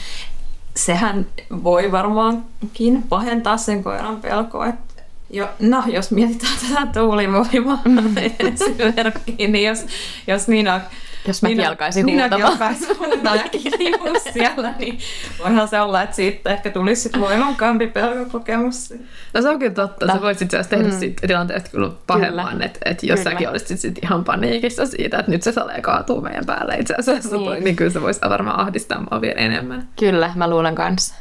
sehän 0.75 1.25
voi 1.63 1.91
varmaankin 1.91 3.03
pahentaa 3.09 3.57
sen 3.57 3.83
koiran 3.83 4.21
pelkoa. 4.21 4.67
Että 4.67 5.03
jo, 5.29 5.49
no, 5.59 5.83
jos 5.87 6.11
mietitään 6.11 6.53
tätä 6.69 6.99
tuulivoimaa 6.99 7.81
mm. 7.85 8.15
esimerkkiin, 8.39 9.51
niin 9.51 9.67
jos, 9.67 9.85
jos 10.27 10.47
Nina 10.47 10.81
jos 11.27 11.41
mäkin 11.41 11.57
niin, 11.57 11.67
alkaisin 11.67 12.05
huutamaan. 12.05 12.41
Niin 12.41 12.45
alkaisin 12.45 12.99
huutamaan 12.99 13.37
ja 13.37 14.19
siellä, 14.33 14.73
niin 14.79 14.99
voihan 15.39 15.67
se 15.67 15.81
olla, 15.81 16.01
että 16.01 16.15
siitä 16.15 16.49
ehkä 16.49 16.69
tulisi 16.69 17.01
sitten 17.01 17.21
voimakkaampi 17.21 17.87
pelkokokemus. 17.87 18.93
No 19.33 19.41
se 19.41 19.49
on 19.49 19.59
kyllä 19.59 19.73
totta. 19.73 20.05
No. 20.05 20.13
Sä 20.13 20.21
voisit 20.21 20.41
itse 20.41 20.69
tehdä 20.69 20.87
mm. 20.87 20.99
siitä 20.99 21.27
tilanteesta 21.27 21.69
kyllä 21.69 21.91
pahemman, 22.07 22.61
että 22.61 22.79
et 22.85 23.03
jos 23.03 23.19
kyllä. 23.19 23.31
säkin 23.31 23.49
olisit 23.49 23.79
sit 23.79 23.99
ihan 24.03 24.23
paniikissa 24.23 24.85
siitä, 24.85 25.19
että 25.19 25.31
nyt 25.31 25.43
se 25.43 25.51
salee 25.51 25.81
kaatuu 25.81 26.21
meidän 26.21 26.45
päälle 26.45 26.75
itse 26.75 26.95
asiassa, 26.99 27.37
niin, 27.37 27.63
niin 27.63 27.75
kyllä 27.75 27.91
se 27.91 28.01
voisi 28.01 28.21
varmaan 28.29 28.59
ahdistaa 28.59 29.05
mua 29.11 29.21
vielä 29.21 29.39
enemmän. 29.39 29.89
Kyllä, 29.99 30.31
mä 30.35 30.49
luulen 30.49 30.75
kanssa. 30.75 31.15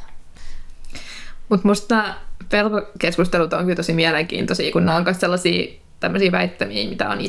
Mutta 1.49 1.67
musta 1.67 2.03
pelkokeskustelut 2.49 3.53
on 3.53 3.63
kyllä 3.63 3.75
tosi 3.75 3.93
mielenkiintoisia, 3.93 4.71
kun 4.71 4.85
nämä 4.85 4.97
on 4.97 5.03
myös 5.03 5.19
sellaisia 5.19 5.73
tämmöisiä 5.99 6.31
väittämiä, 6.31 6.89
mitä 6.89 7.09
on 7.09 7.21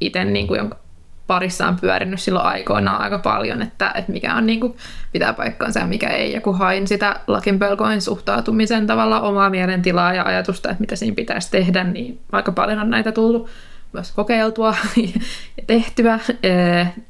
itse 0.00 0.24
niin 0.24 0.46
kuin, 0.46 0.70
parissa 1.26 1.68
on 1.68 1.76
pyörinyt 1.80 2.20
silloin 2.20 2.46
aikoinaan 2.46 3.00
aika 3.00 3.18
paljon, 3.18 3.62
että, 3.62 3.92
että 3.94 4.12
mikä 4.12 4.34
on 4.34 4.46
niin 4.46 4.60
kuin, 4.60 4.76
pitää 5.12 5.32
paikkaansa 5.32 5.80
ja 5.80 5.86
mikä 5.86 6.08
ei. 6.08 6.32
Ja 6.32 6.40
kun 6.40 6.58
hain 6.58 6.88
sitä 6.88 7.20
lakinpelkoin 7.26 8.02
suhtautumisen 8.02 8.86
tavalla 8.86 9.20
omaa 9.20 9.50
mielentilaa 9.50 10.14
ja 10.14 10.24
ajatusta, 10.24 10.70
että 10.70 10.80
mitä 10.80 10.96
siinä 10.96 11.14
pitäisi 11.14 11.50
tehdä, 11.50 11.84
niin 11.84 12.20
aika 12.32 12.52
paljon 12.52 12.78
on 12.78 12.90
näitä 12.90 13.12
tullut 13.12 13.48
myös 13.92 14.12
kokeiltua 14.12 14.74
ja 15.56 15.64
tehtyä 15.66 16.18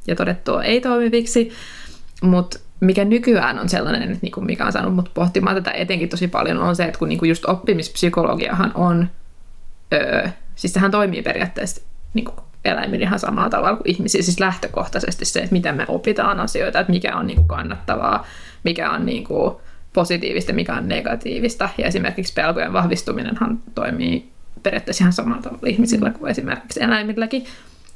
ja 0.06 0.16
todettua 0.16 0.62
ei 0.62 0.80
toimiviksi. 0.80 1.52
Mutta 2.22 2.58
mikä 2.80 3.04
nykyään 3.04 3.58
on 3.58 3.68
sellainen, 3.68 4.02
että 4.02 4.18
niinku 4.22 4.40
mikä 4.40 4.66
on 4.66 4.72
saanut 4.72 4.94
mut 4.94 5.10
pohtimaan 5.14 5.56
tätä 5.56 5.70
etenkin 5.70 6.08
tosi 6.08 6.28
paljon, 6.28 6.58
on 6.58 6.76
se, 6.76 6.84
että 6.84 6.98
kun 6.98 7.08
niinku 7.08 7.24
just 7.24 7.44
oppimispsykologiahan 7.48 8.72
on, 8.74 9.10
öö, 9.92 10.28
siis 10.54 10.72
sehän 10.72 10.90
toimii 10.90 11.22
periaatteessa 11.22 11.82
niinku 12.14 12.32
eläimillä 12.66 13.02
ihan 13.02 13.18
samalla 13.18 13.50
tavalla 13.50 13.76
kuin 13.76 13.90
ihmisiä, 13.90 14.22
siis 14.22 14.40
lähtökohtaisesti 14.40 15.24
se, 15.24 15.38
että 15.38 15.52
miten 15.52 15.74
me 15.74 15.84
opitaan 15.88 16.40
asioita, 16.40 16.80
että 16.80 16.92
mikä 16.92 17.16
on 17.16 17.26
niin 17.26 17.36
kuin 17.36 17.48
kannattavaa, 17.48 18.26
mikä 18.64 18.90
on 18.90 19.06
niin 19.06 19.24
kuin 19.24 19.56
positiivista, 19.92 20.52
mikä 20.52 20.74
on 20.74 20.88
negatiivista. 20.88 21.68
Ja 21.78 21.86
esimerkiksi 21.86 22.32
pelkojen 22.32 22.72
vahvistuminenhan 22.72 23.58
toimii 23.74 24.30
periaatteessa 24.62 25.04
ihan 25.04 25.12
samalla 25.12 25.42
tavalla 25.42 25.66
ihmisillä 25.66 26.10
kuin 26.10 26.30
esimerkiksi 26.30 26.82
eläimilläkin. 26.82 27.44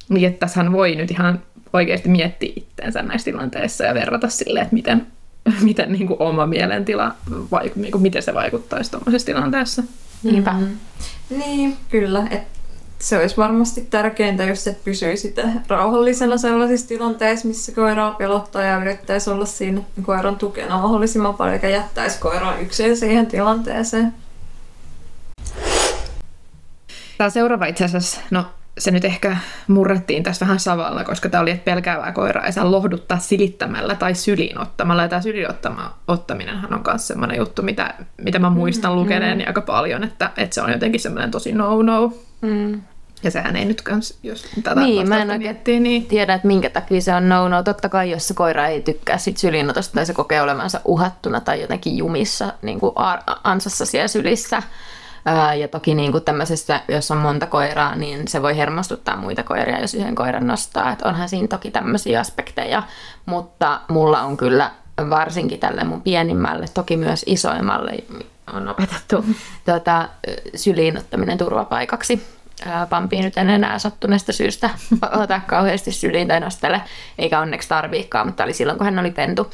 Niin 0.08 0.28
että 0.28 0.40
tässähän 0.40 0.72
voi 0.72 0.94
nyt 0.94 1.10
ihan 1.10 1.42
oikeasti 1.72 2.08
miettiä 2.08 2.52
itseensä 2.56 3.02
näissä 3.02 3.30
tilanteissa 3.30 3.84
ja 3.84 3.94
verrata 3.94 4.28
silleen, 4.28 4.62
että 4.62 4.74
miten, 4.74 5.06
miten 5.62 5.92
niin 5.92 6.06
kuin 6.06 6.22
oma 6.22 6.46
mielentila, 6.46 7.14
vaik- 7.30 7.76
niin 7.76 7.92
kuin 7.92 8.02
miten 8.02 8.22
se 8.22 8.34
vaikuttaisi 8.34 8.90
tuollaisessa 8.90 9.26
tilanteessa. 9.26 9.82
Niinpä. 10.22 10.52
Mm-hmm. 10.52 10.76
Niin, 11.38 11.76
kyllä. 11.90 12.26
Että 12.30 12.59
se 13.00 13.18
olisi 13.18 13.36
varmasti 13.36 13.86
tärkeintä, 13.90 14.44
jos 14.44 14.64
se 14.64 14.76
pysyisi 14.84 15.34
rauhallisena 15.68 16.36
sellaisissa 16.36 16.88
tilanteissa, 16.88 17.48
missä 17.48 17.72
koiraa 17.72 18.10
pelottaa 18.10 18.62
ja 18.62 18.80
yrittäisi 18.80 19.30
olla 19.30 19.46
siinä 19.46 19.80
koiran 20.02 20.36
tukena 20.36 20.82
mahdollisimman 20.82 21.34
paljon, 21.34 21.54
eikä 21.54 21.68
jättäisi 21.68 22.18
koiraa 22.20 22.58
yksin 22.58 22.96
siihen 22.96 23.26
tilanteeseen. 23.26 24.14
Tämä 27.18 27.30
seuraava 27.30 27.66
itse 27.66 27.84
asiassa, 27.84 28.20
no 28.30 28.44
se 28.78 28.90
nyt 28.90 29.04
ehkä 29.04 29.36
murrettiin 29.68 30.22
tässä 30.22 30.46
vähän 30.46 30.60
savalla, 30.60 31.04
koska 31.04 31.28
tämä 31.28 31.42
oli, 31.42 31.50
että 31.50 31.64
pelkäävää 31.64 32.12
koiraa 32.12 32.46
ei 32.46 32.52
saa 32.52 32.70
lohduttaa 32.70 33.18
silittämällä 33.18 33.94
tai 33.94 34.14
syliin 34.14 34.58
ottamalla. 34.58 35.02
Ja 35.02 35.08
tämä 35.08 35.22
syliin 35.22 35.48
ottaminenhan 36.08 36.74
on 36.74 36.82
myös 36.86 37.06
sellainen 37.06 37.38
juttu, 37.38 37.62
mitä, 37.62 37.94
mitä 38.16 38.38
mä 38.38 38.50
muistan 38.50 38.96
lukeneeni 38.96 39.46
aika 39.46 39.60
paljon, 39.60 40.04
että, 40.04 40.30
että 40.36 40.54
se 40.54 40.62
on 40.62 40.72
jotenkin 40.72 41.00
semmoinen 41.00 41.30
tosi 41.30 41.52
no-no. 41.52 42.12
Mm. 42.40 42.82
Ja 43.22 43.30
sehän 43.30 43.56
ei 43.56 43.64
nyt 43.64 43.82
kans, 43.82 44.18
jos 44.22 44.46
tätä 44.62 44.80
niin, 44.80 45.08
mä 45.08 45.22
en 45.22 45.38
miettii, 45.38 45.80
niin... 45.80 46.06
tiedä, 46.06 46.34
että 46.34 46.46
minkä 46.46 46.70
takia 46.70 47.00
se 47.00 47.14
on 47.14 47.28
no-no. 47.28 47.62
Totta 47.62 47.88
kai, 47.88 48.10
jos 48.10 48.28
se 48.28 48.34
koira 48.34 48.66
ei 48.66 48.82
tykkää 48.82 49.18
sit 49.18 49.36
sylinotosta 49.36 49.94
tai 49.94 50.06
se 50.06 50.12
kokee 50.12 50.42
olevansa 50.42 50.80
uhattuna 50.84 51.40
tai 51.40 51.60
jotenkin 51.60 51.96
jumissa 51.96 52.52
niin 52.62 52.80
kuin 52.80 52.92
ansassa 53.44 53.86
siellä 53.86 54.08
sylissä. 54.08 54.62
Ää, 55.24 55.54
ja 55.54 55.68
toki 55.68 55.94
niin 55.94 56.12
kuin 56.12 56.24
tämmöisessä, 56.24 56.80
jos 56.88 57.10
on 57.10 57.18
monta 57.18 57.46
koiraa, 57.46 57.96
niin 57.96 58.28
se 58.28 58.42
voi 58.42 58.56
hermostuttaa 58.56 59.16
muita 59.16 59.42
koiria, 59.42 59.80
jos 59.80 59.94
yhden 59.94 60.14
koiran 60.14 60.46
nostaa. 60.46 60.92
Et 60.92 61.02
onhan 61.02 61.28
siinä 61.28 61.48
toki 61.48 61.70
tämmöisiä 61.70 62.20
aspekteja, 62.20 62.82
mutta 63.26 63.80
mulla 63.88 64.22
on 64.22 64.36
kyllä 64.36 64.70
varsinkin 65.10 65.60
tälle 65.60 65.84
mun 65.84 66.02
pienimmälle, 66.02 66.66
toki 66.74 66.96
myös 66.96 67.24
isoimmalle 67.26 67.92
on 68.52 68.68
opetettu 68.68 69.24
tuota, 69.64 70.08
syliin 70.54 70.98
ottaminen 70.98 71.38
turvapaikaksi 71.38 72.26
Pampi 72.90 73.22
nyt 73.22 73.36
en 73.36 73.50
enää 73.50 73.78
sattuneesta 73.78 74.32
syystä 74.32 74.70
ota 75.22 75.40
kauheasti 75.46 75.92
syliin 75.92 76.28
tai 76.28 76.40
nostele, 76.40 76.82
eikä 77.18 77.40
onneksi 77.40 77.68
tarviikaan, 77.68 78.26
mutta 78.26 78.44
oli 78.44 78.52
silloin, 78.52 78.78
kun 78.78 78.84
hän 78.84 78.98
oli 78.98 79.10
pentu 79.10 79.50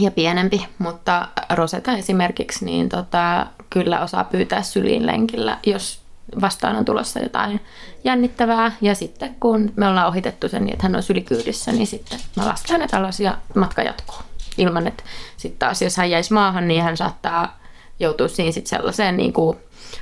ja 0.00 0.10
pienempi. 0.10 0.66
Mutta 0.78 1.28
Rosetta 1.50 1.92
esimerkiksi 1.92 2.64
niin 2.64 2.88
tota, 2.88 3.46
kyllä 3.70 4.00
osaa 4.00 4.24
pyytää 4.24 4.62
syliin 4.62 5.06
lenkillä, 5.06 5.58
jos 5.66 6.02
vastaan 6.40 6.76
on 6.76 6.84
tulossa 6.84 7.20
jotain 7.20 7.60
jännittävää. 8.04 8.72
Ja 8.80 8.94
sitten 8.94 9.36
kun 9.40 9.72
me 9.76 9.88
ollaan 9.88 10.08
ohitettu 10.08 10.48
sen 10.48 10.64
niin, 10.64 10.72
että 10.72 10.86
hän 10.86 10.96
on 10.96 11.02
sylikyydissä, 11.02 11.72
niin 11.72 11.86
sitten 11.86 12.18
mä 12.36 12.48
lasken 12.48 12.74
hänet 12.74 12.94
alas 12.94 13.20
ja 13.20 13.38
matka 13.54 13.82
jatkuu. 13.82 14.16
Ilman, 14.58 14.86
että 14.86 15.04
sitten 15.36 15.58
taas 15.58 15.82
jos 15.82 15.96
hän 15.96 16.10
jäisi 16.10 16.32
maahan, 16.32 16.68
niin 16.68 16.82
hän 16.82 16.96
saattaa 16.96 17.60
joutua 18.00 18.28
siinä 18.28 18.52
sitten 18.52 18.78
sellaiseen 18.78 19.16
niin 19.16 19.32
kuin 19.32 19.58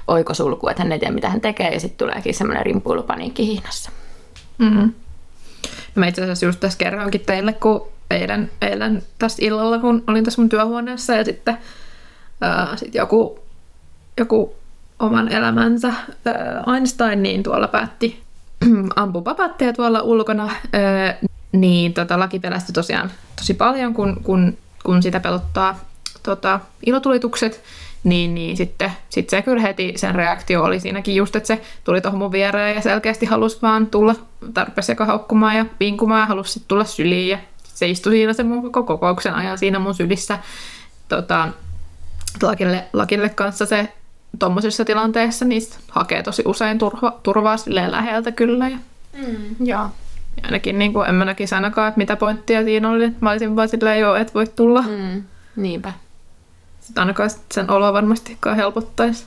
oikosulku, 0.08 0.68
että 0.68 0.82
hän 0.82 0.92
ei 0.92 0.98
tiedä 0.98 1.14
mitä 1.14 1.30
hän 1.30 1.40
tekee 1.40 1.70
ja 1.74 1.80
sitten 1.80 1.98
tuleekin 1.98 2.34
semmoinen 2.34 2.66
rimpuilupaniikki 2.66 3.46
hihnassa. 3.46 3.90
Mm-hmm. 4.58 4.92
Mä 5.94 6.06
itse 6.06 6.22
asiassa 6.22 6.46
just 6.46 6.60
tässä 6.60 6.78
kerroinkin 6.78 7.20
teille, 7.20 7.52
kun 7.52 7.88
eilen, 8.10 8.50
eilen 8.62 9.02
tässä 9.18 9.38
illalla, 9.40 9.78
kun 9.78 10.04
olin 10.06 10.24
tässä 10.24 10.42
mun 10.42 10.48
työhuoneessa 10.48 11.14
ja 11.14 11.24
sitten 11.24 11.58
ää, 12.40 12.76
sit 12.76 12.94
joku, 12.94 13.38
joku 14.18 14.54
oman 14.98 15.32
elämänsä 15.32 15.88
ää, 15.88 16.64
Einstein 16.74 17.22
niin 17.22 17.42
tuolla 17.42 17.68
päätti 17.68 18.22
ampua 18.96 19.22
papatteja 19.22 19.72
tuolla 19.72 20.02
ulkona, 20.02 20.50
ää, 20.72 21.16
niin 21.52 21.94
tota, 21.94 22.18
laki 22.18 22.38
pelästyi 22.38 22.72
tosiaan 22.72 23.10
tosi 23.36 23.54
paljon, 23.54 23.94
kun, 23.94 24.16
kun, 24.22 24.58
kun 24.84 25.02
sitä 25.02 25.20
pelottaa 25.20 25.80
tota, 26.22 26.60
ilotulitukset 26.86 27.62
niin, 28.04 28.34
niin 28.34 28.56
sitten 28.56 28.92
sit 29.08 29.30
se 29.30 29.42
kyllä 29.42 29.62
heti 29.62 29.92
sen 29.96 30.14
reaktio 30.14 30.62
oli 30.62 30.80
siinäkin 30.80 31.16
just, 31.16 31.36
että 31.36 31.46
se 31.46 31.60
tuli 31.84 32.00
tuohon 32.00 32.18
mun 32.18 32.32
viereen 32.32 32.74
ja 32.74 32.80
selkeästi 32.80 33.26
halusi 33.26 33.58
vaan 33.62 33.86
tulla 33.86 34.14
tarpeeksi 34.54 34.92
haukkumaan 34.98 35.56
ja 35.56 35.66
vinkumaan 35.80 36.20
ja 36.20 36.26
halusi 36.26 36.52
sitten 36.52 36.68
tulla 36.68 36.84
syliin 36.84 37.28
ja 37.28 37.38
se 37.62 37.88
istui 37.88 38.12
siinä 38.12 38.32
sen 38.32 38.46
mun 38.46 38.62
koko 38.62 38.82
kokouksen 38.82 39.34
ajan 39.34 39.58
siinä 39.58 39.78
mun 39.78 39.94
sylissä 39.94 40.38
tota, 41.08 41.48
lakille, 42.42 42.84
lakille 42.92 43.28
kanssa 43.28 43.66
se 43.66 43.88
tuommoisissa 44.38 44.84
tilanteissa 44.84 45.44
niistä 45.44 45.76
hakee 45.88 46.22
tosi 46.22 46.42
usein 46.46 46.78
turva, 46.78 47.18
turvaa 47.22 47.56
silleen 47.56 47.92
läheltä 47.92 48.32
kyllä. 48.32 48.68
Ja, 48.68 48.76
mm. 49.18 49.66
ja. 49.66 49.90
Ja 50.36 50.42
ainakin 50.44 50.78
niin 50.78 50.92
kuin, 50.92 51.08
en 51.08 51.14
mä 51.14 51.24
näkisi 51.24 51.54
ainakaan, 51.54 51.88
että 51.88 51.98
mitä 51.98 52.16
pointtia 52.16 52.64
siinä 52.64 52.90
oli. 52.90 53.12
Mä 53.20 53.30
olisin 53.30 53.56
vaan 53.56 53.68
silleen, 53.68 54.00
joo, 54.00 54.14
et 54.14 54.34
voi 54.34 54.46
tulla. 54.46 54.82
Mm, 54.82 55.22
niinpä. 55.56 55.92
Sitten 56.90 57.02
ainakaan 57.02 57.30
sit 57.30 57.52
sen 57.52 57.70
oloa 57.70 57.92
varmastikaan 57.92 58.56
helpottaisi. 58.56 59.26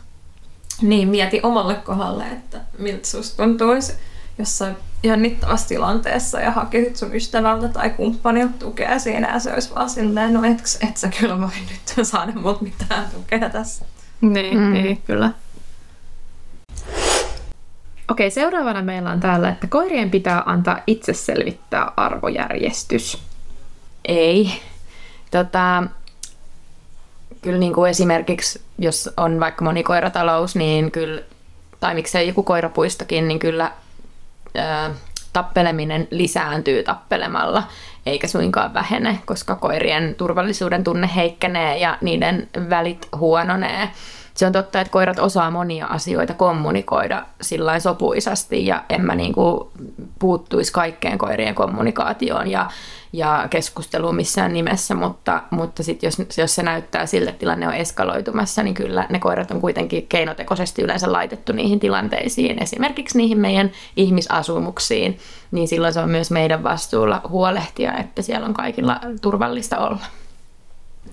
Niin, 0.82 1.08
mieti 1.08 1.40
omalle 1.44 1.76
kohdalle, 1.76 2.24
että 2.24 2.62
miltä 2.78 3.08
susta 3.08 3.44
tuntuisi 3.44 3.94
jossain 4.38 4.76
jännittävässä 5.04 5.68
tilanteessa 5.68 6.40
ja 6.40 6.52
hakisit 6.52 6.96
sun 6.96 7.16
ystävältä 7.16 7.68
tai 7.68 7.90
kumppanilta 7.90 8.54
tukea 8.60 9.00
siinä 9.00 9.34
ja 9.34 9.40
se 9.40 9.54
olisi 9.54 9.76
vaan 9.76 9.90
silleen, 9.90 10.34
no 10.34 10.44
et, 10.44 10.78
et 10.90 10.98
sä 10.98 11.10
kyllä 11.20 11.42
voi 11.42 11.50
nyt 11.70 12.08
saada 12.08 12.32
multa 12.32 12.64
mitään 12.64 13.06
tukea 13.14 13.50
tässä. 13.50 13.86
Niin, 14.22 14.58
mm. 14.58 14.74
niin 14.74 15.02
kyllä. 15.08 15.32
Okei, 18.12 18.32
seuraavana 18.32 18.82
meillä 18.82 19.12
on 19.12 19.20
täällä, 19.20 19.50
että 19.50 19.68
koirien 19.68 20.12
pitää 20.12 20.44
antaa 20.46 20.80
itse 20.88 21.14
selvittää 21.14 21.92
arvojärjestys. 21.98 23.24
Ei. 24.06 24.62
Tota, 25.32 25.84
kyllä 27.44 27.60
niin 27.60 27.74
kuin 27.74 27.90
esimerkiksi, 27.90 28.62
jos 28.78 29.10
on 29.18 29.40
vaikka 29.40 29.66
monikoiratalous, 29.66 30.56
niin 30.56 30.92
kyllä, 30.92 31.22
tai 31.80 31.96
miksei 31.96 32.28
joku 32.28 32.44
koirapuistokin, 32.44 33.28
niin 33.28 33.40
kyllä 33.40 33.72
ää, 34.56 34.92
tappeleminen 35.34 36.08
lisääntyy 36.12 36.84
tappelemalla, 36.84 37.64
eikä 38.06 38.28
suinkaan 38.28 38.74
vähene, 38.74 39.20
koska 39.26 39.56
koirien 39.56 40.16
turvallisuuden 40.16 40.84
tunne 40.84 41.10
heikkenee 41.16 41.78
ja 41.78 41.98
niiden 42.02 42.50
välit 42.70 43.08
huononee. 43.16 43.90
Se 44.34 44.46
on 44.46 44.52
totta, 44.52 44.82
että 44.82 44.92
koirat 44.92 45.20
osaa 45.20 45.52
monia 45.52 45.86
asioita 45.86 46.34
kommunikoida 46.34 47.26
sillä 47.42 47.80
sopuisasti 47.80 48.66
ja 48.66 48.84
en 48.90 49.02
mä 49.02 49.16
niin 49.16 49.34
kuin 49.34 49.70
puuttuisi 50.20 50.74
kaikkeen 50.74 51.18
koirien 51.18 51.56
kommunikaatioon 51.56 52.52
ja, 52.52 52.70
ja 53.14 53.48
keskusteluun 53.50 54.16
missään 54.16 54.54
nimessä, 54.54 54.96
mutta, 54.96 55.42
mutta 55.50 55.84
sit 55.84 56.04
jos, 56.04 56.22
jos 56.38 56.56
se 56.56 56.64
näyttää 56.64 57.06
siltä, 57.06 57.30
että 57.30 57.40
tilanne 57.40 57.68
on 57.68 57.74
eskaloitumassa, 57.74 58.64
niin 58.64 58.74
kyllä 58.74 59.08
ne 59.10 59.20
koirat 59.20 59.52
on 59.52 59.62
kuitenkin 59.62 60.08
keinotekoisesti 60.08 60.82
yleensä 60.82 61.12
laitettu 61.12 61.54
niihin 61.54 61.80
tilanteisiin, 61.80 62.64
esimerkiksi 62.64 63.18
niihin 63.18 63.40
meidän 63.40 63.72
ihmisasumuksiin, 63.96 65.20
niin 65.52 65.68
silloin 65.68 65.94
se 65.94 66.00
on 66.00 66.10
myös 66.10 66.32
meidän 66.32 66.64
vastuulla 66.64 67.22
huolehtia, 67.30 67.98
että 67.98 68.22
siellä 68.22 68.48
on 68.48 68.54
kaikilla 68.54 69.00
turvallista 69.22 69.78
olla. 69.78 70.06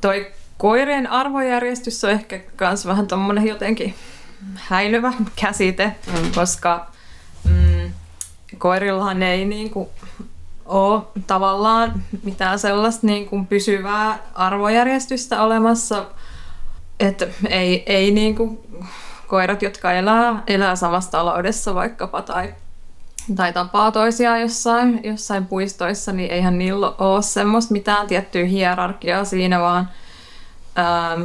Toi 0.01 0.27
koirien 0.59 1.11
arvojärjestys 1.11 2.05
on 2.05 2.11
ehkä 2.11 2.41
myös 2.61 2.87
vähän 2.87 3.07
tommonen 3.07 3.47
jotenkin 3.47 3.95
häilyvä 4.55 5.13
käsite, 5.37 5.93
mm. 6.07 6.33
koska 6.35 6.87
mm, 7.45 7.93
koirillahan 8.59 9.23
ei 9.23 9.45
niinku 9.45 9.91
ole 10.71 11.03
tavallaan 11.27 12.03
mitään 12.23 12.59
sellaista 12.59 13.07
niinku 13.07 13.45
pysyvää 13.49 14.19
arvojärjestystä 14.35 15.43
olemassa, 15.43 16.07
että 17.01 17.27
ei, 17.49 17.83
ei 17.87 18.11
niinku 18.11 18.67
koirat, 19.27 19.63
jotka 19.63 19.93
elää, 19.93 20.43
elää 20.47 20.77
samassa 20.77 21.11
taloudessa 21.11 21.75
vaikkapa 21.75 22.23
tai, 22.23 22.55
tai 23.37 23.53
tapaa 23.53 23.93
toisiaan 23.93 24.41
jossain, 24.41 25.01
jossain 25.05 25.47
puistoissa, 25.47 26.13
niin 26.13 26.31
eihän 26.31 26.59
niillä 26.59 26.93
ole 26.99 27.23
semmoista 27.23 27.73
mitään 27.73 28.07
tiettyä 28.07 28.45
hierarkiaa 28.45 29.25
siinä, 29.25 29.61
vaan 29.61 29.89
ähm, 30.79 31.23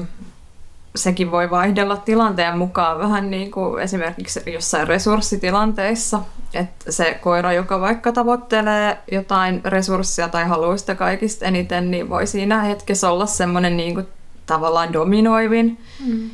sekin 0.95 1.31
voi 1.31 1.49
vaihdella 1.49 1.97
tilanteen 1.97 2.57
mukaan 2.57 2.99
vähän 2.99 3.31
niin 3.31 3.51
kuin 3.51 3.83
esimerkiksi 3.83 4.41
jossain 4.53 4.87
resurssitilanteissa, 4.87 6.21
että 6.53 6.91
se 6.91 7.19
koira, 7.21 7.53
joka 7.53 7.81
vaikka 7.81 8.11
tavoittelee 8.11 8.97
jotain 9.11 9.61
resurssia 9.65 10.29
tai 10.29 10.47
haluaa 10.47 10.77
sitä 10.77 10.95
kaikista 10.95 11.45
eniten, 11.45 11.91
niin 11.91 12.09
voi 12.09 12.27
siinä 12.27 12.61
hetkessä 12.61 13.09
olla 13.09 13.25
semmoinen 13.25 13.77
niin 13.77 13.93
kuin 13.93 14.07
tavallaan 14.45 14.93
dominoivin, 14.93 15.77
mm. 16.05 16.29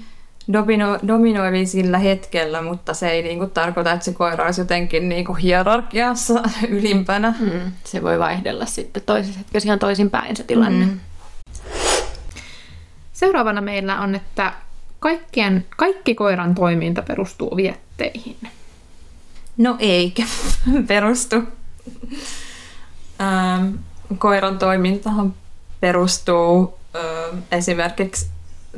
domino, 0.54 1.00
dominoivin 1.08 1.68
sillä 1.68 1.98
hetkellä, 1.98 2.62
mutta 2.62 2.94
se 2.94 3.10
ei 3.10 3.24
niin 3.24 3.38
kuin 3.38 3.52
tarkoita, 3.52 3.92
että 3.92 4.06
se 4.06 4.14
koira 4.14 4.46
olisi 4.46 4.62
jotenkin 4.62 5.10
niin 5.10 5.26
kuin 5.26 5.38
hierarkiassa 5.38 6.44
ylimpänä. 6.70 7.34
Mm. 7.40 7.72
Se 7.84 8.04
voi 8.04 8.20
vaihdella 8.20 8.66
sitten 8.66 9.04
toisessa 9.06 9.40
hetkessä 9.40 9.68
ihan 9.68 9.80
toisinpäin 9.80 10.36
se 10.36 10.44
tilanne. 10.44 10.86
Mm. 10.86 11.00
Seuraavana 13.22 13.62
meillä 13.62 14.00
on, 14.00 14.16
että 14.16 14.54
kaikkien, 15.00 15.66
kaikki 15.78 16.16
koiran 16.16 16.56
toiminta 16.56 17.02
perustuu 17.02 17.56
vietteihin. 17.56 18.38
No 19.58 19.76
eikä 19.80 20.24
perustu. 20.88 21.36
Ähm, 23.22 23.74
koiran 24.18 24.60
toimintahan 24.60 25.34
perustuu 25.80 26.74
äh, 26.96 27.38
esimerkiksi 27.52 28.30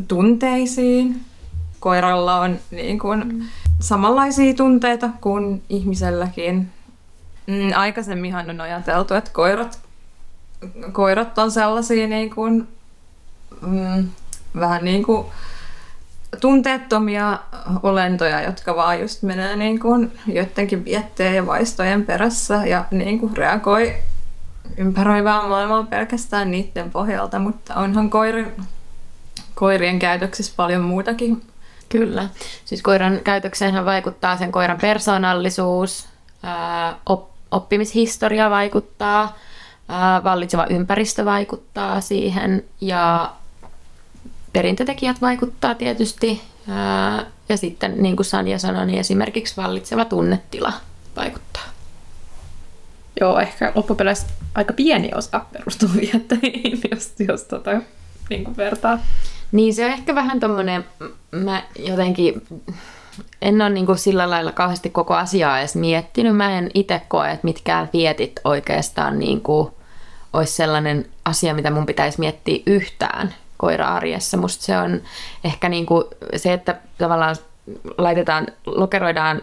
tunteisiin. 0.07 1.21
Koiralla 1.79 2.39
on 2.39 2.59
niin 2.71 2.99
kuin, 2.99 3.27
mm. 3.27 3.45
samanlaisia 3.79 4.53
tunteita 4.53 5.09
kuin 5.21 5.63
ihmiselläkin. 5.69 6.71
Mm, 7.47 7.71
aikaisemminhan 7.75 8.49
on 8.49 8.61
ajateltu, 8.61 9.13
että 9.13 9.31
koirat, 9.33 9.79
koirat 10.91 11.37
on 11.37 11.51
sellaisia 11.51 12.07
niin 12.07 12.29
kuin, 12.29 12.67
mm, 13.61 14.09
vähän 14.59 14.85
niin 14.85 15.03
kuin 15.03 15.25
tunteettomia 16.39 17.39
olentoja, 17.83 18.41
jotka 18.41 18.75
vaan 18.75 19.01
just 19.01 19.23
menee 19.23 19.55
niin 19.55 19.79
kuin 19.79 20.19
joidenkin 20.27 20.85
vietteen 20.85 21.35
ja 21.35 21.45
vaistojen 21.45 22.05
perässä 22.05 22.65
ja 22.65 22.85
niin 22.91 23.19
kuin 23.19 23.37
reagoi 23.37 23.95
ympäröivään 24.77 25.49
maailmaan 25.49 25.87
pelkästään 25.87 26.51
niiden 26.51 26.91
pohjalta, 26.91 27.39
mutta 27.39 27.75
onhan 27.75 28.09
koirin, 28.09 28.51
koirien 29.55 29.99
käytöksessä 29.99 30.53
paljon 30.55 30.81
muutakin. 30.81 31.41
Kyllä. 31.89 32.29
Siis 32.65 32.81
koiran 32.81 33.19
käytökseen 33.23 33.85
vaikuttaa 33.85 34.37
sen 34.37 34.51
koiran 34.51 34.77
persoonallisuus, 34.81 36.07
oppimishistoria 37.51 38.49
vaikuttaa, 38.49 39.35
vallitseva 40.23 40.65
ympäristö 40.69 41.25
vaikuttaa 41.25 42.01
siihen 42.01 42.63
ja 42.81 43.31
perintötekijät 44.53 45.21
vaikuttaa 45.21 45.75
tietysti. 45.75 46.41
Ja 47.49 47.57
sitten, 47.57 48.03
niin 48.03 48.15
kuin 48.15 48.25
Sanja 48.25 48.59
sanoi, 48.59 48.85
niin 48.85 48.99
esimerkiksi 48.99 49.57
vallitseva 49.57 50.05
tunnetila 50.05 50.73
vaikuttaa. 51.15 51.63
Joo, 53.21 53.39
ehkä 53.39 53.71
loppupeleissä 53.75 54.27
aika 54.55 54.73
pieni 54.73 55.11
osa 55.15 55.41
perustuu 55.53 55.89
vietteihin, 56.01 56.81
jos, 56.91 57.13
jos 57.27 57.43
tota, 57.43 57.71
niin 58.29 58.43
kuin 58.43 58.57
vertaa. 58.57 58.99
Niin 59.51 59.73
se 59.73 59.85
on 59.85 59.91
ehkä 59.91 60.15
vähän 60.15 60.39
tommonen, 60.39 60.85
mä 61.31 61.63
jotenkin 61.79 62.41
en 63.41 63.61
ole 63.61 63.69
niin 63.69 63.85
kuin 63.85 63.97
sillä 63.97 64.29
lailla 64.29 64.51
kauheasti 64.51 64.89
koko 64.89 65.13
asiaa 65.13 65.59
edes 65.59 65.75
miettinyt. 65.75 66.35
Mä 66.35 66.57
en 66.57 66.71
itse 66.73 67.01
koe, 67.07 67.31
että 67.31 67.45
mitkään 67.45 67.89
vietit 67.93 68.39
oikeastaan 68.43 69.19
niin 69.19 69.41
kuin 69.41 69.71
olisi 70.33 70.53
sellainen 70.53 71.05
asia, 71.25 71.53
mitä 71.53 71.71
mun 71.71 71.85
pitäisi 71.85 72.19
miettiä 72.19 72.63
yhtään 72.65 73.33
koira-arjessa. 73.63 74.37
Musta 74.37 74.63
se 74.63 74.77
on 74.77 75.01
ehkä 75.43 75.69
niin 75.69 75.85
kuin 75.85 76.03
se, 76.35 76.53
että 76.53 76.75
tavallaan 76.97 77.35
laitetaan, 77.97 78.47
lokeroidaan 78.65 79.41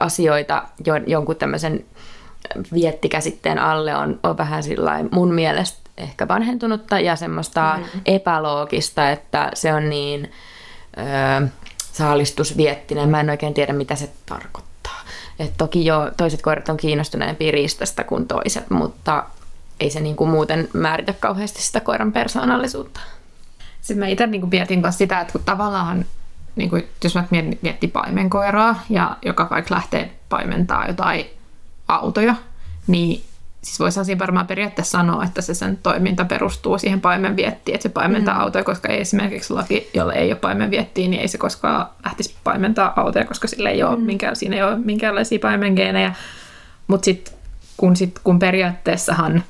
asioita 0.00 0.62
jo, 0.86 0.94
jonkun 1.06 1.36
tämmöisen 1.36 1.84
viettikäsitteen 2.72 3.58
alle 3.58 3.96
on, 3.96 4.20
on 4.22 4.38
vähän 4.38 4.62
mun 5.10 5.34
mielestä 5.34 5.90
ehkä 5.96 6.28
vanhentunutta 6.28 7.00
ja 7.00 7.16
semmoista 7.16 7.78
mm. 7.78 8.00
epäloogista, 8.06 9.10
että 9.10 9.50
se 9.54 9.74
on 9.74 9.90
niin 9.90 10.32
ö, 11.42 11.48
saalistusviettinen. 11.92 13.08
Mä 13.08 13.20
en 13.20 13.30
oikein 13.30 13.54
tiedä, 13.54 13.72
mitä 13.72 13.94
se 13.94 14.10
tarkoittaa. 14.26 15.00
Et 15.38 15.52
toki 15.58 15.84
jo 15.84 16.10
toiset 16.16 16.42
koirat 16.42 16.68
on 16.68 16.76
kiinnostuneempia 16.76 17.52
riistasta 17.52 18.04
kuin 18.04 18.28
toiset, 18.28 18.70
mutta 18.70 19.24
ei 19.80 19.90
se 19.90 20.00
niin 20.00 20.16
kuin 20.16 20.30
muuten 20.30 20.68
määritä 20.72 21.12
kauheasti 21.12 21.62
sitä 21.62 21.80
koiran 21.80 22.12
persoonallisuutta. 22.12 23.00
Sitten 23.88 23.98
mä 23.98 24.06
itse 24.06 24.26
niin 24.26 24.48
mietin 24.48 24.80
myös 24.80 24.98
sitä, 24.98 25.20
että 25.20 25.32
kun 25.32 25.42
tavallaan, 25.44 26.04
niin 26.56 26.70
kuin, 26.70 26.88
jos 27.04 27.14
mä 27.14 27.24
miettii 27.62 27.88
paimenkoiraa, 27.88 28.82
ja 28.90 29.16
joka 29.22 29.48
vaikka 29.50 29.74
lähtee 29.74 30.10
paimentaa 30.28 30.86
jotain 30.86 31.26
autoja, 31.88 32.34
niin 32.86 33.24
siis 33.62 33.80
voisi 33.80 34.04
siinä 34.04 34.18
varmaan 34.18 34.46
periaatteessa 34.46 34.98
sanoa, 34.98 35.24
että 35.24 35.42
se 35.42 35.54
sen 35.54 35.78
toiminta 35.82 36.24
perustuu 36.24 36.78
siihen 36.78 37.00
paimenviettiin, 37.00 37.74
että 37.74 37.82
se 37.82 37.88
paimentaa 37.88 38.34
mm. 38.34 38.40
autoja, 38.40 38.64
koska 38.64 38.88
ei 38.88 39.00
esimerkiksi 39.00 39.52
laki, 39.52 39.90
jolle 39.94 40.14
ei 40.14 40.32
ole 40.32 40.38
paimenviettiä, 40.38 41.08
niin 41.08 41.20
ei 41.20 41.28
se 41.28 41.38
koskaan 41.38 41.86
lähtisi 42.04 42.34
paimentaa 42.44 42.92
autoja, 42.96 43.24
koska 43.24 43.48
sillä 43.48 43.70
ei 43.70 43.82
ole 43.82 43.96
mm. 43.96 44.02
minkään, 44.02 44.36
siinä 44.36 44.56
ei 44.56 44.62
ole 44.62 44.78
minkäänlaisia 44.78 45.38
paimengeenejä. 45.38 46.14
Mutta 46.86 47.04
sitten 47.04 47.34
kun, 47.76 47.96
sit, 47.96 48.20
kun 48.24 48.38
periaatteessahan, 48.38 49.44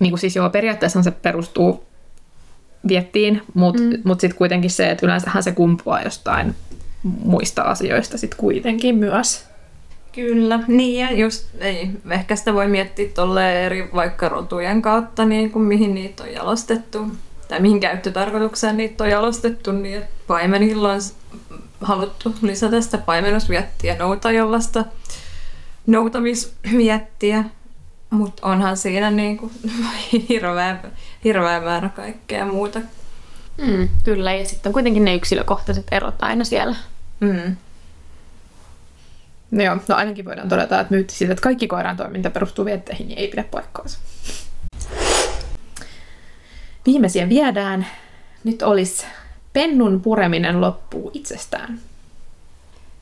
niin 0.00 0.10
kuin 0.10 0.20
siis 0.20 0.36
joo, 0.36 0.50
periaatteessa 0.50 1.02
se 1.02 1.10
perustuu 1.10 1.93
viettiin, 2.88 3.42
mutta 3.54 3.82
mm. 3.82 3.98
mut 4.04 4.20
sitten 4.20 4.38
kuitenkin 4.38 4.70
se, 4.70 4.90
että 4.90 5.06
yleensähän 5.06 5.42
se 5.42 5.52
kumpuaa 5.52 6.02
jostain 6.02 6.54
muista 7.02 7.62
asioista 7.62 8.18
sitten 8.18 8.38
kuitenkin 8.38 8.96
myös. 8.96 9.44
Kyllä, 10.12 10.60
niin 10.68 11.00
ja 11.00 11.12
just, 11.12 11.46
ei, 11.60 11.90
ehkä 12.10 12.36
sitä 12.36 12.54
voi 12.54 12.68
miettiä 12.68 13.08
tolle 13.14 13.66
eri 13.66 13.90
vaikka 13.94 14.28
rotujen 14.28 14.82
kautta, 14.82 15.24
niin 15.24 15.50
kuin 15.50 15.64
mihin 15.64 15.94
niitä 15.94 16.22
on 16.22 16.32
jalostettu, 16.32 17.06
tai 17.48 17.60
mihin 17.60 17.80
käyttötarkoitukseen 17.80 18.76
niitä 18.76 19.04
on 19.04 19.10
jalostettu, 19.10 19.72
niin 19.72 19.98
että 19.98 20.14
paimenilla 20.26 20.92
on 20.92 21.00
haluttu 21.80 22.34
lisätä 22.42 22.80
sitä 22.80 22.98
paimennusviettiä 22.98 23.96
noutajallasta 23.98 24.84
noutamisviettiä, 25.86 27.44
mutta 28.10 28.46
onhan 28.46 28.76
siinä 28.76 29.10
niin 29.10 29.38
kuin 29.38 29.52
hirveä, 30.28 30.78
hirveä 31.24 31.60
määrä 31.60 31.88
kaikkea 31.88 32.46
muuta. 32.46 32.80
Mm, 33.66 33.88
kyllä, 34.04 34.32
ja 34.32 34.44
sitten 34.44 34.70
on 34.70 34.72
kuitenkin 34.72 35.04
ne 35.04 35.14
yksilökohtaiset 35.14 35.86
erot 35.92 36.14
aina 36.18 36.44
siellä. 36.44 36.76
Mm. 37.20 37.56
No 39.50 39.64
joo, 39.64 39.76
no 39.88 39.94
ainakin 39.94 40.24
voidaan 40.24 40.48
todeta, 40.48 40.80
että 40.80 40.94
myytti 40.94 41.14
siitä, 41.14 41.32
että 41.32 41.42
kaikki 41.42 41.66
koiran 41.66 41.96
toiminta 41.96 42.30
perustuu 42.30 42.64
vietteihin, 42.64 43.08
niin 43.08 43.18
ei 43.18 43.28
pidä 43.28 43.44
paikkaansa. 43.50 43.98
Viimeisiä 46.86 47.28
viedään. 47.28 47.86
Nyt 48.44 48.62
olisi 48.62 49.06
pennun 49.52 50.00
pureminen 50.00 50.60
loppuu 50.60 51.10
itsestään. 51.14 51.80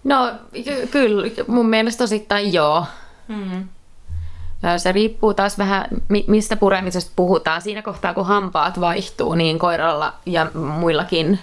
No 0.04 0.34
ky- 0.64 0.86
kyllä, 0.86 1.28
mun 1.46 1.68
mielestä 1.68 2.04
osittain 2.04 2.52
joo. 2.52 2.86
Mm. 3.28 3.68
Se 4.76 4.92
riippuu 4.92 5.34
taas 5.34 5.58
vähän, 5.58 5.84
mi- 6.08 6.24
mistä 6.28 6.56
puremisesta 6.56 7.12
puhutaan. 7.16 7.62
Siinä 7.62 7.82
kohtaa, 7.82 8.14
kun 8.14 8.26
hampaat 8.26 8.80
vaihtuu, 8.80 9.34
niin 9.34 9.58
koiralla 9.58 10.14
ja 10.26 10.46
muillakin 10.54 11.38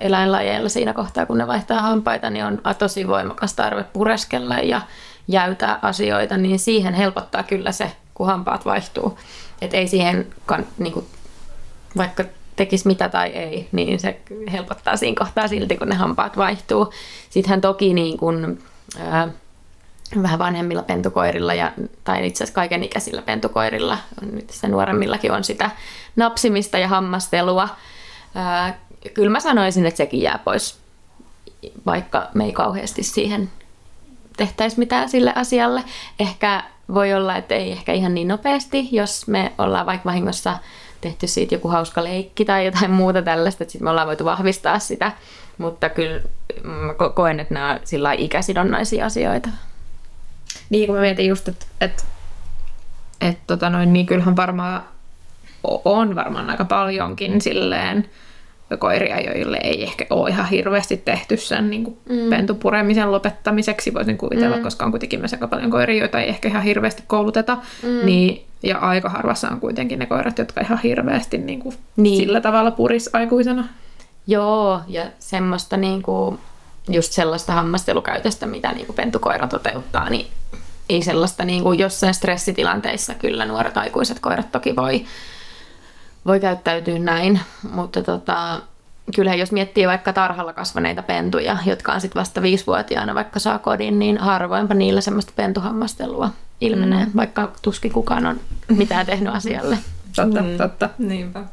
eläinlajeilla 0.00 0.68
siinä 0.68 0.92
kohtaa, 0.92 1.26
kun 1.26 1.38
ne 1.38 1.46
vaihtaa 1.46 1.82
hampaita, 1.82 2.30
niin 2.30 2.44
on 2.44 2.60
tosi 2.78 3.08
voimakas 3.08 3.54
tarve 3.54 3.84
pureskella 3.92 4.54
ja 4.54 4.80
jäytää 5.28 5.78
asioita, 5.82 6.36
niin 6.36 6.58
siihen 6.58 6.94
helpottaa 6.94 7.42
kyllä 7.42 7.72
se, 7.72 7.92
kun 8.14 8.26
hampaat 8.26 8.64
vaihtuu. 8.64 9.18
Et 9.60 9.74
ei 9.74 9.88
siihen, 9.88 10.26
niin 10.78 10.92
kuin, 10.92 11.06
vaikka 11.96 12.24
tekisi 12.56 12.86
mitä 12.86 13.08
tai 13.08 13.28
ei, 13.28 13.68
niin 13.72 14.00
se 14.00 14.20
helpottaa 14.52 14.96
siinä 14.96 15.16
kohtaa 15.18 15.48
silti, 15.48 15.76
kun 15.76 15.88
ne 15.88 15.94
hampaat 15.94 16.36
vaihtuu. 16.36 16.92
Sittenhän 17.30 17.60
toki 17.60 17.94
niin 17.94 18.18
kuin, 18.18 18.62
ää, 18.98 19.28
vähän 20.22 20.38
vanhemmilla 20.38 20.82
pentukoirilla 20.82 21.54
ja, 21.54 21.72
tai 22.04 22.26
itse 22.26 22.44
asiassa 22.44 22.54
kaikenikäisillä 22.54 23.22
pentukoirilla, 23.22 23.98
nyt 24.32 24.50
se 24.50 24.68
nuoremmillakin 24.68 25.32
on 25.32 25.44
sitä 25.44 25.70
napsimista 26.16 26.78
ja 26.78 26.88
hammastelua. 26.88 27.68
Ää, 28.34 28.78
kyllä 29.14 29.30
mä 29.30 29.40
sanoisin, 29.40 29.86
että 29.86 29.98
sekin 29.98 30.22
jää 30.22 30.38
pois, 30.44 30.78
vaikka 31.86 32.28
me 32.34 32.44
ei 32.44 32.52
kauheasti 32.52 33.02
siihen 33.02 33.50
tehtäisi 34.36 34.78
mitään 34.78 35.08
sille 35.08 35.32
asialle. 35.36 35.84
Ehkä 36.18 36.62
voi 36.94 37.14
olla, 37.14 37.36
että 37.36 37.54
ei 37.54 37.72
ehkä 37.72 37.92
ihan 37.92 38.14
niin 38.14 38.28
nopeasti, 38.28 38.88
jos 38.92 39.28
me 39.28 39.52
ollaan 39.58 39.86
vaikka 39.86 40.08
vahingossa 40.08 40.58
tehty 41.00 41.26
siitä 41.26 41.54
joku 41.54 41.68
hauska 41.68 42.04
leikki 42.04 42.44
tai 42.44 42.66
jotain 42.66 42.90
muuta 42.90 43.22
tällaista, 43.22 43.64
että 43.64 43.72
sitten 43.72 43.86
me 43.86 43.90
ollaan 43.90 44.06
voitu 44.06 44.24
vahvistaa 44.24 44.78
sitä. 44.78 45.12
Mutta 45.58 45.88
kyllä 45.88 46.20
mä 46.62 46.92
ko- 46.92 47.12
koen, 47.14 47.40
että 47.40 47.54
nämä 47.54 47.70
on 47.70 47.80
sillä 47.84 48.12
ikäsidonnaisia 48.12 49.06
asioita. 49.06 49.48
Niin 50.70 50.86
kun 50.86 50.94
mä 50.94 51.00
mietin 51.00 51.26
just, 51.26 51.48
että 51.48 51.66
et, 51.80 52.06
et, 53.20 53.38
tota 53.46 53.70
noin, 53.70 53.92
niin 53.92 54.06
kyllähän 54.06 54.36
varmaan 54.36 54.82
on 55.84 56.14
varmaan 56.14 56.50
aika 56.50 56.64
paljonkin 56.64 57.40
silleen 57.40 58.08
koiria, 58.78 59.20
joille 59.20 59.58
ei 59.62 59.82
ehkä 59.82 60.06
ole 60.10 60.30
ihan 60.30 60.48
hirveästi 60.48 60.96
tehty 60.96 61.36
sen 61.36 61.70
niin 61.70 61.84
kuin 61.84 61.96
mm. 62.08 62.30
pentupuremisen 62.30 63.12
lopettamiseksi, 63.12 63.94
voisin 63.94 64.18
kuvitella, 64.18 64.56
mm. 64.56 64.62
koska 64.62 64.84
on 64.84 64.90
kuitenkin 64.90 65.20
myös 65.20 65.32
aika 65.32 65.48
paljon 65.48 65.70
koiria, 65.70 65.98
joita 65.98 66.20
ei 66.20 66.28
ehkä 66.28 66.48
ihan 66.48 66.62
hirveästi 66.62 67.02
kouluteta, 67.06 67.56
mm. 67.82 68.06
niin, 68.06 68.44
ja 68.62 68.78
aika 68.78 69.08
harvassa 69.08 69.48
on 69.48 69.60
kuitenkin 69.60 69.98
ne 69.98 70.06
koirat, 70.06 70.38
jotka 70.38 70.60
ihan 70.60 70.78
hirveästi 70.78 71.38
niin 71.38 71.60
kuin 71.60 71.74
Niin. 71.96 72.16
sillä 72.18 72.40
tavalla 72.40 72.70
puris 72.70 73.10
aikuisena. 73.12 73.68
Joo, 74.26 74.80
ja 74.88 75.04
semmoista 75.18 75.76
niinku, 75.76 76.38
just 76.88 77.12
sellaista 77.12 77.52
hammastelukäytöstä, 77.52 78.46
mitä 78.46 78.72
niinku 78.72 78.92
pentukoira 78.92 79.48
toteuttaa, 79.48 80.10
niin 80.10 80.26
ei 80.88 81.02
sellaista 81.02 81.44
niinku 81.44 81.72
jossain 81.72 82.14
stressitilanteissa 82.14 83.14
kyllä 83.14 83.44
nuoret 83.44 83.76
aikuiset 83.76 84.18
koirat 84.20 84.52
toki 84.52 84.76
voi, 84.76 85.04
voi 86.26 86.40
käyttäytyä 86.40 86.98
näin, 86.98 87.40
mutta 87.70 88.02
tota, 88.02 88.60
kyllähän 89.16 89.38
jos 89.38 89.52
miettii 89.52 89.86
vaikka 89.86 90.12
tarhalla 90.12 90.52
kasvaneita 90.52 91.02
pentuja, 91.02 91.58
jotka 91.66 91.92
on 91.92 92.00
sitten 92.00 92.20
vasta 92.20 92.42
viisivuotiaana 92.42 93.14
vaikka 93.14 93.38
saa 93.38 93.58
kodin, 93.58 93.98
niin 93.98 94.18
harvoinpa 94.18 94.74
niillä 94.74 95.00
semmoista 95.00 95.32
pentuhammastelua 95.36 96.30
ilmenee, 96.60 97.04
mm. 97.04 97.12
vaikka 97.16 97.52
tuskin 97.62 97.92
kukaan 97.92 98.26
on 98.26 98.40
mitään 98.68 99.06
tehnyt 99.06 99.34
asialle. 99.34 99.78
Totta, 100.16 100.42
mm. 100.42 100.56
totta. 100.56 100.88
Niinpä. 100.98 101.44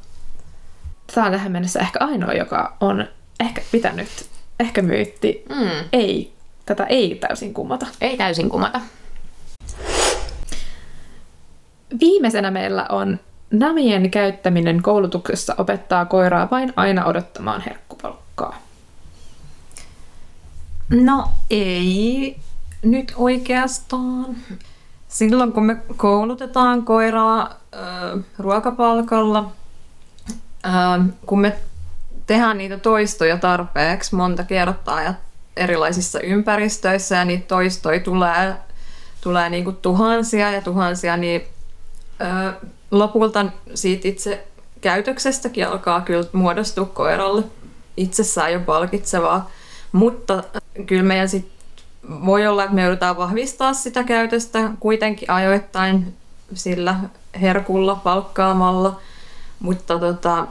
Tämä 1.16 1.28
on 1.28 1.34
tähän 1.34 1.52
mennessä 1.52 1.80
ehkä 1.80 2.00
ainoa, 2.06 2.34
joka 2.34 2.78
on 2.80 3.08
ehkä 3.40 3.62
pitänyt, 3.72 4.31
ehkä 4.62 4.82
myytti, 4.82 5.46
Mm. 5.50 5.70
ei, 5.94 6.34
tätä 6.66 6.84
ei 6.84 7.16
täysin 7.16 7.54
kumota. 7.54 7.86
Ei 8.02 8.18
täysin 8.18 8.50
kumata. 8.50 8.82
Viimeisenä 12.00 12.52
meillä 12.52 12.86
on 12.90 13.20
namien 13.52 14.12
käyttäminen 14.12 14.82
koulutuksessa 14.82 15.56
opettaa 15.58 16.06
koiraa 16.06 16.48
vain 16.52 16.74
aina 16.76 17.06
odottamaan 17.06 17.62
herkkupalkkaa. 17.62 18.58
No 20.90 21.24
ei 21.50 22.36
nyt 22.84 23.14
oikeastaan. 23.16 24.36
Silloin 25.08 25.52
kun 25.52 25.66
me 25.66 25.78
koulutetaan 25.98 26.86
koiraa 26.86 27.50
ö, 27.74 27.78
ruokapalkalla, 28.40 29.52
ö, 30.66 30.70
kun 31.26 31.40
me 31.42 31.56
tehdään 32.28 32.58
niitä 32.58 32.78
toistoja 32.78 33.38
tarpeeksi 33.38 34.16
monta 34.16 34.44
kertaa 34.44 35.02
ja 35.02 35.14
erilaisissa 35.58 36.20
ympäristöissä 36.20 37.16
ja 37.16 37.26
niitä 37.26 37.48
toistoja 37.48 38.00
tulee, 38.00 38.54
tulee 39.22 39.50
niinku 39.50 39.72
tuhansia 39.72 40.52
ja 40.52 40.62
tuhansia, 40.62 41.18
niin 41.18 41.42
ö, 42.22 42.54
lopulta 42.92 43.46
siitä 43.74 44.08
itse 44.08 44.48
käytöksestäkin 44.82 45.68
alkaa 45.68 46.02
kyllä 46.02 46.24
muodostua 46.34 46.86
koiralle 46.86 47.44
itsessään 47.98 48.54
jo 48.54 48.60
palkitsevaa. 48.60 49.52
Mutta 49.92 50.44
kyllä 50.86 51.04
meidän 51.04 51.30
sit 51.30 51.52
voi 52.26 52.48
olla, 52.48 52.64
että 52.64 52.76
me 52.76 52.82
joudutaan 52.82 53.18
vahvistaa 53.18 53.74
sitä 53.74 54.04
käytöstä 54.04 54.70
kuitenkin 54.80 55.32
ajoittain 55.32 56.14
sillä 56.54 56.96
herkulla 57.42 57.96
palkkaamalla, 57.96 59.00
mutta 59.60 60.00
tota, 60.00 60.48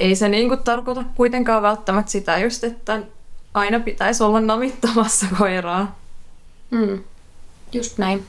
ei 0.00 0.16
se 0.16 0.28
niinku 0.28 0.56
tarkoita 0.56 1.04
kuitenkaan 1.14 1.62
välttämättä 1.62 2.10
sitä 2.10 2.38
just, 2.38 2.64
että 2.64 3.02
aina 3.54 3.80
pitäisi 3.80 4.22
olla 4.22 4.40
namittamassa 4.40 5.26
koiraa. 5.38 5.98
Mm. 6.70 6.98
Just 7.72 7.98
näin. 7.98 8.24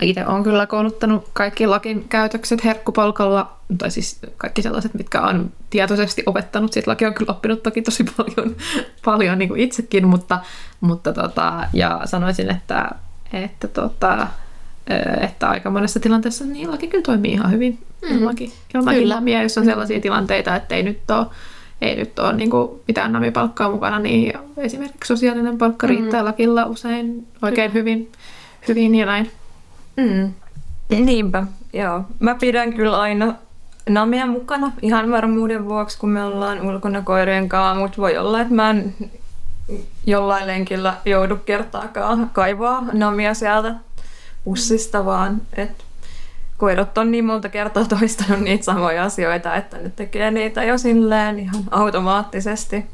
Itse 0.00 0.26
olen 0.26 0.42
kyllä 0.42 0.66
kouluttanut 0.66 1.28
kaikki 1.32 1.66
lakin 1.66 2.08
käytökset 2.08 2.64
herkkupalkalla, 2.64 3.56
tai 3.78 3.90
siis 3.90 4.18
kaikki 4.36 4.62
sellaiset, 4.62 4.94
mitkä 4.94 5.20
on 5.20 5.52
tietoisesti 5.70 6.22
opettanut. 6.26 6.72
Siitä 6.72 6.90
laki 6.90 7.06
on 7.06 7.14
kyllä 7.14 7.32
oppinut 7.32 7.62
toki 7.62 7.82
tosi 7.82 8.04
paljon, 8.04 8.56
paljon 9.04 9.38
niin 9.38 9.48
kuin 9.48 9.60
itsekin, 9.60 10.06
mutta, 10.06 10.38
mutta 10.80 11.12
tota, 11.12 11.68
ja 11.72 12.00
sanoisin, 12.04 12.50
että, 12.50 12.90
että, 13.32 13.68
tota, 13.68 14.28
että 15.20 15.48
aika 15.48 15.70
monessa 15.70 16.00
tilanteessa 16.00 16.44
niin 16.44 16.70
laki 16.70 16.88
kyllä 16.88 17.04
toimii 17.04 17.32
ihan 17.32 17.50
hyvin 17.50 17.87
Mm. 18.02 18.18
ilmankin 18.18 18.52
Kyllä. 18.72 19.14
namia, 19.14 19.42
jos 19.42 19.58
on 19.58 19.64
sellaisia 19.64 20.00
tilanteita, 20.00 20.56
että 20.56 20.74
ei 20.74 20.82
nyt 20.82 21.10
ole 21.10 21.26
ei 21.80 21.96
nyt 21.96 22.18
ole 22.18 22.32
niin 22.32 22.50
kuin 22.50 22.70
mitään 22.88 23.12
namipalkkaa 23.12 23.70
mukana, 23.70 23.98
niin 23.98 24.32
esimerkiksi 24.56 25.08
sosiaalinen 25.08 25.58
palkka 25.58 25.86
Mm. 25.86 25.90
riittää 25.90 26.24
lakilla 26.24 26.66
usein 26.66 27.26
oikein 27.42 27.72
hyvin, 27.72 28.12
hyvin 28.68 28.94
ja 28.94 29.06
näin. 29.06 29.30
Mm. 29.96 30.32
Niinpä, 31.04 31.46
joo. 31.72 32.02
Mä 32.18 32.34
pidän 32.34 32.72
kyllä 32.72 33.00
aina 33.00 33.34
namia 33.88 34.26
mukana 34.26 34.72
ihan 34.82 35.10
varmuuden 35.10 35.68
vuoksi, 35.68 35.98
kun 35.98 36.10
me 36.10 36.24
ollaan 36.24 36.60
ulkona 36.62 37.02
koirien 37.02 37.48
kanssa, 37.48 37.80
mutta 37.82 38.02
voi 38.02 38.16
olla, 38.18 38.40
että 38.40 38.54
mä 38.54 38.70
en 38.70 38.94
jollain 40.06 40.46
lenkillä 40.46 40.94
joudu 41.04 41.36
kertaakaan 41.36 42.30
kaivaa 42.32 42.84
namia 42.92 43.34
sieltä 43.34 43.74
pussista, 44.44 45.04
vaan 45.04 45.40
että 45.56 45.84
koirat 46.58 46.98
on 46.98 47.10
niin 47.10 47.24
monta 47.24 47.48
kertaa 47.48 47.84
toistanut 47.84 48.40
niitä 48.40 48.64
samoja 48.64 49.04
asioita, 49.04 49.54
että 49.54 49.78
ne 49.78 49.92
tekee 49.96 50.30
niitä 50.30 50.64
jo 50.64 50.78
silleen 50.78 51.38
ihan 51.38 51.64
automaattisesti. 51.70 52.84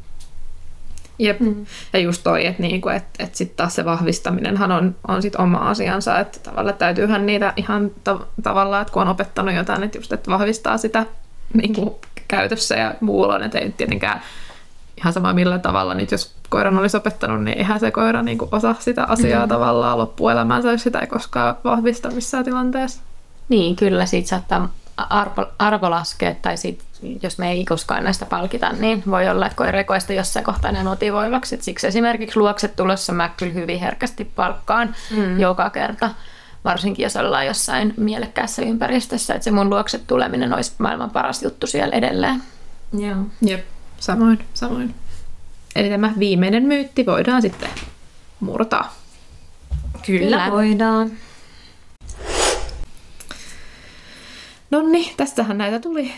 Jep. 1.19 1.39
Mm. 1.39 1.65
Ja 1.93 1.99
just 1.99 2.23
toi, 2.23 2.45
että 2.45 2.61
niinku, 2.61 2.89
et, 2.89 3.03
et 3.19 3.35
sitten 3.35 3.57
taas 3.57 3.75
se 3.75 3.85
vahvistaminenhan 3.85 4.71
on, 4.71 4.95
on 5.07 5.21
sit 5.21 5.35
oma 5.35 5.57
asiansa, 5.57 6.19
että 6.19 6.39
tavallaan 6.39 6.77
täytyyhän 6.77 7.25
niitä 7.25 7.53
ihan 7.55 7.91
ta- 8.03 8.27
tavallaan, 8.43 8.81
että 8.81 8.93
kun 8.93 9.01
on 9.01 9.07
opettanut 9.07 9.55
jotain, 9.55 9.83
että 9.83 9.97
just, 9.97 10.13
että 10.13 10.31
vahvistaa 10.31 10.77
sitä 10.77 11.05
niinku, 11.53 11.99
käytössä 12.27 12.75
ja 12.75 12.93
muulla, 13.01 13.45
että 13.45 13.59
ei 13.59 13.71
tietenkään 13.71 14.21
ihan 14.97 15.13
sama 15.13 15.33
millä 15.33 15.59
tavalla 15.59 15.93
nyt 15.93 16.11
jos 16.11 16.35
koiran 16.49 16.79
olisi 16.79 16.97
opettanut, 16.97 17.43
niin 17.43 17.57
eihän 17.57 17.79
se 17.79 17.91
koira 17.91 18.21
niin 18.21 18.37
kuin 18.37 18.49
osaa 18.51 18.75
sitä 18.79 19.03
asiaa 19.03 19.45
mm. 19.45 19.49
tavallaan 19.49 19.97
loppuelämäänsä, 19.97 20.71
jos 20.71 20.83
sitä 20.83 20.99
ei 20.99 21.07
koskaan 21.07 21.55
vahvista 21.63 22.11
missään 22.11 22.45
tilanteessa. 22.45 23.01
Niin, 23.49 23.75
kyllä 23.75 24.05
siitä 24.05 24.27
saattaa 24.29 24.69
arvo, 24.97 25.45
arvo 25.59 25.89
laskea, 25.89 26.35
tai 26.41 26.57
sit, 26.57 26.83
jos 27.23 27.37
me 27.37 27.51
ei 27.51 27.65
koskaan 27.65 28.03
näistä 28.03 28.25
palkita, 28.25 28.73
niin 28.73 29.03
voi 29.09 29.29
olla, 29.29 29.45
että 29.45 29.55
koira 29.55 29.83
koista 29.83 30.13
jossain 30.13 30.45
kohtaa 30.45 30.71
ne 30.71 30.83
motivoivaksi. 30.83 31.55
Et 31.55 31.61
siksi 31.61 31.87
esimerkiksi 31.87 32.39
luokset 32.39 32.75
tulossa 32.75 33.13
mä 33.13 33.29
kyllä 33.37 33.53
hyvin 33.53 33.79
herkästi 33.79 34.25
palkkaan 34.25 34.95
mm. 35.11 35.39
joka 35.39 35.69
kerta, 35.69 36.09
varsinkin 36.63 37.03
jos 37.03 37.15
ollaan 37.15 37.45
jossain 37.45 37.93
mielekkäässä 37.97 38.61
ympäristössä, 38.61 39.33
että 39.33 39.43
se 39.43 39.51
mun 39.51 39.69
luokset 39.69 40.07
tuleminen 40.07 40.53
olisi 40.53 40.73
maailman 40.77 41.09
paras 41.09 41.43
juttu 41.43 41.67
siellä 41.67 41.95
edelleen. 41.95 42.43
Joo. 42.97 43.17
Jep, 43.41 43.65
samoin, 43.99 44.45
samoin. 44.53 44.95
Eli 45.75 45.89
tämä 45.89 46.13
viimeinen 46.19 46.63
myytti 46.63 47.05
voidaan 47.05 47.41
sitten 47.41 47.69
murtaa. 48.39 48.93
Kyllä, 50.05 50.19
Kyllä. 50.19 50.51
voidaan. 50.51 51.11
Nonni, 54.75 55.13
tästähän 55.17 55.57
näitä 55.57 55.79
tuli 55.79 56.11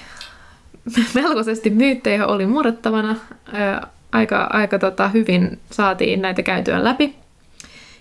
melkoisesti 1.13 1.69
myyttejä 1.69 2.27
oli 2.27 2.45
murrettavana. 2.45 3.15
Aika, 4.11 4.49
aika 4.53 4.79
tota, 4.79 5.07
hyvin 5.07 5.59
saatiin 5.71 6.21
näitä 6.21 6.43
käytyä 6.43 6.83
läpi. 6.83 7.15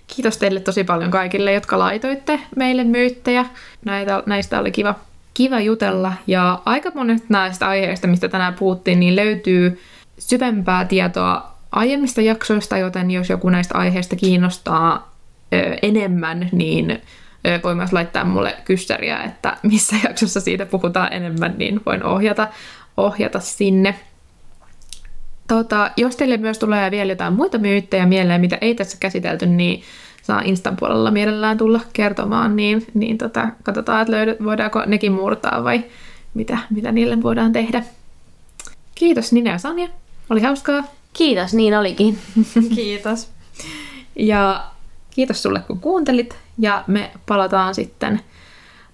Kiitos 0.06 0.38
teille 0.38 0.60
tosi 0.60 0.84
paljon 0.84 1.10
kaikille, 1.10 1.52
jotka 1.52 1.78
laitoitte 1.78 2.40
meille 2.56 2.84
myyttejä. 2.84 3.46
Näitä, 3.84 4.22
näistä 4.26 4.60
oli 4.60 4.70
kiva, 4.70 4.94
kiva 5.34 5.60
jutella. 5.60 6.12
Ja 6.26 6.62
aika 6.64 6.90
monet 6.94 7.22
näistä 7.28 7.68
aiheista, 7.68 8.06
mistä 8.06 8.28
tänään 8.28 8.54
puhuttiin, 8.54 9.00
niin 9.00 9.16
löytyy 9.16 9.80
syvempää 10.18 10.84
tietoa 10.84 11.54
aiemmista 11.72 12.20
jaksoista, 12.20 12.78
joten 12.78 13.10
jos 13.10 13.30
joku 13.30 13.48
näistä 13.48 13.78
aiheista 13.78 14.16
kiinnostaa 14.16 15.12
ö, 15.54 15.76
enemmän, 15.82 16.48
niin 16.52 17.02
voi 17.64 17.74
myös 17.74 17.92
laittaa 17.92 18.24
mulle 18.24 18.54
kyssäriä, 18.64 19.22
että 19.22 19.56
missä 19.62 19.96
jaksossa 20.08 20.40
siitä 20.40 20.66
puhutaan 20.66 21.12
enemmän, 21.12 21.54
niin 21.58 21.80
voin 21.86 22.04
ohjata, 22.04 22.48
ohjata 22.96 23.40
sinne. 23.40 23.94
Tota, 25.48 25.90
jos 25.96 26.16
teille 26.16 26.36
myös 26.36 26.58
tulee 26.58 26.90
vielä 26.90 27.12
jotain 27.12 27.32
muita 27.32 27.58
myyttejä 27.58 28.06
mieleen, 28.06 28.40
mitä 28.40 28.58
ei 28.60 28.74
tässä 28.74 28.96
käsitelty, 29.00 29.46
niin 29.46 29.82
saa 30.22 30.40
Instan 30.44 30.76
puolella 30.76 31.10
mielellään 31.10 31.58
tulla 31.58 31.80
kertomaan, 31.92 32.56
niin, 32.56 32.86
niin 32.94 33.18
tota, 33.18 33.48
katsotaan, 33.62 34.02
että 34.02 34.12
löydät, 34.12 34.44
voidaanko 34.44 34.82
nekin 34.86 35.12
murtaa 35.12 35.64
vai 35.64 35.84
mitä, 36.34 36.58
mitä 36.70 36.92
niille 36.92 37.22
voidaan 37.22 37.52
tehdä. 37.52 37.82
Kiitos 38.94 39.32
Nina 39.32 39.50
ja 39.50 39.58
Sanja, 39.58 39.88
oli 40.30 40.40
hauskaa. 40.40 40.84
Kiitos, 41.12 41.54
niin 41.54 41.78
olikin. 41.78 42.18
Kiitos. 42.74 43.30
Ja 44.16 44.64
kiitos 45.16 45.42
sulle 45.42 45.60
kun 45.66 45.80
kuuntelit 45.80 46.36
ja 46.58 46.84
me 46.86 47.10
palataan 47.26 47.74
sitten 47.74 48.20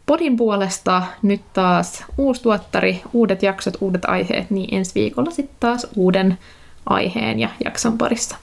podin 0.06 0.36
puolesta 0.36 1.02
nyt 1.22 1.40
taas 1.52 2.04
uusi 2.18 2.42
tuottari, 2.42 3.02
uudet 3.12 3.42
jaksot, 3.42 3.74
uudet 3.80 4.04
aiheet, 4.04 4.50
niin 4.50 4.74
ensi 4.74 4.94
viikolla 4.94 5.30
sitten 5.30 5.56
taas 5.60 5.86
uuden 5.96 6.38
aiheen 6.86 7.38
ja 7.38 7.48
jakson 7.64 7.98
parissa. 7.98 8.36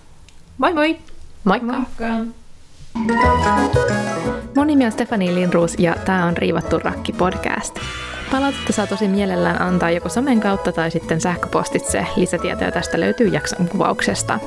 Moi 0.58 0.74
moi! 0.74 0.98
Moikka! 1.44 1.74
Moikka. 1.74 2.06
Mun 4.56 4.68
nimi 4.68 4.86
on 4.86 4.92
Stefani 4.92 5.36
Linruus 5.36 5.76
ja 5.80 5.96
tämä 6.06 6.26
on 6.26 6.38
Riivattu 6.38 6.80
Rakki 6.80 7.14
podcast. 7.14 7.80
Palautetta 8.32 8.74
saa 8.74 8.88
tosi 8.88 9.08
mielellään 9.08 9.62
antaa 9.62 9.92
joko 9.92 10.10
somen 10.10 10.40
kautta 10.40 10.72
tai 10.72 10.92
sitten 10.92 11.22
sähköpostitse. 11.22 12.06
Lisätietoja 12.16 12.72
tästä 12.72 13.00
löytyy 13.00 13.28
jakson 13.28 13.68
kuvauksesta. 13.68 14.40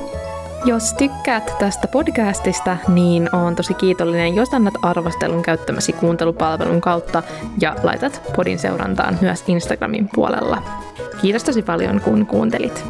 Jos 0.65 0.93
tykkäät 0.93 1.55
tästä 1.59 1.87
podcastista, 1.87 2.77
niin 2.87 3.35
on 3.35 3.55
tosi 3.55 3.73
kiitollinen, 3.73 4.35
jos 4.35 4.53
annat 4.53 4.73
arvostelun 4.81 5.41
käyttämäsi 5.41 5.93
kuuntelupalvelun 5.93 6.81
kautta 6.81 7.23
ja 7.61 7.75
laitat 7.83 8.21
podin 8.35 8.59
seurantaan 8.59 9.17
myös 9.21 9.43
Instagramin 9.47 10.09
puolella. 10.15 10.63
Kiitos 11.21 11.43
tosi 11.43 11.61
paljon, 11.61 12.01
kun 12.01 12.25
kuuntelit. 12.25 12.85